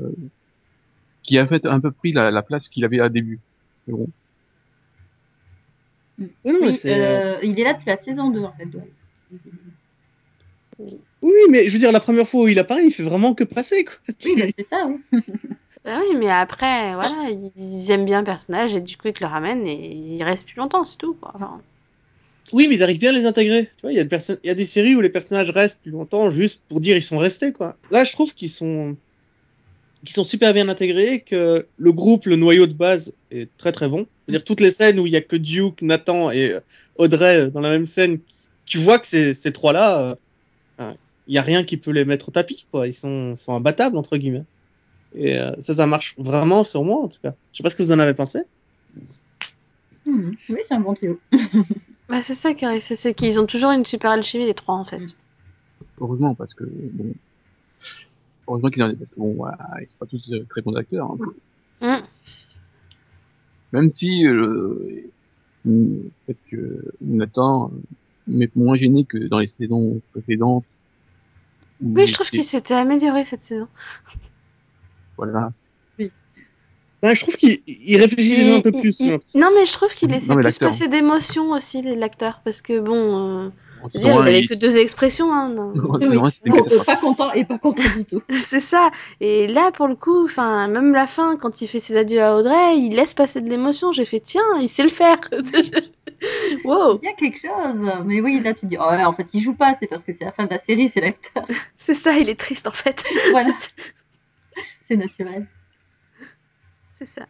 qui 1.29 1.39
a 1.39 1.47
fait 1.47 1.67
un 1.67 1.79
peu 1.79 1.91
pris 1.91 2.13
la, 2.13 2.31
la 2.31 2.43
place 2.43 2.69
qu'il 2.69 2.85
avait 2.87 3.01
à 3.01 3.11
début. 3.11 3.39
Mais 3.87 3.93
bon, 3.95 4.09
Oui, 6.19 6.27
non, 6.47 6.55
mais 6.61 6.69
Oui, 6.69 6.75
c'est, 6.75 6.95
euh, 6.95 7.39
il 7.43 7.61
est 7.61 7.65
là 7.65 7.75
depuis 7.75 7.89
la 7.91 8.03
saison 8.03 8.31
2, 8.31 8.41
en 8.45 8.53
fait. 8.53 8.69
Oui, 11.21 11.33
mais 11.51 11.69
je 11.69 11.73
veux 11.73 11.79
dire 11.79 11.93
la 11.93 12.01
première 12.01 12.27
fois 12.27 12.45
où 12.45 12.49
il 12.49 12.59
apparaît, 12.59 12.87
il 12.87 12.93
fait 12.93 13.03
vraiment 13.03 13.35
que 13.35 13.45
passer 13.45 13.85
quoi. 13.85 13.95
Oui, 14.25 14.35
bah, 14.37 14.45
c'est 14.57 14.67
ça, 14.71 14.87
oui. 14.87 15.21
Bah 15.85 16.01
oui, 16.01 16.17
mais 16.17 16.29
après, 16.31 16.95
voilà, 16.95 17.29
ils 17.57 17.91
aiment 17.91 18.05
bien 18.05 18.21
le 18.21 18.25
personnage 18.25 18.75
et 18.75 18.81
du 18.81 18.97
coup, 18.97 19.09
ils 19.09 19.13
te 19.13 19.21
le 19.21 19.27
ramènent 19.31 19.67
et 19.67 19.95
il 19.95 20.23
reste 20.23 20.47
plus 20.47 20.57
longtemps, 20.57 20.85
c'est 20.85 20.97
tout. 20.99 21.15
Quoi. 21.15 21.33
Enfin, 21.35 21.61
Oui, 22.53 22.67
mais 22.69 22.75
ils 22.77 22.83
arrivent 22.83 22.99
bien 22.99 23.11
à 23.11 23.13
les 23.13 23.27
intégrer. 23.27 23.67
Tu 23.77 23.83
vois, 23.83 23.93
il 23.93 23.97
y 23.97 24.01
a 24.01 24.03
des 24.03 24.09
personnes, 24.09 24.39
il 24.43 24.49
y 24.49 24.51
a 24.51 24.55
des 24.55 24.67
séries 24.67 24.97
où 24.97 25.01
les 25.01 25.09
personnages 25.11 25.51
restent 25.51 25.81
plus 25.83 25.91
longtemps 25.93 26.31
juste 26.31 26.65
pour 26.69 26.81
dire 26.81 26.97
ils 26.97 27.03
sont 27.03 27.19
restés 27.19 27.53
quoi. 27.53 27.77
Là, 27.91 28.05
je 28.05 28.13
trouve 28.13 28.35
qu'ils 28.35 28.51
sont 28.51 28.97
qu'ils 30.05 30.15
sont 30.15 30.25
super 30.25 30.55
bien 30.55 30.69
intégrés, 30.69 31.21
que 31.21 31.67
le 31.77 31.93
groupe, 31.93 32.27
le 32.27 32.37
noyau 32.37 32.67
de 32.67 32.73
base 32.73 33.13
est 33.31 33.49
très 33.59 33.73
très 33.73 33.89
bon. 33.89 34.07
C'est-à-dire 34.25 34.45
toutes 34.45 34.61
les 34.61 34.71
scènes 34.71 35.01
où 35.01 35.07
il 35.07 35.13
y 35.13 35.17
a 35.17 35.21
que 35.21 35.37
Duke, 35.37 35.83
Nathan 35.83 36.31
et 36.31 36.53
euh, 36.53 36.61
Audrey 36.97 37.51
dans 37.51 37.61
la 37.61 37.71
même 37.71 37.87
scène, 37.87 38.19
tu 38.67 38.79
vois 38.79 38.99
que 38.99 39.07
ces, 39.07 39.35
ces 39.35 39.53
trois-là, 39.53 40.17
euh, 40.81 40.93
il 41.27 41.35
y 41.35 41.39
a 41.39 41.43
rien 41.43 41.65
qui 41.65 41.77
peut 41.77 41.91
les 41.91 42.05
mettre 42.05 42.29
au 42.29 42.33
tapis 42.33 42.67
quoi. 42.71 42.87
Ils 42.87 42.95
sont 42.95 43.37
sont 43.37 43.55
imbattables 43.55 43.97
entre 43.97 44.17
guillemets. 44.17 44.45
Et 45.15 45.39
euh, 45.39 45.53
ça, 45.59 45.75
ça 45.75 45.87
marche 45.87 46.15
vraiment 46.19 46.65
sur 46.65 46.85
moi 46.85 47.03
en 47.03 47.09
tout 47.09 47.19
cas. 47.23 47.35
Je 47.53 47.59
sais 47.59 47.63
pas 47.63 47.71
ce 47.71 47.77
que 47.77 47.83
vous 47.83 47.93
en 47.93 47.99
avez 47.99 48.15
pensé. 48.15 48.41
Mhm. 50.07 50.37
Oui, 50.51 50.59
c'est 50.69 50.75
un 50.75 50.81
bon 50.81 50.95
trio. 50.95 51.21
Bah, 52.09 52.23
c'est 52.23 52.35
ça, 52.35 52.51
c'est 52.81 53.13
qu'ils 53.13 53.39
ont 53.39 53.45
toujours 53.45 53.71
une 53.71 53.85
super 53.85 54.11
alchimie, 54.13 54.47
les 54.47 54.55
trois, 54.55 54.77
en 54.77 54.85
fait. 54.85 55.03
Heureusement, 56.01 56.35
parce 56.35 56.55
que, 56.55 56.65
bon, 56.65 57.13
heureusement 58.49 58.71
qu'ils 58.71 58.83
en 58.83 58.89
parce 58.95 59.11
que 59.11 59.17
bon, 59.19 59.35
voilà, 59.35 59.59
ils 59.81 59.89
sont 59.89 59.99
pas 59.99 60.07
tous 60.07 60.33
euh, 60.33 60.45
très 60.49 60.63
bons 60.63 60.75
acteurs. 60.75 61.11
hein. 61.81 61.99
Mm. 62.01 62.05
Même 63.73 63.91
si, 63.91 64.27
euh, 64.27 65.03
le 65.65 66.11
fait 66.27 66.37
que 66.51 66.85
Nathan 67.03 67.67
euh, 67.73 67.77
m'est 68.27 68.55
moins 68.57 68.77
gêné 68.77 69.05
que 69.05 69.19
dans 69.19 69.39
les 69.39 69.49
saisons 69.49 70.01
précédentes. 70.13 70.65
Oui, 71.81 72.07
je 72.07 72.13
trouve 72.15 72.27
il 72.33 72.37
qu'il 72.39 72.45
s'était 72.45 72.75
amélioré 72.75 73.25
cette 73.25 73.45
saison. 73.45 73.69
Voilà. 75.17 75.53
Ben, 77.01 77.15
je 77.15 77.21
trouve 77.21 77.37
qu'il 77.37 77.59
il 77.69 77.97
réfléchit 78.01 78.37
déjà 78.39 78.57
un 78.57 78.61
peu 78.61 78.73
Il- 78.75 78.81
plus. 78.81 78.99
il- 79.01 79.11
l'impression. 79.13 79.39
Non, 79.41 79.51
mais 79.55 79.67
je 79.67 79.73
trouve 79.73 79.95
qu'il 79.95 80.09
laissait 80.11 80.31
Non, 80.31 80.35
plus 80.35 80.43
l'acteur. 80.45 80.71
passer 80.71 80.89
d'émotions 80.89 81.53
aussi, 81.53 81.81
l'acteur, 81.83 82.41
parce 82.45 82.61
que 82.61 82.81
bon, 82.81 83.45
euh, 83.47 83.51
je 83.95 83.99
veux 83.99 84.25
dire, 84.25 84.29
il 84.29 84.49
que 84.49 84.55
deux 84.55 84.77
expressions, 84.77 85.33
hein. 85.33 85.49
non. 85.57 85.73
Oui, 85.75 86.19
pas 86.85 86.97
content 86.97 87.33
et 87.33 87.45
pas 87.45 87.59
content 87.59 87.83
du 87.97 88.05
tout. 88.05 88.23
C'est 88.35 88.61
ça. 88.61 88.91
Et 89.21 89.47
là, 89.47 89.71
pour 89.73 89.89
le 89.89 89.97
coup, 89.97 90.25
enfin, 90.25 90.69
même 90.69 90.93
la 90.93 91.07
fin, 91.07 91.37
quand 91.37 91.61
il 91.61 91.69
fait 91.69 91.81
ses 91.81 91.97
adieux 91.97 92.23
à 92.23 92.37
Audrey, 92.37 92.79
il 92.79 92.95
laisse 92.95 93.15
passer 93.15 93.41
de 93.41 93.49
l'émotion. 93.49 93.93
J'ai 93.93 94.05
fait, 94.05 94.21
tiens, 94.21 94.43
il 94.61 94.69
sait 94.69 94.83
le 94.83 94.89
faire. 94.89 95.19
wow, 96.65 96.99
Il 97.03 97.07
y 97.07 97.09
a 97.09 97.15
quelque 97.15 97.41
chose. 97.41 98.05
Mais 98.05 98.21
oui, 98.21 98.41
là 98.41 98.55
tu 98.55 98.67
dis, 98.67 98.77
oh, 98.79 98.91
ouais, 98.91 99.05
en 99.05 99.13
fait, 99.13 99.27
il 99.33 99.41
joue 99.41 99.55
pas, 99.55 99.75
c'est 99.79 99.87
parce 99.87 100.03
que 100.03 100.13
c'est 100.17 100.25
la 100.25 100.33
fin 100.33 100.45
de 100.45 100.51
la 100.51 100.61
série, 100.63 100.89
c'est 100.89 101.01
l'acteur. 101.01 101.47
c'est 101.77 101.95
ça, 101.95 102.13
il 102.17 102.29
est 102.29 102.39
triste 102.39 102.67
en 102.67 102.73
fait. 102.73 103.05
Voilà, 103.31 103.51
c'est 104.87 104.97
naturel. 104.97 105.47
c'est 106.99 107.07
ça. 107.07 107.27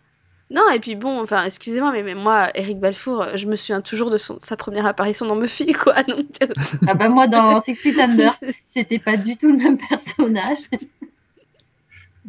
Non, 0.50 0.70
et 0.70 0.80
puis 0.80 0.96
bon, 0.96 1.20
enfin, 1.22 1.44
excusez-moi, 1.44 1.92
mais, 1.92 2.02
mais 2.02 2.14
moi, 2.14 2.50
Eric 2.54 2.78
Balfour, 2.80 3.36
je 3.36 3.46
me 3.46 3.54
souviens 3.56 3.82
toujours 3.82 4.10
de 4.10 4.16
son, 4.16 4.38
sa 4.40 4.56
première 4.56 4.86
apparition 4.86 5.26
dans 5.26 5.36
Buffy, 5.36 5.72
quoi. 5.84 6.02
Donc, 6.04 6.26
euh, 6.42 6.46
Ah 6.86 6.94
bah 6.94 7.08
moi, 7.10 7.28
dans 7.28 7.60
Six 7.64 7.74
Feet 7.74 7.98
Under, 7.98 8.32
c'était 8.68 8.98
pas 8.98 9.16
du 9.18 9.36
tout 9.36 9.50
le 9.50 9.58
même 9.58 9.78
personnage. 9.78 10.58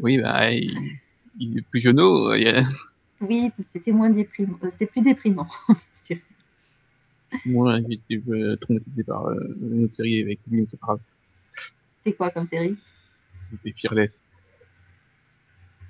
Oui, 0.01 0.17
bah, 0.17 0.49
il, 0.51 0.97
il 1.39 1.57
est 1.57 1.61
plus 1.61 1.81
jeuneau. 1.81 2.33
Il 2.33 2.43
y 2.43 2.47
a 2.47 2.63
Oui, 3.19 3.51
c'était 3.73 3.91
moins 3.91 4.09
déprimant. 4.09 4.57
euh, 4.63 4.69
C'était 4.69 4.85
plus 4.85 5.01
déprimant. 5.01 5.47
moi, 7.45 7.79
j'ai 7.87 7.95
été 7.95 8.23
euh, 8.31 8.55
traumatisé 8.57 9.03
par 9.03 9.27
euh, 9.27 9.35
une 9.61 9.83
autre 9.83 9.95
série 9.95 10.21
avec 10.21 10.39
lui, 10.49 10.61
mais 10.61 10.67
c'est 10.69 10.79
pas 10.79 10.87
grave. 10.87 10.99
C'était 12.03 12.15
quoi 12.15 12.31
comme 12.31 12.47
série? 12.47 12.77
C'était 13.49 13.73
Fearless. 13.77 14.21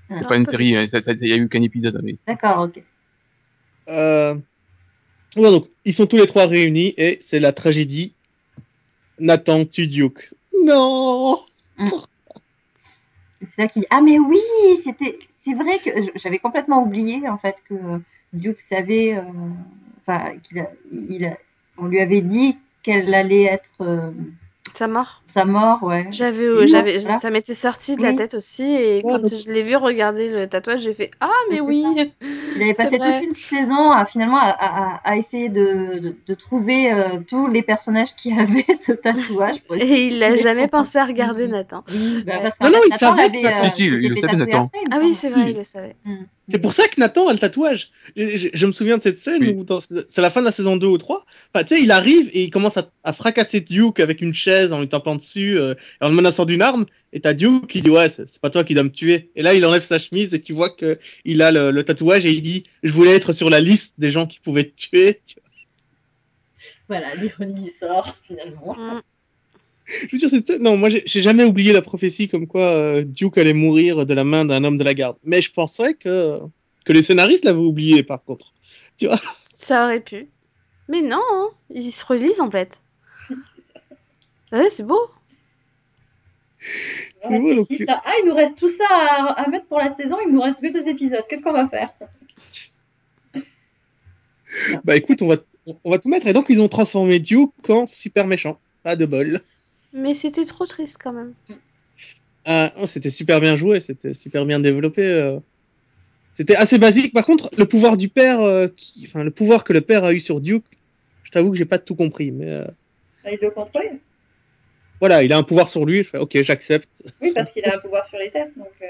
Ah. 0.10 0.24
pas 0.28 0.38
une 0.38 0.46
série, 0.46 0.76
euh, 0.76 0.86
il 0.86 1.28
y 1.28 1.34
a 1.34 1.38
eu 1.38 1.50
qu'un 1.50 1.62
épisode, 1.62 2.00
mais 2.04 2.18
D'accord, 2.28 2.62
ok. 2.62 2.84
Euh... 3.90 4.36
ouais, 5.36 5.52
donc, 5.52 5.68
ils 5.86 5.94
sont 5.94 6.08
tous 6.08 6.18
les 6.18 6.28
trois 6.28 6.46
réunis 6.46 6.94
et 6.98 7.18
c'est 7.22 7.40
la 7.40 7.54
tragédie. 7.54 8.14
Nathan 9.20 9.66
tue 9.66 9.88
Duke. 9.88 10.30
Non 10.66 11.40
C'est 13.40 13.58
là 13.58 13.68
qu'il 13.68 13.82
dit, 13.82 13.88
ah 13.90 14.02
mais 14.02 14.20
oui, 14.20 14.40
c'était, 14.84 15.18
c'est 15.42 15.54
vrai 15.54 15.80
que 15.80 15.90
j'avais 16.16 16.40
complètement 16.40 16.84
oublié 16.84 17.28
en 17.28 17.38
fait 17.38 17.56
que 17.68 17.76
Duke 18.34 18.60
savait, 18.62 19.16
euh, 19.16 19.24
enfin 20.02 20.38
qu'il 20.40 20.60
a, 20.60 20.70
il 20.92 21.26
a, 21.26 21.38
on 21.78 21.86
lui 21.86 22.00
avait 22.00 22.22
dit 22.22 22.58
qu'elle 22.84 23.14
allait 23.14 23.44
être 23.44 23.82
euh, 23.82 24.12
sa 24.80 24.88
mort. 24.88 25.22
sa 25.28 25.46
mort, 25.46 25.84
ouais. 25.84 26.08
J'avais, 26.12 26.50
Oui, 26.50 26.68
j'avais, 26.68 26.98
voilà. 27.00 27.18
ça 27.20 27.30
m'était 27.30 27.54
sorti 27.54 27.96
de 27.98 28.02
la 28.02 28.14
tête 28.14 28.34
aussi, 28.34 28.64
et 28.64 29.02
quand 29.04 29.28
je 29.28 29.52
l'ai 29.52 29.62
vu 29.64 29.76
regarder 29.76 30.30
le 30.32 30.48
tatouage, 30.48 30.82
j'ai 30.82 30.94
fait 30.94 31.12
ah 31.20 31.30
mais 31.52 31.60
oui. 31.60 31.84
Il 32.56 32.62
avait 32.64 32.74
passé 32.78 32.98
vrai. 32.98 33.20
toute 33.20 33.28
une 33.28 33.34
saison 33.34 33.92
à 33.92 34.06
finalement 34.06 34.38
à, 34.40 34.50
à, 34.50 35.02
à 35.04 35.18
essayer 35.18 35.50
de, 35.50 36.00
de, 36.00 36.16
de 36.26 36.34
trouver 36.34 36.92
euh, 36.92 37.20
tous 37.28 37.48
les 37.48 37.62
personnages 37.62 38.16
qui 38.16 38.32
avaient 38.40 38.66
ce 38.82 38.94
tatouage. 38.94 39.58
Et 39.76 40.08
il 40.08 40.24
a 40.24 40.32
de 40.32 40.36
jamais 40.38 40.68
pensé 40.68 40.98
à 40.98 41.06
regarder. 41.06 41.48
Nathan. 41.48 41.84
Oui, 41.90 42.24
bah, 42.26 42.34
Ouais. 42.44 42.52
Non, 42.62 42.70
non, 42.72 42.80
il 42.86 42.90
Nathan 42.92 43.16
savait 43.18 43.42
Nathan- 43.42 43.66
euh, 43.66 43.70
Si, 43.70 43.76
si, 43.76 43.86
il 43.86 43.92
s'était 43.94 44.08
le 44.10 44.16
fait 44.16 44.22
savait, 44.22 44.32
tatouer 44.38 44.46
Nathan. 44.54 44.66
après, 44.66 44.80
Ah 44.92 45.00
oui, 45.02 45.14
c'est 45.14 45.30
vrai, 45.30 45.52
il 45.52 45.58
le 45.58 45.64
savait. 45.64 45.96
C'est 46.52 46.60
pour 46.60 46.74
ça 46.74 46.88
que 46.88 47.00
Nathan 47.00 47.28
a 47.28 47.34
le 47.34 47.40
tatouage. 47.40 47.90
Je, 48.16 48.28
je- 48.38 48.48
je 48.54 48.66
me 48.66 48.72
souviens 48.72 48.98
de 48.98 49.04
cette 49.04 49.20
scène 49.20 49.42
Oui. 49.44 49.54
où 49.56 49.64
dans- 49.64 49.82
c'est 49.82 50.18
la 50.22 50.30
fin 50.32 50.40
de 50.42 50.46
la 50.46 50.52
saison 50.52 50.78
2 50.78 50.88
ou 50.88 50.98
3. 50.98 51.26
Enfin, 51.54 51.64
tu 51.64 51.76
sais, 51.76 51.82
il 51.84 51.92
arrive 51.92 52.30
et 52.34 52.44
il 52.44 52.50
commence 52.50 52.78
à, 52.78 52.90
à 53.04 53.14
fracasser 53.14 53.62
Duke 53.62 54.00
avec 54.00 54.22
une 54.22 54.34
chaise 54.34 54.74
en 54.74 54.80
lui 54.80 54.90
tapant 54.90 55.16
dessus 55.16 55.58
euh, 55.60 55.74
et 56.02 56.06
en 56.06 56.10
le 56.10 56.16
menaçant 56.16 56.46
d'une 56.46 56.62
arme. 56.62 56.86
Et 57.14 57.20
t'as 57.20 57.34
Duke 57.34 57.68
qui 57.68 57.82
dit 57.82 57.90
ouais, 57.90 58.10
c'est 58.10 58.28
c'est 58.28 58.42
pas 58.42 58.50
toi 58.50 58.64
qui 58.64 58.74
dois 58.74 58.84
me 58.84 58.92
tuer. 58.92 59.30
Et 59.36 59.42
là, 59.44 59.54
il 59.54 59.66
enlève 59.66 59.84
sa 59.84 60.00
chemise 60.00 60.34
et 60.34 60.42
tu 60.42 60.54
vois 60.54 60.70
que 60.70 60.98
il 61.26 61.42
a 61.42 61.52
le, 61.52 61.72
le 61.72 61.84
tatouage 61.84 62.26
et 62.26 62.32
il 62.32 62.42
dit 62.42 62.64
je 62.84 62.92
voulais 62.92 63.16
être 63.16 63.32
sur 63.34 63.50
la 63.50 63.60
liste 63.60 63.94
des 63.98 64.12
gens 64.12 64.26
qui 64.26 64.40
pouvaient 64.40 64.64
te 64.66 64.76
tuer. 64.76 65.20
Tu 65.26 65.36
vois. 65.36 65.44
Voilà, 66.88 67.14
l'ironie 67.16 67.70
sort, 67.70 68.16
finalement. 68.24 68.76
Je 70.02 70.08
veux 70.12 70.18
dire, 70.18 70.30
scène- 70.30 70.62
non, 70.62 70.78
moi 70.78 70.90
j'ai 70.90 71.22
jamais 71.22 71.44
oublié 71.44 71.74
la 71.74 71.82
prophétie 71.82 72.28
comme 72.28 72.46
quoi 72.48 72.68
euh, 72.78 73.04
Duke 73.04 73.38
allait 73.38 73.54
mourir 73.54 74.06
de 74.06 74.14
la 74.14 74.24
main 74.24 74.46
d'un 74.46 74.64
homme 74.64 74.78
de 74.78 74.84
la 74.84 74.94
garde. 74.94 75.18
Mais 75.24 75.42
je 75.42 75.52
penserais 75.52 75.94
que 75.96 76.40
que 76.86 76.94
les 76.94 77.02
scénaristes 77.04 77.46
l'avaient 77.46 77.58
oublié 77.60 78.04
par 78.04 78.24
contre. 78.24 78.54
Tu 78.98 79.08
vois? 79.08 79.20
Ça 79.46 79.86
aurait 79.86 80.00
pu. 80.02 80.28
Mais 80.88 81.02
non, 81.02 81.22
hein, 81.34 81.50
ils 81.74 81.92
se 81.92 82.06
relisent 82.06 82.42
en 82.42 82.52
fait. 82.52 82.82
Ouais, 84.52 84.70
c'est 84.72 84.84
beau. 84.86 85.00
C'est 87.22 87.40
beau, 87.40 87.54
donc- 87.54 87.68
Ah, 87.88 88.14
il 88.20 88.28
nous 88.28 88.34
reste 88.36 88.56
tout 88.58 88.70
ça 88.70 88.84
à, 88.90 89.44
à 89.44 89.48
mettre 89.50 89.68
pour 89.68 89.78
la 89.78 89.96
saison, 89.96 90.18
il 90.26 90.34
nous 90.34 90.42
reste 90.42 90.60
que 90.60 90.74
deux 90.74 90.88
épisodes. 90.88 91.24
Qu'est-ce 91.30 91.42
qu'on 91.44 91.54
va 91.54 91.68
faire? 91.68 91.90
Bah 94.84 94.96
écoute, 94.96 95.22
on 95.22 95.28
va, 95.28 95.36
on 95.84 95.92
va 95.92 96.00
tout 96.00 96.10
mettre. 96.10 96.28
Et 96.28 96.34
donc, 96.34 96.48
ils 96.50 96.62
ont 96.62 96.68
transformé 96.68 97.20
Duke 97.20 97.70
en 97.70 97.86
super 97.86 98.26
méchant. 98.26 98.60
Pas 98.84 98.96
de 98.96 99.06
bol. 99.06 99.40
Mais 99.94 100.14
c'était 100.14 100.46
trop 100.46 100.66
triste 100.66 101.00
quand 101.02 101.14
même. 101.14 101.34
Ah, 102.46 102.72
oh, 102.78 102.86
c'était 102.86 103.10
super 103.10 103.42
bien 103.42 103.56
joué, 103.56 103.80
c'était 103.80 104.14
super 104.14 104.46
bien 104.46 104.60
développé. 104.60 105.04
euh. 105.04 105.40
C'était 106.34 106.56
assez 106.56 106.78
basique. 106.78 107.14
Par 107.14 107.26
contre, 107.26 107.50
le 107.58 107.66
pouvoir 107.66 107.98
du 107.98 108.08
père, 108.10 108.40
euh, 108.42 108.68
qui... 108.76 109.06
enfin, 109.08 109.24
le 109.24 109.32
pouvoir 109.32 109.64
que 109.64 109.74
le 109.74 109.82
père 109.82 110.04
a 110.04 110.14
eu 110.14 110.20
sur 110.20 110.42
Duke, 110.42 110.66
je 111.24 111.32
t'avoue 111.32 111.52
que 111.52 111.58
j'ai 111.58 111.66
pas 111.66 111.80
tout 111.80 111.96
compris. 111.96 112.32
Mais 112.32 112.50
euh, 112.52 112.66
Il 113.26 113.38
le 113.42 113.52
contrôle? 113.52 114.00
Voilà, 115.00 115.24
il 115.24 115.34
a 115.34 115.38
un 115.38 115.44
pouvoir 115.44 115.70
sur 115.70 115.86
lui. 115.86 116.04
Je 116.04 116.10
fais, 116.10 116.18
ok, 116.18 116.42
j'accepte. 116.42 116.90
Oui, 117.22 117.32
parce 117.34 117.52
qu'il 117.52 117.66
a 117.66 117.76
un 117.76 117.80
pouvoir 117.80 118.08
sur 118.10 118.18
les 118.20 118.32
terres. 118.32 118.48
Donc, 118.56 118.72
euh, 118.82 118.86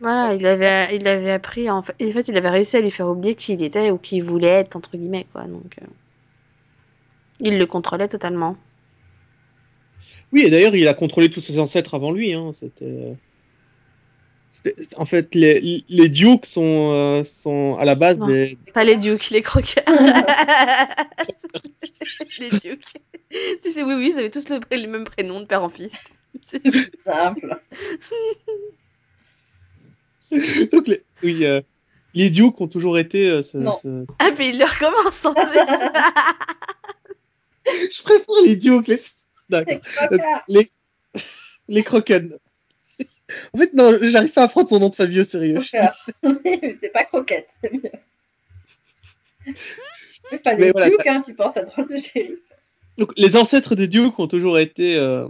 Voilà, 0.00 0.34
il 0.34 0.46
avait, 0.46 0.96
il 0.96 1.06
avait 1.06 1.32
appris, 1.32 1.70
en 1.70 1.82
fait, 1.82 1.94
en 2.02 2.12
fait, 2.12 2.28
il 2.28 2.36
avait 2.36 2.50
réussi 2.50 2.76
à 2.76 2.80
lui 2.80 2.90
faire 2.90 3.08
oublier 3.08 3.34
qui 3.34 3.54
il 3.54 3.62
était 3.62 3.90
ou 3.90 3.98
qui 3.98 4.16
il 4.16 4.22
voulait 4.22 4.48
être, 4.48 4.76
entre 4.76 4.96
guillemets, 4.96 5.26
quoi. 5.32 5.44
Donc, 5.44 5.76
euh, 5.82 5.86
il 7.40 7.58
le 7.58 7.66
contrôlait 7.66 8.08
totalement. 8.08 8.56
Oui, 10.32 10.42
et 10.42 10.50
d'ailleurs, 10.50 10.74
il 10.74 10.88
a 10.88 10.94
contrôlé 10.94 11.30
tous 11.30 11.40
ses 11.40 11.58
ancêtres 11.58 11.94
avant 11.94 12.12
lui. 12.12 12.32
Hein. 12.34 12.50
C'était, 12.52 13.14
c'était- 14.50 14.74
en 14.96 15.04
fait, 15.06 15.34
les, 15.34 15.84
les 15.88 16.08
Dukes 16.08 16.46
sont, 16.46 16.90
euh, 16.92 17.24
sont 17.24 17.76
à 17.78 17.84
la 17.84 17.94
base 17.94 18.18
Non. 18.18 18.26
des, 18.26 18.58
Pas 18.74 18.84
les 18.84 18.96
dukes, 18.96 19.30
les 19.30 19.42
croqueurs. 19.42 19.84
les 22.40 22.50
dukes. 22.50 22.96
Tu 23.62 23.70
sais, 23.70 23.82
oui, 23.82 23.94
oui, 23.94 24.10
ils 24.12 24.18
avaient 24.18 24.30
tous 24.30 24.48
le, 24.48 24.60
le 24.70 24.86
même 24.88 25.04
prénom 25.04 25.40
de 25.40 25.46
père 25.46 25.62
en 25.62 25.70
fils. 25.70 25.92
C'est- 26.42 26.60
simple. 27.04 27.60
Donc, 30.72 30.88
les, 30.88 31.02
oui, 31.22 31.44
euh, 31.44 31.60
les 32.14 32.30
Dukes 32.30 32.60
ont 32.60 32.68
toujours 32.68 32.98
été. 32.98 33.28
euh, 33.30 33.42
ce- 33.42 34.04
Ah, 34.18 34.30
mais 34.36 34.48
il 34.50 34.58
le 34.58 34.64
recommence 34.64 35.24
en 35.24 35.34
plus. 35.34 35.60
Je 37.66 38.02
préfère 38.02 38.44
les 38.44 38.56
Dukes. 38.56 38.90
D'accord. 39.48 39.78
Euh, 40.12 40.18
Les, 40.48 40.66
les 41.68 41.82
Croken. 41.82 42.32
en 43.54 43.58
fait, 43.58 43.74
non, 43.74 43.96
j'arrive 44.00 44.32
pas 44.32 44.44
à 44.44 44.48
prendre 44.48 44.68
son 44.68 44.80
nom 44.80 44.88
de 44.88 44.94
famille 44.94 45.20
au 45.20 45.24
sérieux. 45.24 45.60
C'est 45.62 46.92
pas 46.92 47.04
croquette, 47.04 47.48
c'est 47.62 47.72
mieux. 47.72 47.82
C'est 50.30 50.42
pas 50.42 50.56
des 50.56 50.72
voilà, 50.72 50.88
Duke, 50.88 51.06
hein, 51.06 51.22
tu 51.24 51.34
penses 51.34 51.56
à 51.56 51.62
drôle 51.62 51.88
de 51.88 51.98
shérif. 51.98 52.38
Donc, 52.98 53.12
les 53.16 53.36
ancêtres 53.36 53.76
des 53.76 53.86
Dukes 53.86 54.18
ont 54.18 54.26
toujours 54.26 54.58
été 54.58 54.96
euh, 54.96 55.28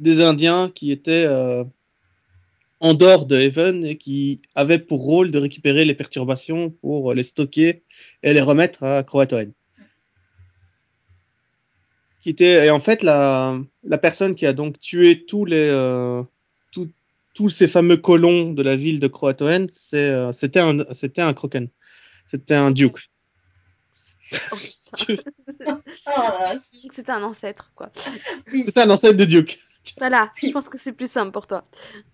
des 0.00 0.20
Indiens 0.20 0.70
qui 0.74 0.90
étaient 0.90 1.26
euh, 1.26 1.62
en 2.80 2.94
dehors 2.94 3.26
de 3.26 3.36
Heaven 3.36 3.84
et 3.84 3.96
qui 3.96 4.42
avaient 4.56 4.80
pour 4.80 5.02
rôle 5.02 5.30
de 5.30 5.38
récupérer 5.38 5.84
les 5.84 5.94
perturbations 5.94 6.70
pour 6.70 7.14
les 7.14 7.22
stocker 7.22 7.84
et 8.22 8.32
les 8.32 8.40
remettre 8.40 8.82
à 8.82 9.04
Croatoan. 9.04 9.52
Qui 12.24 12.30
était 12.30 12.64
et 12.66 12.70
en 12.70 12.80
fait 12.80 13.02
la 13.02 13.58
la 13.82 13.98
personne 13.98 14.34
qui 14.34 14.46
a 14.46 14.54
donc 14.54 14.78
tué 14.78 15.26
tous 15.26 15.44
les 15.44 15.68
euh, 15.70 16.22
tous 16.72 16.88
tous 17.34 17.50
ces 17.50 17.68
fameux 17.68 17.98
colons 17.98 18.50
de 18.54 18.62
la 18.62 18.76
ville 18.76 18.98
de 18.98 19.08
Croatoan, 19.08 19.66
c'est 19.70 20.08
euh, 20.08 20.32
c'était 20.32 20.60
un 20.60 20.78
c'était 20.94 21.20
un 21.20 21.34
Kroken. 21.34 21.68
C'était 22.26 22.54
un 22.54 22.70
Duke. 22.70 23.10
Oh. 24.52 24.56
Ah, 26.06 26.54
Donc, 26.54 26.92
C'était 26.94 27.12
un 27.12 27.22
ancêtre, 27.22 27.72
quoi. 27.74 27.92
C'était 28.46 28.80
un 28.80 28.88
ancêtre 28.90 29.18
de 29.18 29.26
Duke. 29.26 29.58
Voilà, 29.98 30.32
je 30.42 30.48
pense 30.50 30.70
que 30.70 30.78
c'est 30.78 30.92
plus 30.92 31.10
simple 31.10 31.30
pour 31.32 31.46
toi. 31.46 31.66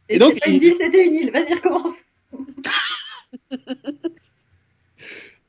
et 0.08 0.16
Et 0.16 0.18
donc, 0.18 0.38
une 0.44 0.54
il- 0.54 0.60
ville, 0.60 0.74
c'était 0.80 1.06
une 1.06 1.14
île. 1.14 1.30
Vas-y, 1.30 1.54
recommence. 1.54 1.94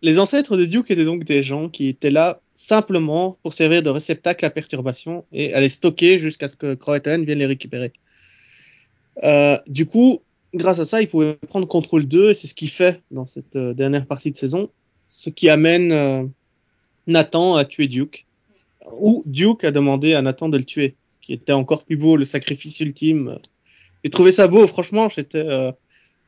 les 0.04 0.20
ancêtres 0.20 0.56
de 0.58 0.66
Duke 0.66 0.92
étaient 0.92 1.06
donc 1.06 1.24
des 1.24 1.42
gens 1.44 1.68
qui 1.70 1.88
étaient 1.88 2.12
là 2.12 2.42
simplement 2.62 3.38
pour 3.44 3.54
servir 3.54 3.84
de 3.84 3.90
réceptacle 3.90 4.46
à 4.46 4.50
perturbation 4.50 5.26
et 5.32 5.54
à 5.54 5.60
les 5.60 5.70
stocker 5.70 6.20
jusqu'à 6.20 6.48
ce 6.48 6.56
que 6.56 6.74
Croatan 6.76 7.24
vienne 7.24 7.40
les 7.40 7.46
récupérer. 7.46 7.92
Euh, 9.24 9.58
du 9.68 9.86
coup, 9.86 10.22
grâce 10.54 10.80
à 10.80 10.86
ça, 10.86 11.02
il 11.02 11.08
pouvait 11.08 11.36
prendre 11.48 11.68
contrôle 11.68 12.06
d'eux 12.06 12.30
et 12.30 12.34
c'est 12.34 12.48
ce 12.48 12.54
qu'il 12.54 12.70
fait 12.70 13.02
dans 13.12 13.26
cette 13.26 13.56
euh, 13.56 13.74
dernière 13.74 14.06
partie 14.06 14.32
de 14.32 14.38
saison, 14.38 14.70
ce 15.08 15.30
qui 15.30 15.50
amène 15.50 15.92
euh, 15.92 16.24
Nathan 17.08 17.56
à 17.56 17.66
tuer 17.66 17.88
Duke. 17.88 18.26
Ou 19.00 19.24
Duke 19.26 19.64
a 19.64 19.72
demandé 19.72 20.14
à 20.14 20.22
Nathan 20.22 20.50
de 20.50 20.58
le 20.58 20.64
tuer, 20.64 20.96
ce 21.10 21.18
qui 21.20 21.34
était 21.34 21.54
encore 21.54 21.84
plus 21.84 21.98
beau, 21.98 22.16
le 22.16 22.26
sacrifice 22.26 22.80
ultime. 22.80 23.38
J'ai 24.04 24.10
trouvé 24.10 24.32
ça 24.32 24.48
beau, 24.48 24.66
franchement, 24.68 25.10
c'est, 25.14 25.36
euh, 25.36 25.72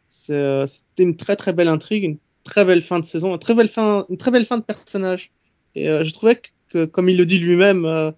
c'était 0.10 1.04
une 1.04 1.16
très 1.16 1.36
très 1.36 1.54
belle 1.54 1.68
intrigue, 1.68 2.04
une 2.04 2.18
très 2.44 2.66
belle 2.66 2.82
fin 2.82 3.00
de 3.00 3.06
saison, 3.06 3.34
une 3.34 3.40
très 3.40 3.56
belle 3.56 3.70
fin, 3.70 4.06
une 4.10 4.18
très 4.18 4.32
belle 4.32 4.46
fin 4.46 4.58
de 4.58 4.64
personnage. 4.64 5.32
Et 5.76 5.90
euh, 5.90 6.04
je 6.04 6.12
trouvais 6.12 6.40
que, 6.70 6.86
comme 6.86 7.10
il 7.10 7.18
le 7.18 7.26
dit 7.26 7.40
lui-même, 7.40 7.86
euh, 7.86 8.12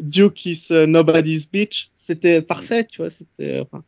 Duke 0.00 0.46
is 0.46 0.66
uh, 0.70 0.86
nobody's 0.86 1.50
bitch, 1.50 1.90
c'était 1.94 2.42
parfait, 2.42 2.84
tu 2.84 2.98
vois, 2.98 3.10
c'était, 3.10 3.60
enfin, 3.60 3.84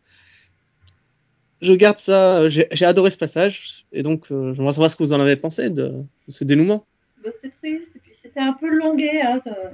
je 1.61 1.73
garde 1.73 1.99
ça, 1.99 2.49
j'ai 2.49 2.85
adoré 2.85 3.11
ce 3.11 3.19
passage, 3.19 3.87
et 3.93 4.03
donc 4.03 4.31
euh, 4.31 4.55
j'aimerais 4.55 4.73
savoir 4.73 4.91
ce 4.91 4.97
que 4.97 5.03
vous 5.03 5.13
en 5.13 5.21
avez 5.21 5.37
pensé 5.37 5.71
de, 5.71 6.03
ce 6.29 6.45
dénouement. 6.45 6.87
Bah, 7.25 7.31
c'était 7.43 7.55
triste, 7.63 7.91
c'était 8.23 8.41
un 8.41 8.53
peu 8.53 8.69
longué. 8.69 9.21
Hein, 9.21 9.41
Euh, 9.47 9.71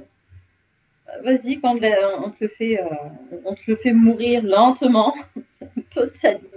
Vas-y, 1.23 1.59
quand 1.59 1.75
on 1.75 2.29
te 2.31 2.35
le 2.41 2.47
fait, 2.47 2.79
euh, 2.79 2.85
on 3.45 3.53
te 3.53 3.61
le 3.67 3.75
fait 3.75 3.93
mourir 3.93 4.41
lentement, 4.43 5.13
un 5.61 5.81
peu 5.93 6.11
sadique. 6.21 6.49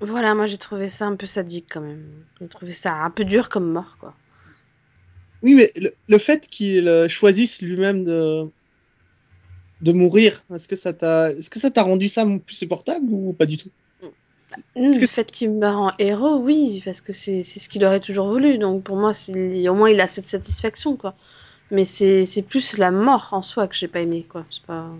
Voilà, 0.00 0.36
moi 0.36 0.46
j'ai 0.46 0.56
trouvé 0.58 0.88
ça 0.88 1.06
un 1.06 1.16
peu 1.16 1.26
sadique 1.26 1.66
quand 1.68 1.80
même. 1.80 2.24
J'ai 2.40 2.48
trouvé 2.48 2.72
ça 2.72 2.94
un 2.94 3.10
peu 3.10 3.24
dur 3.24 3.48
comme 3.48 3.72
mort, 3.72 3.96
quoi. 3.98 4.14
Oui, 5.42 5.54
mais 5.54 5.70
le, 5.76 5.94
le 6.08 6.18
fait 6.18 6.46
qu'il 6.48 6.88
euh, 6.88 7.08
choisisse 7.08 7.60
lui-même 7.62 8.04
de 8.04 8.50
de 9.80 9.92
mourir, 9.92 10.42
est-ce 10.50 10.68
que 10.68 10.76
ça 10.76 10.92
t'a, 10.94 11.30
est-ce 11.32 11.50
que 11.50 11.58
ça 11.60 11.70
t'a 11.70 11.82
rendu 11.82 12.08
ça 12.08 12.24
plus 12.44 12.54
supportable 12.56 13.06
ou 13.10 13.32
pas 13.34 13.46
du 13.46 13.56
tout? 13.56 13.70
Que- 14.84 15.00
Le 15.00 15.06
fait 15.06 15.30
qu'il 15.32 15.50
meurt 15.52 15.76
en 15.76 15.92
héros, 15.98 16.36
oui, 16.38 16.80
parce 16.84 17.00
que 17.00 17.12
c'est 17.12 17.42
c'est 17.42 17.60
ce 17.60 17.68
qu'il 17.68 17.84
aurait 17.84 18.00
toujours 18.00 18.28
voulu. 18.28 18.58
Donc 18.58 18.84
pour 18.84 18.96
moi, 18.96 19.12
c'est- 19.14 19.68
au 19.68 19.74
moins 19.74 19.90
il 19.90 20.00
a 20.00 20.06
cette 20.06 20.24
satisfaction, 20.26 20.96
quoi. 20.96 21.16
Mais 21.70 21.84
c'est 21.84 22.26
c'est 22.26 22.42
plus 22.42 22.78
la 22.78 22.90
mort 22.92 23.28
en 23.32 23.42
soi 23.42 23.68
que 23.68 23.76
j'ai 23.76 23.88
pas 23.88 24.00
aimé, 24.02 24.26
quoi. 24.28 24.46
C'est 24.50 24.64
pas. 24.66 24.90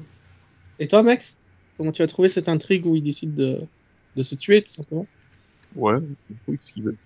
Et 0.78 0.86
toi, 0.88 1.02
Max, 1.02 1.40
comment 1.76 1.90
tu 1.92 2.02
as 2.02 2.06
trouvé 2.06 2.28
cette 2.28 2.48
intrigue 2.48 2.86
où 2.86 2.94
il 2.96 3.02
décide 3.02 3.34
de 3.34 3.58
de 4.16 4.22
se 4.22 4.34
tuer 4.34 4.62
tout 4.62 4.70
simplement 4.70 5.06
Ouais, 5.74 5.94
oui, 6.46 6.58
ce 6.62 6.72
qu'il 6.72 6.84
veut. 6.84 6.96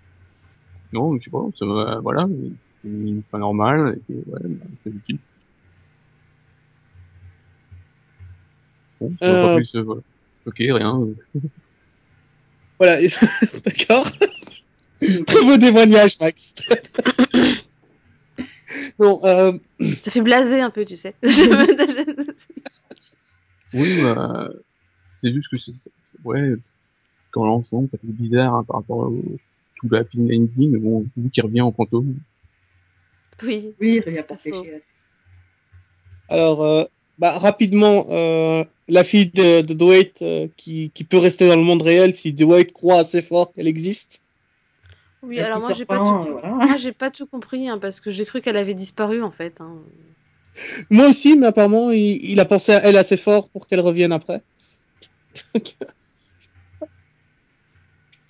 Non, 0.93 1.17
je 1.19 1.25
sais 1.25 1.31
pas, 1.31 1.45
ça 1.59 2.01
voilà, 2.03 2.27
c'est 2.83 2.91
fin 3.31 3.39
normale, 3.39 3.99
et 4.11 4.15
ouais, 4.15 4.41
bah, 4.45 4.67
c'est 4.85 4.91
utile. 4.91 5.19
Bon, 9.01 9.15
ça 9.21 9.31
va 9.33 9.39
Euh. 9.39 9.43
pas 9.49 9.57
plus, 9.57 9.75
euh, 9.75 9.83
voilà. 9.83 10.01
Ok, 10.47 10.57
rien. 10.59 11.01
euh. 11.01 11.15
Voilà, 12.79 13.01
et- 13.01 13.09
d'accord. 13.65 14.07
Très 15.01 15.45
beau 15.45 15.57
témoignage, 15.59 16.19
Max. 16.21 16.53
non, 18.99 19.21
euh, 19.25 19.53
Ça 20.03 20.11
fait 20.11 20.21
blaser 20.21 20.61
un 20.61 20.71
peu, 20.71 20.85
tu 20.85 20.97
sais. 20.97 21.15
Je- 21.23 22.33
Oui, 23.75 24.03
bah, 24.03 24.49
c'est 25.21 25.33
juste 25.33 25.49
que 25.51 25.59
c'est- 25.59 25.73
ouais, 26.25 26.55
dans 27.35 27.47
l'ensemble, 27.47 27.89
ça 27.91 27.99
fait 27.99 28.07
bizarre, 28.07 28.55
hein, 28.55 28.65
par 28.65 28.77
rapport 28.77 28.99
au, 28.99 29.23
tout 29.77 29.89
la 29.91 30.05
fin 30.05 30.19
ending, 30.19 30.71
mais 30.73 30.79
bon, 30.79 31.07
vu 31.17 31.31
qu'il 31.31 31.45
revient 31.45 31.61
en 31.61 31.73
fantôme. 31.73 32.17
oui. 33.43 33.75
Oui, 33.81 34.03
il 34.07 34.13
n'y 34.13 34.19
a 34.19 34.23
pas 34.23 34.37
fait 34.37 34.53
alors, 36.29 36.63
euh, 36.63 36.85
bah, 37.19 37.39
rapidement, 37.39 38.07
euh, 38.11 38.63
la 38.87 39.05
fille 39.05 39.31
de, 39.31 39.63
de 39.63 39.75
Dwight 39.75 40.21
euh, 40.23 40.47
qui, 40.57 40.91
qui 40.95 41.05
peut 41.05 41.19
rester 41.19 41.49
dans 41.49 41.57
le 41.57 41.63
monde 41.63 41.83
réel 41.83 42.15
si 42.15 42.33
Dwight 42.33 42.73
croit 42.73 42.99
assez 42.99 43.23
fort 43.23 43.53
qu'elle 43.53 43.67
existe. 43.67 44.23
Oui, 45.23 45.41
alors 45.41 45.59
moi 45.59 45.69
Peter 45.71 45.79
j'ai 45.79 45.85
pas 45.85 45.99
tout. 45.99 46.33
voilà. 46.33 46.49
Moi 46.49 46.77
j'ai 46.77 46.93
pas 46.93 47.11
tout 47.11 47.27
compris, 47.27 47.69
hein, 47.69 47.79
parce 47.79 48.01
que 48.01 48.11
j'ai 48.11 48.25
cru 48.25 48.41
qu'elle 48.41 48.57
avait 48.57 48.75
disparu 48.75 49.23
en 49.23 49.33
fait. 49.33 49.61
hein. 49.61 49.77
Moi 50.91 51.09
aussi, 51.09 51.37
mais 51.37 51.49
apparemment, 51.49 51.91
il, 51.91 52.25
il 52.25 52.41
a 52.41 52.45
pensé 52.45 52.73
à 52.73 52.85
elle 52.85 52.97
assez 52.97 53.17
fort 53.17 53.49
pour 53.49 53.67
qu'elle 53.67 53.81
revienne 53.81 54.13
après. 54.13 54.43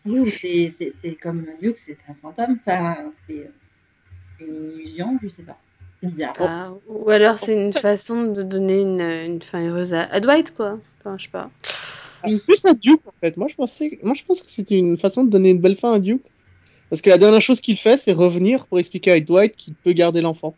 C'est 0.05 0.74
comme 1.20 1.46
Duke, 1.61 1.78
c'est 1.84 1.96
un 2.09 2.14
fantôme, 2.22 2.59
enfin, 2.61 2.96
c'est 3.26 3.51
une 4.40 4.72
illusion, 4.78 5.18
je 5.22 5.28
sais 5.28 5.42
pas. 5.42 5.59
C'est 6.03 6.11
bizarre. 6.11 6.34
Ah, 6.38 6.72
ou 6.86 7.11
alors 7.11 7.38
c'est 7.38 7.55
une 7.55 7.72
façon 7.72 8.24
de 8.32 8.42
donner 8.42 8.80
une, 8.82 9.01
une 9.01 9.42
fin 9.42 9.61
heureuse 9.66 9.94
à, 9.94 10.05
à 10.05 10.20
Dwight, 10.20 10.55
quoi. 10.55 10.78
Enfin, 11.01 11.16
je 11.18 11.24
sais 11.24 11.30
pas. 11.30 11.51
Plus 12.46 12.64
à 12.64 12.74
Duke, 12.74 13.01
en 13.07 13.12
fait. 13.20 13.36
Moi, 13.36 13.49
je 13.49 13.55
pensais, 13.55 13.99
moi, 14.03 14.14
je 14.14 14.24
pense 14.24 14.42
que 14.42 14.51
c'est 14.51 14.70
une 14.70 14.96
façon 14.96 15.24
de 15.24 15.30
donner 15.30 15.51
une 15.51 15.61
belle 15.61 15.76
fin 15.76 15.92
à 15.94 15.99
Duke. 15.99 16.26
Parce 16.90 17.03
que 17.03 17.11
la 17.11 17.18
dernière 17.18 17.40
chose 17.42 17.61
qu'il 17.61 17.76
fait, 17.76 17.99
c'est 17.99 18.12
revenir 18.12 18.66
pour 18.66 18.78
expliquer 18.78 19.12
à 19.12 19.20
Dwight 19.20 19.55
qu'il 19.55 19.74
peut 19.74 19.92
garder 19.92 20.20
l'enfant. 20.22 20.55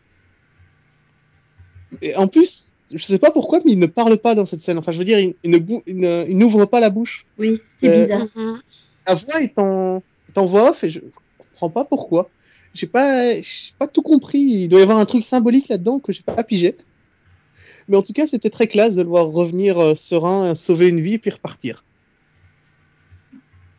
Et 2.01 2.15
en 2.15 2.27
plus, 2.27 2.71
je 2.91 3.03
sais 3.03 3.19
pas 3.19 3.31
pourquoi, 3.31 3.59
mais 3.65 3.73
il 3.73 3.79
ne 3.79 3.85
parle 3.85 4.17
pas 4.17 4.33
dans 4.33 4.45
cette 4.45 4.61
scène. 4.61 4.77
Enfin, 4.77 4.91
je 4.91 4.97
veux 4.99 5.03
dire, 5.05 5.19
il, 5.19 5.35
il 5.43 5.51
ne 5.51 5.57
bou- 5.57 5.83
il 5.87 5.97
ne- 5.99 6.23
il 6.27 6.37
n'ouvre 6.37 6.65
pas 6.65 6.79
la 6.79 6.89
bouche. 6.89 7.25
Oui, 7.37 7.61
c'est 7.79 7.89
Euh, 7.89 8.03
bizarre. 8.05 8.27
La 9.07 9.15
voix 9.15 9.41
est 9.41 9.57
en, 9.57 10.03
est 10.29 10.37
en 10.37 10.45
voix 10.45 10.71
off 10.71 10.83
et 10.83 10.89
je 10.89 10.99
comprends 11.37 11.69
pas 11.69 11.85
pourquoi. 11.85 12.29
J'ai 12.73 12.87
pas, 12.87 13.33
j'ai 13.41 13.73
pas 13.77 13.87
tout 13.87 14.01
compris. 14.01 14.39
Il 14.39 14.67
doit 14.69 14.79
y 14.79 14.83
avoir 14.83 14.97
un 14.97 15.05
truc 15.05 15.23
symbolique 15.23 15.69
là-dedans 15.69 15.99
que 15.99 16.13
j'ai 16.13 16.23
pas 16.23 16.43
pigé. 16.43 16.75
Mais 17.87 17.97
en 17.97 18.01
tout 18.01 18.13
cas, 18.13 18.27
c'était 18.27 18.49
très 18.49 18.67
classe 18.67 18.95
de 18.95 19.01
le 19.01 19.09
voir 19.09 19.27
revenir 19.27 19.77
euh, 19.79 19.95
serein, 19.95 20.55
sauver 20.55 20.87
une 20.87 21.01
vie 21.01 21.17
puis 21.17 21.31
repartir. 21.31 21.83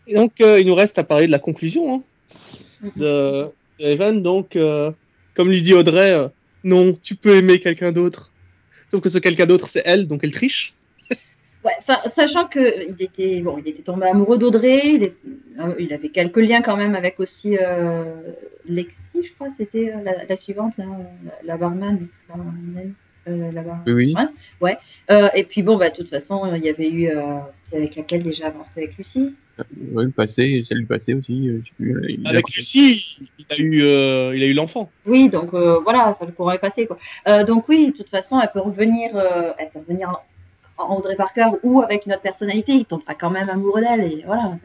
Et 0.06 0.14
donc, 0.14 0.40
euh, 0.40 0.60
il 0.60 0.66
nous 0.66 0.74
reste 0.74 0.98
à 0.98 1.04
parler 1.04 1.26
de 1.26 1.32
la 1.32 1.38
conclusion 1.38 1.94
hein, 1.94 2.02
de, 2.96 3.44
de 3.78 3.84
Evan. 3.86 4.22
Donc, 4.22 4.56
euh, 4.56 4.90
comme 5.34 5.48
lui 5.48 5.62
dit 5.62 5.74
Audrey, 5.74 6.12
euh, 6.12 6.28
non, 6.64 6.94
tu 7.02 7.14
peux 7.14 7.36
aimer 7.36 7.60
quelqu'un 7.60 7.92
d'autre. 7.92 8.32
Sauf 8.90 9.00
que 9.00 9.08
ce 9.08 9.18
quelqu'un 9.18 9.46
d'autre, 9.46 9.68
c'est 9.68 9.82
elle, 9.84 10.06
donc 10.06 10.20
elle 10.22 10.32
triche. 10.32 10.74
Ouais, 11.64 11.72
enfin, 11.78 12.00
sachant 12.08 12.46
que 12.48 12.88
il 12.88 13.00
était 13.00 13.40
bon, 13.40 13.56
il 13.58 13.68
était 13.68 13.82
tombé 13.82 14.06
amoureux 14.06 14.36
d'Audrey, 14.38 14.80
il, 14.94 15.02
est- 15.04 15.14
euh, 15.60 15.74
il 15.78 15.92
avait 15.92 16.08
quelques 16.08 16.38
liens 16.38 16.60
quand 16.60 16.76
même 16.76 16.94
avec 16.96 17.20
aussi 17.20 17.56
euh, 17.56 18.14
Lexi, 18.68 19.22
je 19.22 19.32
crois, 19.34 19.48
c'était 19.56 19.92
euh, 19.92 20.02
la, 20.02 20.24
la 20.28 20.36
suivante, 20.36 20.76
là, 20.76 20.86
la, 21.24 21.32
la 21.44 21.56
barman, 21.56 22.08
barman, 22.28 22.94
euh, 23.28 23.50
Oui, 23.86 23.92
oui. 23.92 24.14
Ouais. 24.60 24.76
Euh, 25.12 25.28
et 25.36 25.44
puis 25.44 25.62
bon, 25.62 25.76
bah 25.76 25.90
de 25.90 25.94
toute 25.94 26.08
façon, 26.10 26.44
euh, 26.44 26.56
il 26.56 26.64
y 26.64 26.68
avait 26.68 26.90
eu, 26.90 27.08
euh, 27.10 27.38
c'était 27.52 27.76
avec 27.76 27.94
laquelle 27.94 28.24
déjà 28.24 28.48
avant, 28.48 28.64
c'était 28.64 28.82
avec 28.86 28.98
Lucie? 28.98 29.32
Ouais, 29.92 30.02
le 30.04 30.10
passé, 30.10 30.64
celle 30.68 30.78
du 30.80 30.86
passé 30.86 31.14
aussi, 31.14 31.48
euh, 31.48 31.60
je 31.62 31.68
sais 31.68 31.74
plus. 31.76 32.06
il 32.08 32.26
a- 32.26 32.30
Avec 32.30 32.48
Lucie, 32.56 33.30
il 33.38 33.46
a 33.50 33.56
eu, 33.62 33.82
euh, 33.82 34.32
il 34.34 34.42
a 34.42 34.46
eu 34.46 34.54
l'enfant. 34.54 34.90
Oui, 35.06 35.28
donc 35.28 35.54
euh, 35.54 35.78
voilà, 35.78 36.18
le 36.20 36.32
courant 36.32 36.50
est 36.52 36.58
passé 36.58 36.86
quoi. 36.86 36.98
Euh, 37.28 37.44
donc 37.44 37.68
oui, 37.68 37.92
de 37.92 37.96
toute 37.96 38.08
façon, 38.08 38.40
elle 38.40 38.50
peut 38.52 38.60
revenir, 38.60 39.14
euh, 39.16 39.52
elle 39.58 39.68
peut 39.70 39.78
revenir 39.78 40.18
en, 40.78 40.96
Audrey 40.96 41.16
Parker 41.16 41.46
ou 41.62 41.80
avec 41.82 42.06
une 42.06 42.12
autre 42.12 42.22
personnalité, 42.22 42.72
il 42.72 42.84
tombera 42.84 43.14
quand 43.14 43.30
même 43.30 43.48
amoureux 43.48 43.80
d'elle 43.80 44.00
et 44.12 44.22
voilà. 44.26 44.58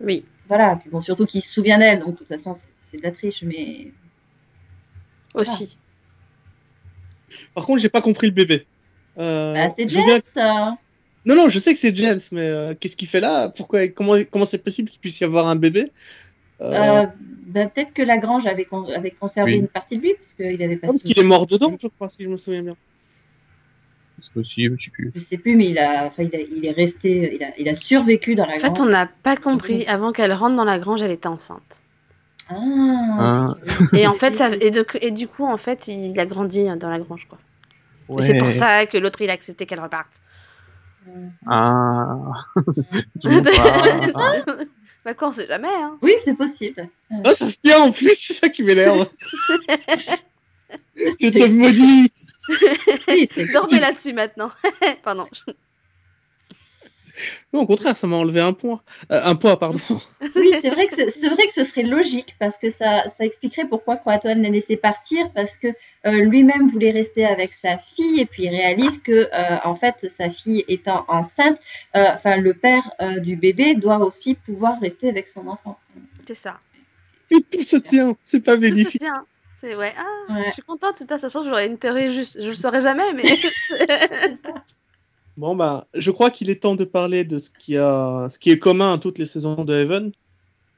Oui. 0.00 0.24
Voilà, 0.48 0.76
puis 0.76 0.90
bon, 0.90 1.00
surtout 1.00 1.26
qu'il 1.26 1.42
se 1.42 1.50
souvient 1.52 1.78
d'elle, 1.78 2.00
donc 2.00 2.12
de 2.12 2.16
toute 2.18 2.28
façon, 2.28 2.56
c'est- 2.90 2.96
de 2.98 3.02
la 3.02 3.12
triche, 3.12 3.42
mais 3.42 3.92
Aussi. 5.34 5.78
Par 7.54 7.64
contre, 7.64 7.80
j'ai 7.80 7.88
pas 7.88 8.00
compris 8.00 8.26
le 8.26 8.32
bébé. 8.32 8.66
Euh, 9.18 9.54
bah, 9.54 9.74
c'est 9.78 9.88
je 9.88 9.96
veux 9.96 10.04
bien- 10.04 10.14
James, 10.14 10.22
ça. 10.34 10.76
Non, 11.24 11.36
non, 11.36 11.48
je 11.48 11.58
sais 11.58 11.72
que 11.72 11.78
c'est 11.78 11.94
James, 11.94 12.18
mais 12.32 12.48
euh, 12.48 12.74
qu'est-ce 12.74 12.96
qu'il 12.96 13.06
fait 13.08 13.20
là? 13.20 13.48
Pourquoi 13.50 13.86
Comment 13.88 14.14
comment 14.30 14.46
c'est 14.46 14.62
possible 14.62 14.88
qu'il 14.88 15.00
puisse 15.00 15.20
y 15.20 15.24
avoir 15.24 15.46
un 15.46 15.56
bébé? 15.56 15.92
Euh, 16.60 16.72
Euh, 16.72 17.06
bah, 17.46 17.66
peut-être 17.66 17.92
que 17.92 18.02
Lagrange 18.02 18.46
avait, 18.46 18.64
con- 18.64 18.88
avait 18.90 19.10
conservé 19.12 19.52
Oui. 19.52 19.58
une 19.58 19.68
partie 19.68 19.96
de 19.98 20.02
lui, 20.02 20.14
parce 20.14 20.32
qu'il 20.32 20.62
avait 20.62 20.74
ah, 20.82 20.86
passé. 20.86 20.92
Parce 20.92 21.02
qu'il 21.02 21.18
est 21.18 21.22
mort 21.24 21.46
dedans, 21.46 21.76
je 21.80 21.86
crois, 21.88 22.08
si 22.08 22.24
je 22.24 22.28
me 22.28 22.36
souviens 22.36 22.62
bien. 22.62 22.74
C'est 24.32 24.40
possible, 24.40 24.76
je 24.78 24.84
sais 24.84 24.90
plus. 24.90 25.12
Je 25.14 25.20
sais 25.20 25.36
plus, 25.38 25.56
mais 25.56 25.68
il 25.70 25.78
a, 25.78 26.04
enfin, 26.06 26.22
il, 26.22 26.34
a, 26.36 26.38
il 26.40 26.64
est 26.64 26.70
resté, 26.70 27.32
il 27.34 27.42
a, 27.42 27.48
il 27.58 27.68
a 27.68 27.74
survécu 27.76 28.34
dans 28.36 28.46
la 28.46 28.54
En 28.54 28.58
fait, 28.58 28.68
grange. 28.68 28.80
on 28.80 28.86
n'a 28.90 29.06
pas 29.06 29.36
compris. 29.36 29.84
Avant 29.86 30.12
qu'elle 30.12 30.32
rentre 30.32 30.56
dans 30.56 30.64
la 30.64 30.78
grange, 30.78 31.02
elle 31.02 31.10
était 31.10 31.26
enceinte. 31.28 31.82
Ah, 32.48 32.54
Ah. 33.18 33.54
Et 33.92 34.06
en 34.06 34.14
fait, 34.14 34.34
ça, 34.36 34.50
et, 34.60 34.70
de- 34.70 34.86
et 35.00 35.10
du 35.10 35.26
coup, 35.28 35.44
en 35.46 35.56
fait, 35.56 35.88
il 35.88 36.18
a 36.18 36.26
grandi 36.26 36.64
dans 36.78 36.88
la 36.90 36.98
grange, 36.98 37.26
quoi. 37.28 37.38
Et 38.18 38.22
c'est 38.22 38.38
pour 38.38 38.50
ça 38.50 38.86
que 38.86 38.98
l'autre, 38.98 39.20
il 39.22 39.30
a 39.30 39.32
accepté 39.34 39.66
qu'elle 39.66 39.80
reparte. 39.80 40.20
Ah. 41.46 42.16
Pas. 43.22 44.44
bah 45.04 45.14
quoi, 45.14 45.28
on 45.28 45.32
sait 45.32 45.46
jamais, 45.48 45.68
hein. 45.68 45.96
Oui, 46.02 46.12
c'est 46.24 46.34
possible. 46.36 46.88
Ah, 47.24 47.30
ça 47.34 47.48
se 47.48 47.56
tient 47.62 47.80
en 47.80 47.90
plus, 47.92 48.14
c'est 48.18 48.34
ça 48.34 48.48
qui 48.48 48.62
m'énerve. 48.62 49.08
je 50.96 51.28
te 51.30 51.50
maudis. 51.50 52.12
Oui, 52.48 53.28
Dormez 53.52 53.80
là-dessus 53.80 54.12
maintenant. 54.12 54.50
Pardon. 55.04 55.26
Non, 57.52 57.62
au 57.62 57.66
contraire, 57.66 57.96
ça 57.96 58.06
m'a 58.06 58.16
enlevé 58.16 58.40
un 58.40 58.52
point. 58.52 58.80
Euh, 59.10 59.20
un 59.24 59.34
poids, 59.34 59.58
pardon. 59.58 59.80
Oui, 60.36 60.52
c'est 60.62 60.70
vrai 60.70 60.86
que 60.86 60.94
c'est 60.94 61.10
c'est 61.10 61.28
vrai 61.28 61.48
que 61.48 61.52
ce 61.52 61.64
serait 61.64 61.82
logique 61.82 62.34
parce 62.38 62.56
que 62.56 62.70
ça, 62.70 63.04
ça 63.18 63.24
expliquerait 63.24 63.66
pourquoi 63.68 63.96
Croatoan 63.96 64.40
l'a 64.40 64.48
laissé 64.48 64.76
partir 64.76 65.30
parce 65.32 65.56
que 65.58 65.66
euh, 66.06 66.10
lui-même 66.24 66.70
voulait 66.70 66.92
rester 66.92 67.26
avec 67.26 67.50
sa 67.50 67.76
fille 67.78 68.20
et 68.20 68.26
puis 68.26 68.44
il 68.44 68.50
réalise 68.50 69.02
que 69.02 69.28
euh, 69.34 69.56
en 69.64 69.74
fait 69.74 70.06
sa 70.16 70.30
fille 70.30 70.64
étant 70.68 71.04
enceinte, 71.08 71.58
euh, 71.96 72.06
enfin 72.14 72.36
le 72.36 72.54
père 72.54 72.88
euh, 73.02 73.18
du 73.18 73.36
bébé 73.36 73.74
doit 73.74 73.98
aussi 73.98 74.34
pouvoir 74.36 74.80
rester 74.80 75.08
avec 75.08 75.28
son 75.28 75.46
enfant. 75.48 75.78
C'est 76.26 76.36
ça. 76.36 76.60
Et 77.30 77.40
tout 77.40 77.62
se 77.62 77.76
tient, 77.76 78.16
c'est 78.22 78.40
pas 78.42 78.56
Tout 78.56 78.62
se 78.62 78.68
bénéfique. 78.68 79.00
tient. 79.00 79.26
C'est 79.60 79.76
ouais. 79.76 79.92
Ah, 79.96 80.32
Ouais. 80.34 80.44
je 80.48 80.52
suis 80.52 80.62
contente. 80.62 81.02
De 81.02 81.06
toute 81.06 81.20
façon, 81.20 81.44
j'aurais 81.44 81.66
une 81.66 81.78
théorie 81.78 82.12
juste. 82.14 82.40
Je 82.40 82.48
le 82.48 82.54
saurais 82.54 82.82
jamais, 82.82 83.12
mais. 83.14 83.38
Bon, 85.36 85.56
bah, 85.56 85.86
je 85.94 86.10
crois 86.10 86.30
qu'il 86.30 86.50
est 86.50 86.62
temps 86.62 86.74
de 86.74 86.84
parler 86.84 87.24
de 87.24 87.38
ce 87.38 87.48
qui, 87.58 87.78
a... 87.78 88.28
ce 88.28 88.38
qui 88.38 88.50
est 88.50 88.58
commun 88.58 88.92
à 88.94 88.98
toutes 88.98 89.16
les 89.16 89.24
saisons 89.24 89.64
de 89.64 89.72
Heaven. 89.72 90.12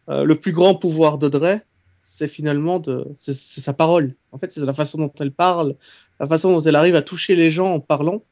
Euh, 0.08 0.24
le 0.24 0.36
plus 0.36 0.52
grand 0.52 0.76
pouvoir 0.76 1.18
d'Audrey, 1.18 1.62
c'est 2.00 2.28
finalement 2.28 2.78
de, 2.78 3.06
c'est 3.16 3.34
c'est 3.34 3.60
sa 3.60 3.72
parole. 3.72 4.14
En 4.30 4.38
fait, 4.38 4.52
c'est 4.52 4.60
la 4.60 4.74
façon 4.74 4.98
dont 4.98 5.12
elle 5.18 5.32
parle, 5.32 5.74
la 6.20 6.28
façon 6.28 6.52
dont 6.52 6.62
elle 6.62 6.76
arrive 6.76 6.94
à 6.94 7.02
toucher 7.02 7.34
les 7.34 7.50
gens 7.50 7.72
en 7.74 7.80
parlant, 7.80 8.22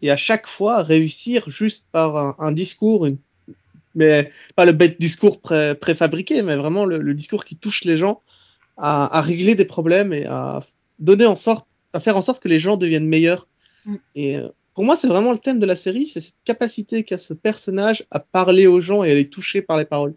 et 0.00 0.10
à 0.10 0.16
chaque 0.16 0.46
fois 0.46 0.82
réussir 0.82 1.48
juste 1.50 1.86
par 1.92 2.16
un, 2.16 2.34
un 2.38 2.52
discours, 2.52 3.06
une... 3.06 3.18
mais 3.94 4.30
pas 4.56 4.64
le 4.64 4.72
bête 4.72 5.00
discours 5.00 5.40
pré 5.40 5.74
préfabriqué, 5.74 6.42
mais 6.42 6.56
vraiment 6.56 6.84
le, 6.84 6.98
le, 6.98 7.14
discours 7.14 7.44
qui 7.44 7.56
touche 7.56 7.84
les 7.84 7.96
gens 7.96 8.22
à, 8.76 9.18
à, 9.18 9.20
régler 9.20 9.54
des 9.54 9.64
problèmes 9.64 10.12
et 10.12 10.26
à 10.26 10.62
donner 10.98 11.26
en 11.26 11.36
sorte, 11.36 11.66
à 11.92 12.00
faire 12.00 12.16
en 12.16 12.22
sorte 12.22 12.42
que 12.42 12.48
les 12.48 12.60
gens 12.60 12.76
deviennent 12.76 13.08
meilleurs. 13.08 13.46
Mm. 13.84 13.94
Et 14.14 14.36
euh, 14.36 14.48
pour 14.74 14.84
moi, 14.84 14.96
c'est 14.96 15.06
vraiment 15.06 15.32
le 15.32 15.38
thème 15.38 15.60
de 15.60 15.66
la 15.66 15.76
série, 15.76 16.06
c'est 16.06 16.20
cette 16.20 16.34
capacité 16.44 17.04
qu'a 17.04 17.18
ce 17.18 17.34
personnage 17.34 18.04
à 18.10 18.20
parler 18.20 18.66
aux 18.66 18.80
gens 18.80 19.04
et 19.04 19.10
à 19.10 19.14
les 19.14 19.28
toucher 19.28 19.62
par 19.62 19.78
les 19.78 19.84
paroles. 19.84 20.14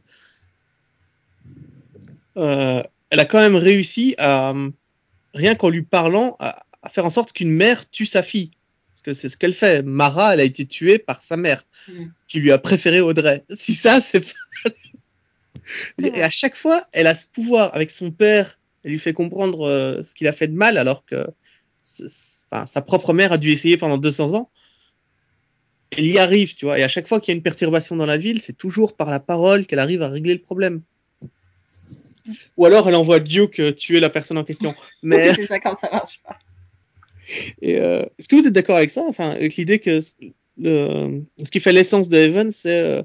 Euh, 2.37 2.83
elle 3.09 3.19
a 3.19 3.25
quand 3.25 3.39
même 3.39 3.55
réussi 3.55 4.15
à, 4.17 4.53
rien 5.33 5.55
qu'en 5.55 5.69
lui 5.69 5.83
parlant, 5.83 6.35
à, 6.39 6.59
à 6.81 6.89
faire 6.89 7.05
en 7.05 7.09
sorte 7.09 7.33
qu'une 7.33 7.51
mère 7.51 7.89
tue 7.89 8.05
sa 8.05 8.23
fille. 8.23 8.51
Parce 8.93 9.01
que 9.01 9.13
c'est 9.13 9.29
ce 9.29 9.37
qu'elle 9.37 9.53
fait. 9.53 9.83
Mara, 9.83 10.33
elle 10.33 10.39
a 10.39 10.43
été 10.43 10.65
tuée 10.65 10.97
par 10.97 11.21
sa 11.21 11.37
mère, 11.37 11.63
Mm. 11.87 12.05
qui 12.27 12.39
lui 12.39 12.51
a 12.51 12.57
préféré 12.57 12.99
Audrey. 13.01 13.43
Si 13.55 13.73
ça, 13.73 14.01
c'est 14.01 14.19
pas... 14.21 14.69
Et 16.01 16.21
à 16.21 16.29
chaque 16.29 16.55
fois, 16.55 16.83
elle 16.93 17.07
a 17.07 17.15
ce 17.15 17.25
pouvoir 17.27 17.73
avec 17.75 17.91
son 17.91 18.11
père. 18.11 18.59
Elle 18.83 18.91
lui 18.91 18.99
fait 18.99 19.13
comprendre 19.13 19.67
euh, 19.67 20.03
ce 20.03 20.13
qu'il 20.13 20.27
a 20.27 20.33
fait 20.33 20.47
de 20.47 20.55
mal, 20.55 20.77
alors 20.77 21.05
que 21.05 21.27
enfin, 22.51 22.65
sa 22.65 22.81
propre 22.81 23.13
mère 23.13 23.31
a 23.31 23.37
dû 23.37 23.51
essayer 23.51 23.77
pendant 23.77 23.97
200 23.97 24.33
ans. 24.33 24.49
Elle 25.91 26.05
y 26.05 26.19
arrive, 26.19 26.53
tu 26.53 26.65
vois. 26.65 26.77
Et 26.79 26.83
à 26.83 26.87
chaque 26.87 27.07
fois 27.07 27.19
qu'il 27.19 27.31
y 27.31 27.35
a 27.35 27.37
une 27.37 27.43
perturbation 27.43 27.95
dans 27.95 28.05
la 28.05 28.17
ville, 28.17 28.41
c'est 28.41 28.57
toujours 28.57 28.95
par 28.95 29.09
la 29.09 29.19
parole 29.19 29.65
qu'elle 29.65 29.79
arrive 29.79 30.01
à 30.01 30.09
régler 30.09 30.33
le 30.33 30.41
problème. 30.41 30.81
Ou 32.57 32.65
alors 32.65 32.89
elle 32.89 32.95
envoie 32.95 33.19
Duke 33.19 33.59
euh, 33.59 33.71
tuer 33.71 33.99
la 33.99 34.09
personne 34.09 34.37
en 34.37 34.43
question. 34.43 34.75
Mais 35.03 35.33
c'est 35.33 35.45
ça 35.45 35.59
quand 35.59 35.77
ça 35.79 35.89
marche 35.91 36.19
pas. 36.23 36.37
Et 37.61 37.79
euh, 37.79 38.03
est-ce 38.17 38.27
que 38.27 38.35
vous 38.35 38.45
êtes 38.45 38.53
d'accord 38.53 38.77
avec 38.77 38.89
ça? 38.89 39.01
Enfin, 39.01 39.31
avec 39.31 39.55
l'idée 39.55 39.79
que 39.79 40.01
le, 40.57 41.23
ce 41.43 41.51
qui 41.51 41.59
fait 41.59 41.73
l'essence 41.73 42.09
de 42.09 42.17
Evan, 42.17 42.51
c'est 42.51 42.81
euh, 42.81 43.03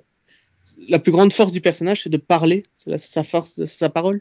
la 0.88 0.98
plus 0.98 1.12
grande 1.12 1.32
force 1.32 1.52
du 1.52 1.60
personnage, 1.60 2.02
c'est 2.02 2.10
de 2.10 2.16
parler. 2.16 2.64
C'est 2.74 2.98
sa 2.98 3.24
force, 3.24 3.58
de 3.58 3.66
sa 3.66 3.90
parole. 3.90 4.20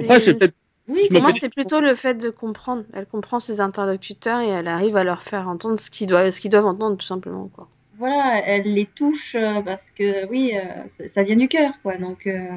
Après, 0.00 0.20
peut-être 0.20 0.54
Oui, 0.88 1.08
Pour 1.10 1.22
moi, 1.22 1.32
c'est 1.32 1.52
plutôt 1.52 1.80
le 1.80 1.94
fait 1.94 2.14
de 2.14 2.30
comprendre. 2.30 2.84
Elle 2.92 3.06
comprend 3.06 3.40
ses 3.40 3.60
interlocuteurs 3.60 4.40
et 4.40 4.48
elle 4.48 4.68
arrive 4.68 4.96
à 4.96 5.04
leur 5.04 5.22
faire 5.22 5.48
entendre 5.48 5.80
ce 5.80 5.90
qu'ils 5.90 6.08
doivent, 6.08 6.66
entendre, 6.66 6.96
tout 6.96 7.06
simplement. 7.06 7.48
Quoi. 7.48 7.68
voilà, 7.96 8.42
elle 8.46 8.74
les 8.74 8.86
touche 8.86 9.34
euh, 9.34 9.62
parce 9.62 9.90
que 9.92 10.26
oui, 10.26 10.52
euh, 10.54 11.08
ça- 11.14 11.22
vient 11.22 11.36
du 11.36 11.48
cœur, 11.48 11.72
quoi. 11.82 11.96
Donc, 11.96 12.26
euh, 12.26 12.48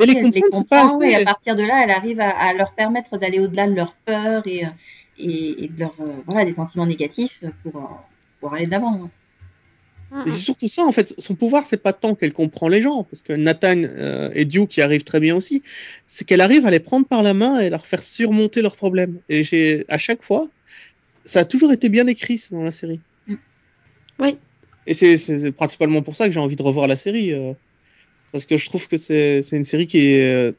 les 0.00 0.16
elle 0.16 0.30
les 0.30 0.40
pas 0.40 0.48
comprend 0.50 1.00
et 1.02 1.14
à 1.16 1.24
partir 1.24 1.56
de 1.56 1.62
là, 1.62 1.82
elle 1.84 1.90
arrive 1.90 2.20
à, 2.20 2.30
à 2.30 2.54
leur 2.54 2.72
permettre 2.72 3.18
d'aller 3.18 3.38
au-delà 3.40 3.66
de 3.66 3.74
leur 3.74 3.92
peur 4.06 4.46
et, 4.46 4.64
et, 5.18 5.64
et 5.64 5.68
de 5.68 5.78
leur 5.78 5.94
euh, 6.00 6.12
voilà 6.24 6.46
des 6.46 6.54
sentiments 6.54 6.86
négatifs 6.86 7.44
pour 7.62 8.00
pour 8.40 8.54
aller 8.54 8.64
de 8.64 8.70
l'avant. 8.70 9.10
Mm, 10.10 10.24
Et 10.26 10.30
c'est 10.30 10.38
surtout 10.38 10.68
ça, 10.68 10.84
en 10.84 10.92
fait. 10.92 11.14
Son 11.18 11.34
pouvoir, 11.34 11.66
c'est 11.68 11.82
pas 11.82 11.92
tant 11.92 12.14
qu'elle 12.14 12.32
comprend 12.32 12.68
les 12.68 12.80
gens, 12.80 13.04
parce 13.04 13.22
que 13.22 13.32
Nathan 13.32 13.82
euh, 13.84 14.30
et 14.34 14.44
Duke 14.44 14.68
qui 14.70 14.82
arrivent 14.82 15.04
très 15.04 15.20
bien 15.20 15.36
aussi, 15.36 15.62
c'est 16.06 16.24
qu'elle 16.24 16.40
arrive 16.40 16.66
à 16.66 16.70
les 16.70 16.80
prendre 16.80 17.06
par 17.06 17.22
la 17.22 17.34
main 17.34 17.60
et 17.60 17.70
leur 17.70 17.86
faire 17.86 18.02
surmonter 18.02 18.62
leurs 18.62 18.76
problèmes. 18.76 19.18
Et 19.28 19.44
j'ai, 19.44 19.84
à 19.88 19.98
chaque 19.98 20.22
fois, 20.22 20.48
ça 21.24 21.40
a 21.40 21.44
toujours 21.44 21.72
été 21.72 21.88
bien 21.88 22.06
écrit 22.06 22.38
ça, 22.38 22.48
dans 22.50 22.62
la 22.62 22.72
série. 22.72 23.00
Oui. 24.18 24.36
Et 24.86 24.94
c'est, 24.94 25.16
c'est 25.16 25.38
c'est 25.40 25.52
principalement 25.52 26.02
pour 26.02 26.16
ça 26.16 26.26
que 26.26 26.32
j'ai 26.32 26.40
envie 26.40 26.56
de 26.56 26.62
revoir 26.62 26.88
la 26.88 26.96
série, 26.96 27.32
euh, 27.32 27.52
parce 28.32 28.44
que 28.44 28.56
je 28.56 28.66
trouve 28.66 28.88
que 28.88 28.96
c'est, 28.96 29.42
c'est 29.42 29.56
une 29.56 29.64
série 29.64 29.86
qui 29.86 29.98
est 29.98 30.50
euh, 30.50 30.52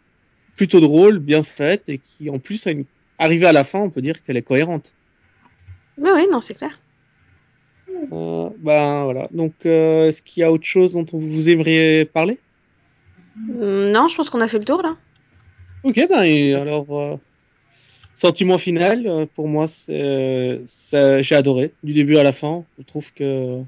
plutôt 0.56 0.80
drôle, 0.80 1.20
bien 1.20 1.43
faite, 1.43 1.84
et 1.89 1.97
qui, 1.97 2.30
en 2.30 2.39
plus, 2.39 2.66
a 2.68 2.72
une... 2.72 2.86
arrivée 3.18 3.47
à 3.47 3.52
la 3.52 3.64
fin, 3.64 3.80
on 3.80 3.89
peut 3.89 4.02
dire 4.02 4.22
qu'elle 4.22 4.38
est 4.38 4.41
cohérente. 4.41 4.95
Oui, 5.97 6.10
oui, 6.16 6.28
non, 6.32 6.39
c'est 6.39 6.54
clair. 6.54 6.80
Euh, 8.12 8.49
ben 8.60 9.04
voilà. 9.06 9.28
Donc, 9.32 9.66
euh, 9.66 10.08
est-ce 10.08 10.22
qu'il 10.22 10.41
y 10.41 10.43
a 10.43 10.52
autre 10.52 10.66
chose 10.66 10.93
dont 10.93 11.06
vous 11.14 11.49
aimeriez 11.49 12.06
parler? 12.06 12.39
Hum, 13.36 13.91
Non, 13.91 14.08
je 14.08 14.16
pense 14.16 14.30
qu'on 14.30 14.41
a 14.41 14.47
fait 14.47 14.60
le 14.60 14.66
tour 14.66 14.82
là. 14.82 14.97
Ok, 15.84 15.95
ben 16.10 16.24
et 16.24 16.54
alors, 16.54 16.91
euh, 16.99 17.18
sentiment 18.14 18.58
final, 18.58 19.08
euh, 19.08 19.26
pour 19.26 19.47
moi, 19.47 19.68
c'est, 19.68 20.62
c'est- 20.66 21.24
j'ai 21.24 21.36
adoré, 21.36 21.76
du 21.84 21.93
début 21.93 22.18
à 22.18 22.24
la 22.24 22.34
fin. 22.34 22.68
Je 22.78 22.84
trouve 22.84 23.12
que 23.14 23.62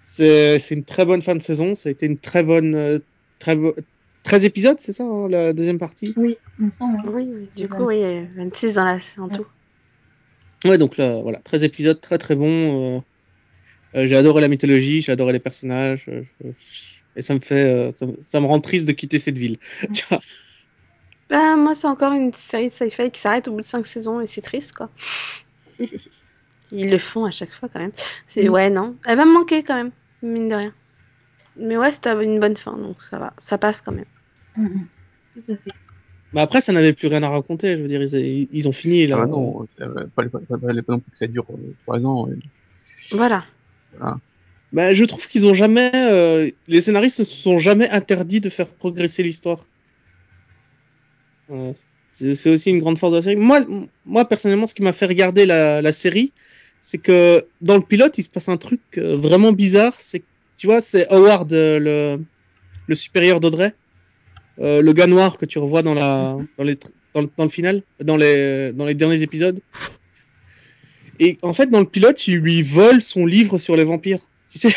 c'est, 0.00 0.58
c'est 0.58 0.74
une 0.74 0.84
très 0.84 1.04
bonne 1.04 1.22
fin 1.22 1.34
de 1.36 1.42
saison. 1.42 1.74
Ça 1.74 1.88
a 1.88 1.92
été 1.92 2.06
une 2.06 2.18
très 2.18 2.42
bonne, 2.42 2.74
euh, 2.74 2.98
très, 3.38 3.56
bo- 3.56 3.74
13 4.22 4.44
épisodes, 4.44 4.78
c'est 4.80 4.92
ça, 4.92 5.04
hein, 5.04 5.28
la 5.28 5.52
deuxième 5.52 5.78
partie? 5.78 6.14
Oui, 6.16 6.36
il 6.58 6.66
me 6.66 6.70
semble. 6.72 7.08
Oui, 7.10 7.28
oui, 7.32 7.50
du 7.54 7.68
coup, 7.68 7.84
oui, 7.84 8.02
26 8.36 8.74
dans 8.74 8.84
la, 8.84 8.94
en 9.18 9.28
Ouais. 9.28 9.36
tout. 9.36 9.46
Ouais, 10.64 10.78
donc 10.78 10.96
là, 10.96 11.20
voilà, 11.22 11.40
13 11.40 11.64
épisodes 11.64 12.00
très 12.00 12.18
très 12.18 12.36
bons. 12.36 12.46
euh, 12.46 12.98
euh, 12.98 13.00
j'ai 13.94 14.16
adoré 14.16 14.40
la 14.40 14.48
mythologie, 14.48 15.02
j'ai 15.02 15.12
adoré 15.12 15.32
les 15.32 15.40
personnages. 15.40 16.06
euh, 16.08 16.22
je- 16.40 16.48
et 17.14 17.22
ça 17.22 17.34
me 17.34 17.40
fait, 17.40 17.88
euh, 17.88 17.90
ça, 17.90 18.06
me- 18.06 18.16
ça 18.22 18.40
me 18.40 18.46
rend 18.46 18.60
triste 18.60 18.86
de 18.86 18.92
quitter 18.92 19.18
cette 19.18 19.36
ville. 19.38 19.56
Bah, 21.28 21.56
moi, 21.56 21.74
c'est 21.74 21.86
encore 21.86 22.12
une 22.12 22.32
série 22.32 22.68
de 22.68 22.72
sci-fi 22.72 23.10
qui 23.10 23.20
s'arrête 23.20 23.48
au 23.48 23.52
bout 23.52 23.60
de 23.60 23.66
5 23.66 23.86
saisons 23.86 24.20
et 24.20 24.26
c'est 24.26 24.42
triste, 24.42 24.72
quoi. 24.72 24.90
Ils 26.70 26.90
le 26.90 26.98
font 26.98 27.24
à 27.24 27.30
chaque 27.30 27.50
fois, 27.52 27.68
quand 27.68 27.80
même. 27.80 27.92
C'est, 28.28 28.48
Mm. 28.48 28.52
ouais, 28.52 28.70
non. 28.70 28.96
Elle 29.04 29.16
va 29.16 29.24
me 29.24 29.32
manquer, 29.32 29.62
quand 29.62 29.74
même, 29.74 29.90
mine 30.22 30.48
de 30.48 30.54
rien. 30.54 30.74
Mais 31.56 31.76
ouais, 31.76 31.92
c'était 31.92 32.12
une 32.24 32.40
bonne 32.40 32.56
fin, 32.56 32.76
donc 32.76 33.02
ça 33.02 33.18
va. 33.18 33.34
Ça 33.38 33.58
passe, 33.58 33.80
quand 33.82 33.92
même. 33.92 34.06
Mhm. 34.56 34.86
Tout 35.34 35.52
à 35.52 35.56
fait. 35.56 35.72
Mais 36.32 36.40
après, 36.40 36.60
ça 36.62 36.72
n'avait 36.72 36.94
plus 36.94 37.08
rien 37.08 37.22
à 37.22 37.28
raconter. 37.28 37.76
Je 37.76 37.82
veux 37.82 37.88
dire, 37.88 38.02
ils, 38.02 38.48
ils 38.50 38.68
ont 38.68 38.72
fini 38.72 39.06
là. 39.06 39.16
Ah 39.18 39.26
bah 39.26 39.32
non, 39.32 39.66
pas, 40.16 40.24
fallait 40.60 40.82
pas 40.82 40.92
non 40.94 41.00
plus 41.00 41.10
que 41.10 41.18
ça 41.18 41.26
dure 41.26 41.44
euh, 41.50 41.74
trois 41.84 42.00
ans. 42.06 42.26
et- 42.28 43.14
Voilà. 43.14 43.44
Bah, 44.72 44.94
je 44.94 45.04
trouve 45.04 45.26
qu'ils 45.28 45.46
ont 45.46 45.54
jamais, 45.54 45.90
euh, 45.94 46.50
les 46.66 46.80
scénaristes 46.80 47.18
ne 47.20 47.24
se 47.24 47.36
sont 47.36 47.58
jamais 47.58 47.88
interdits 47.90 48.40
de 48.40 48.48
faire 48.48 48.68
progresser 48.68 49.22
l'histoire. 49.22 49.66
Euh, 51.50 51.72
c'est 52.10 52.50
aussi 52.50 52.70
une 52.70 52.78
grande 52.78 52.98
force 52.98 53.12
de 53.12 53.18
la 53.18 53.22
série. 53.22 53.36
Moi, 53.36 53.60
moi 54.06 54.24
personnellement, 54.24 54.66
ce 54.66 54.74
qui 54.74 54.82
m'a 54.82 54.92
fait 54.94 55.06
regarder 55.06 55.44
la, 55.44 55.92
série, 55.92 56.32
c'est 56.80 56.98
que 56.98 57.44
dans 57.60 57.76
le 57.76 57.82
pilote, 57.82 58.16
il 58.16 58.22
se 58.22 58.30
passe 58.30 58.48
un 58.48 58.56
truc 58.56 58.80
euh, 58.96 59.16
vraiment 59.16 59.52
bizarre. 59.52 59.94
C'est, 59.98 60.22
tu 60.56 60.66
vois, 60.66 60.80
c'est 60.80 61.06
Howard, 61.12 61.50
le, 61.52 62.18
le 62.86 62.94
supérieur 62.94 63.40
d'Audrey, 63.40 63.74
le 64.58 64.92
gars 64.92 65.06
noir 65.06 65.36
que 65.36 65.44
tu 65.44 65.58
revois 65.58 65.82
dans 65.82 65.94
la, 65.94 66.38
dans 66.56 66.64
les, 66.64 66.78
dans 67.14 67.44
le 67.44 67.48
final, 67.50 67.82
dans 68.00 68.16
les, 68.16 68.72
dans 68.72 68.86
les 68.86 68.94
derniers 68.94 69.20
épisodes. 69.20 69.60
Et 71.24 71.38
en 71.42 71.54
fait, 71.54 71.68
dans 71.70 71.78
le 71.80 71.86
pilote, 71.86 72.26
il 72.26 72.38
lui 72.38 72.62
vole 72.62 73.00
son 73.00 73.26
livre 73.26 73.58
sur 73.58 73.76
les 73.76 73.84
vampires. 73.84 74.18
Tu 74.52 74.58
sais, 74.58 74.74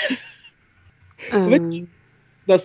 En 1.33 1.49
fait, 1.49 1.61
Euh, 2.49 2.57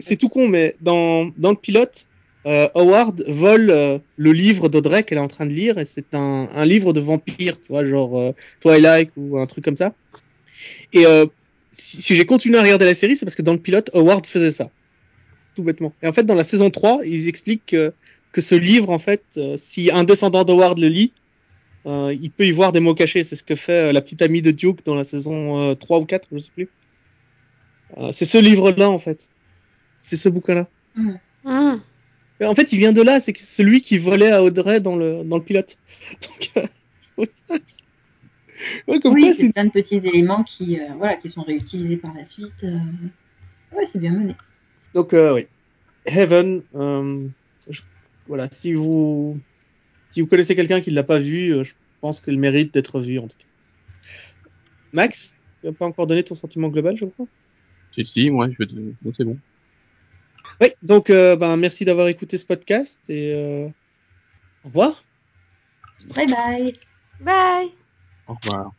c'est 0.00 0.16
tout 0.16 0.28
con, 0.28 0.48
mais 0.48 0.74
dans, 0.80 1.30
dans 1.36 1.50
le 1.50 1.56
pilote, 1.56 2.06
euh, 2.46 2.68
Howard 2.74 3.22
vole 3.28 3.70
euh, 3.70 3.98
le 4.16 4.32
livre 4.32 4.68
d'Audrey 4.68 5.04
qu'elle 5.04 5.18
est 5.18 5.20
en 5.20 5.28
train 5.28 5.46
de 5.46 5.52
lire, 5.52 5.78
et 5.78 5.86
c'est 5.86 6.14
un, 6.14 6.48
un 6.52 6.64
livre 6.66 6.92
de 6.92 7.00
vampire, 7.00 7.60
tu 7.60 7.68
vois, 7.68 7.84
genre 7.84 8.18
euh, 8.18 8.32
Twilight 8.60 9.10
ou 9.16 9.38
un 9.38 9.46
truc 9.46 9.64
comme 9.64 9.76
ça. 9.76 9.94
Et 10.92 11.06
euh, 11.06 11.26
si, 11.70 12.02
si 12.02 12.16
j'ai 12.16 12.26
continué 12.26 12.58
à 12.58 12.62
regarder 12.62 12.86
la 12.86 12.94
série, 12.96 13.16
c'est 13.16 13.26
parce 13.26 13.36
que 13.36 13.42
dans 13.42 13.52
le 13.52 13.60
pilote, 13.60 13.90
Howard 13.94 14.26
faisait 14.26 14.52
ça. 14.52 14.70
Tout 15.54 15.62
bêtement. 15.62 15.92
Et 16.02 16.08
en 16.08 16.12
fait, 16.12 16.24
dans 16.24 16.34
la 16.34 16.44
saison 16.44 16.70
3, 16.70 17.00
ils 17.06 17.28
expliquent 17.28 17.66
que, 17.66 17.92
que 18.32 18.40
ce 18.40 18.56
livre, 18.56 18.90
en 18.90 18.98
fait, 18.98 19.22
euh, 19.36 19.56
si 19.56 19.90
un 19.92 20.04
descendant 20.04 20.44
d'Howard 20.44 20.78
le 20.78 20.88
lit, 20.88 21.12
euh, 21.88 22.14
il 22.14 22.30
peut 22.30 22.46
y 22.46 22.52
voir 22.52 22.72
des 22.72 22.80
mots 22.80 22.94
cachés. 22.94 23.24
C'est 23.24 23.36
ce 23.36 23.42
que 23.44 23.56
fait 23.56 23.88
euh, 23.90 23.92
la 23.92 24.00
petite 24.02 24.22
amie 24.22 24.42
de 24.42 24.50
Duke 24.52 24.84
dans 24.84 24.94
la 24.94 25.04
saison 25.04 25.58
euh, 25.58 25.74
3 25.74 26.00
ou 26.00 26.04
4, 26.06 26.28
je 26.32 26.38
sais 26.38 26.50
plus. 26.54 26.68
Euh, 27.96 28.12
c'est 28.12 28.26
ce 28.26 28.38
livre-là, 28.38 28.90
en 28.90 28.98
fait. 28.98 29.28
C'est 29.98 30.16
ce 30.16 30.28
bouquin-là. 30.28 30.68
hum. 31.44 31.80
Et 32.40 32.44
En 32.44 32.54
fait, 32.54 32.72
il 32.72 32.78
vient 32.78 32.92
de 32.92 33.02
là, 33.02 33.20
c'est 33.20 33.36
celui 33.36 33.80
qui 33.80 33.98
volait 33.98 34.30
à 34.30 34.42
Audrey 34.44 34.80
dans 34.80 34.96
le, 34.96 35.24
dans 35.24 35.38
le 35.38 35.42
pilote. 35.42 35.78
Donc, 36.22 36.50
euh, 37.18 37.26
Ouais, 38.88 38.98
comme 39.00 39.14
oui, 39.14 39.32
c'est 39.36 39.44
c'est 39.44 39.52
plein 39.52 39.64
de 39.66 39.70
petits 39.70 39.96
éléments 39.96 40.42
qui, 40.42 40.80
euh, 40.80 40.84
voilà, 40.96 41.16
qui 41.16 41.30
sont 41.30 41.42
réutilisés 41.42 41.96
par 41.96 42.12
la 42.14 42.26
suite. 42.26 42.52
euh. 42.64 42.78
Ouais, 43.72 43.86
c'est 43.86 44.00
bien 44.00 44.10
mené. 44.12 44.34
Donc, 44.94 45.14
euh, 45.14 45.34
oui. 45.34 45.46
Heaven, 46.06 46.62
euh, 46.74 47.28
je- 47.70 47.82
voilà, 48.26 48.48
si 48.50 48.72
vous, 48.72 49.38
si 50.10 50.20
vous 50.20 50.26
connaissez 50.26 50.56
quelqu'un 50.56 50.80
qui 50.80 50.90
ne 50.90 50.94
l'a 50.94 51.02
pas 51.02 51.18
vu, 51.18 51.52
euh, 51.52 51.64
je 51.64 51.74
pense 52.00 52.20
qu'elle 52.20 52.38
mérite 52.38 52.72
d'être 52.72 53.00
vue, 53.00 53.18
en 53.18 53.28
tout 53.28 53.36
cas. 53.36 53.44
Max, 54.92 55.34
tu 55.60 55.66
n'as 55.66 55.72
pas 55.72 55.86
encore 55.86 56.06
donné 56.06 56.22
ton 56.22 56.34
sentiment 56.34 56.68
global, 56.68 56.96
je 56.96 57.04
crois? 57.04 57.26
Si, 57.94 58.06
si, 58.06 58.30
moi, 58.30 58.48
je, 58.50 58.64
bon, 58.64 59.12
c'est 59.16 59.24
bon. 59.24 59.38
Oui, 60.60 60.68
donc, 60.82 61.10
euh, 61.10 61.36
ben, 61.36 61.56
merci 61.56 61.84
d'avoir 61.84 62.08
écouté 62.08 62.38
ce 62.38 62.46
podcast 62.46 62.98
et 63.08 63.34
euh, 63.34 63.68
au 64.64 64.68
revoir. 64.68 65.04
Bye 66.14 66.26
bye. 66.26 66.72
Bye 67.20 67.68
Au 68.26 68.34
revoir. 68.34 68.72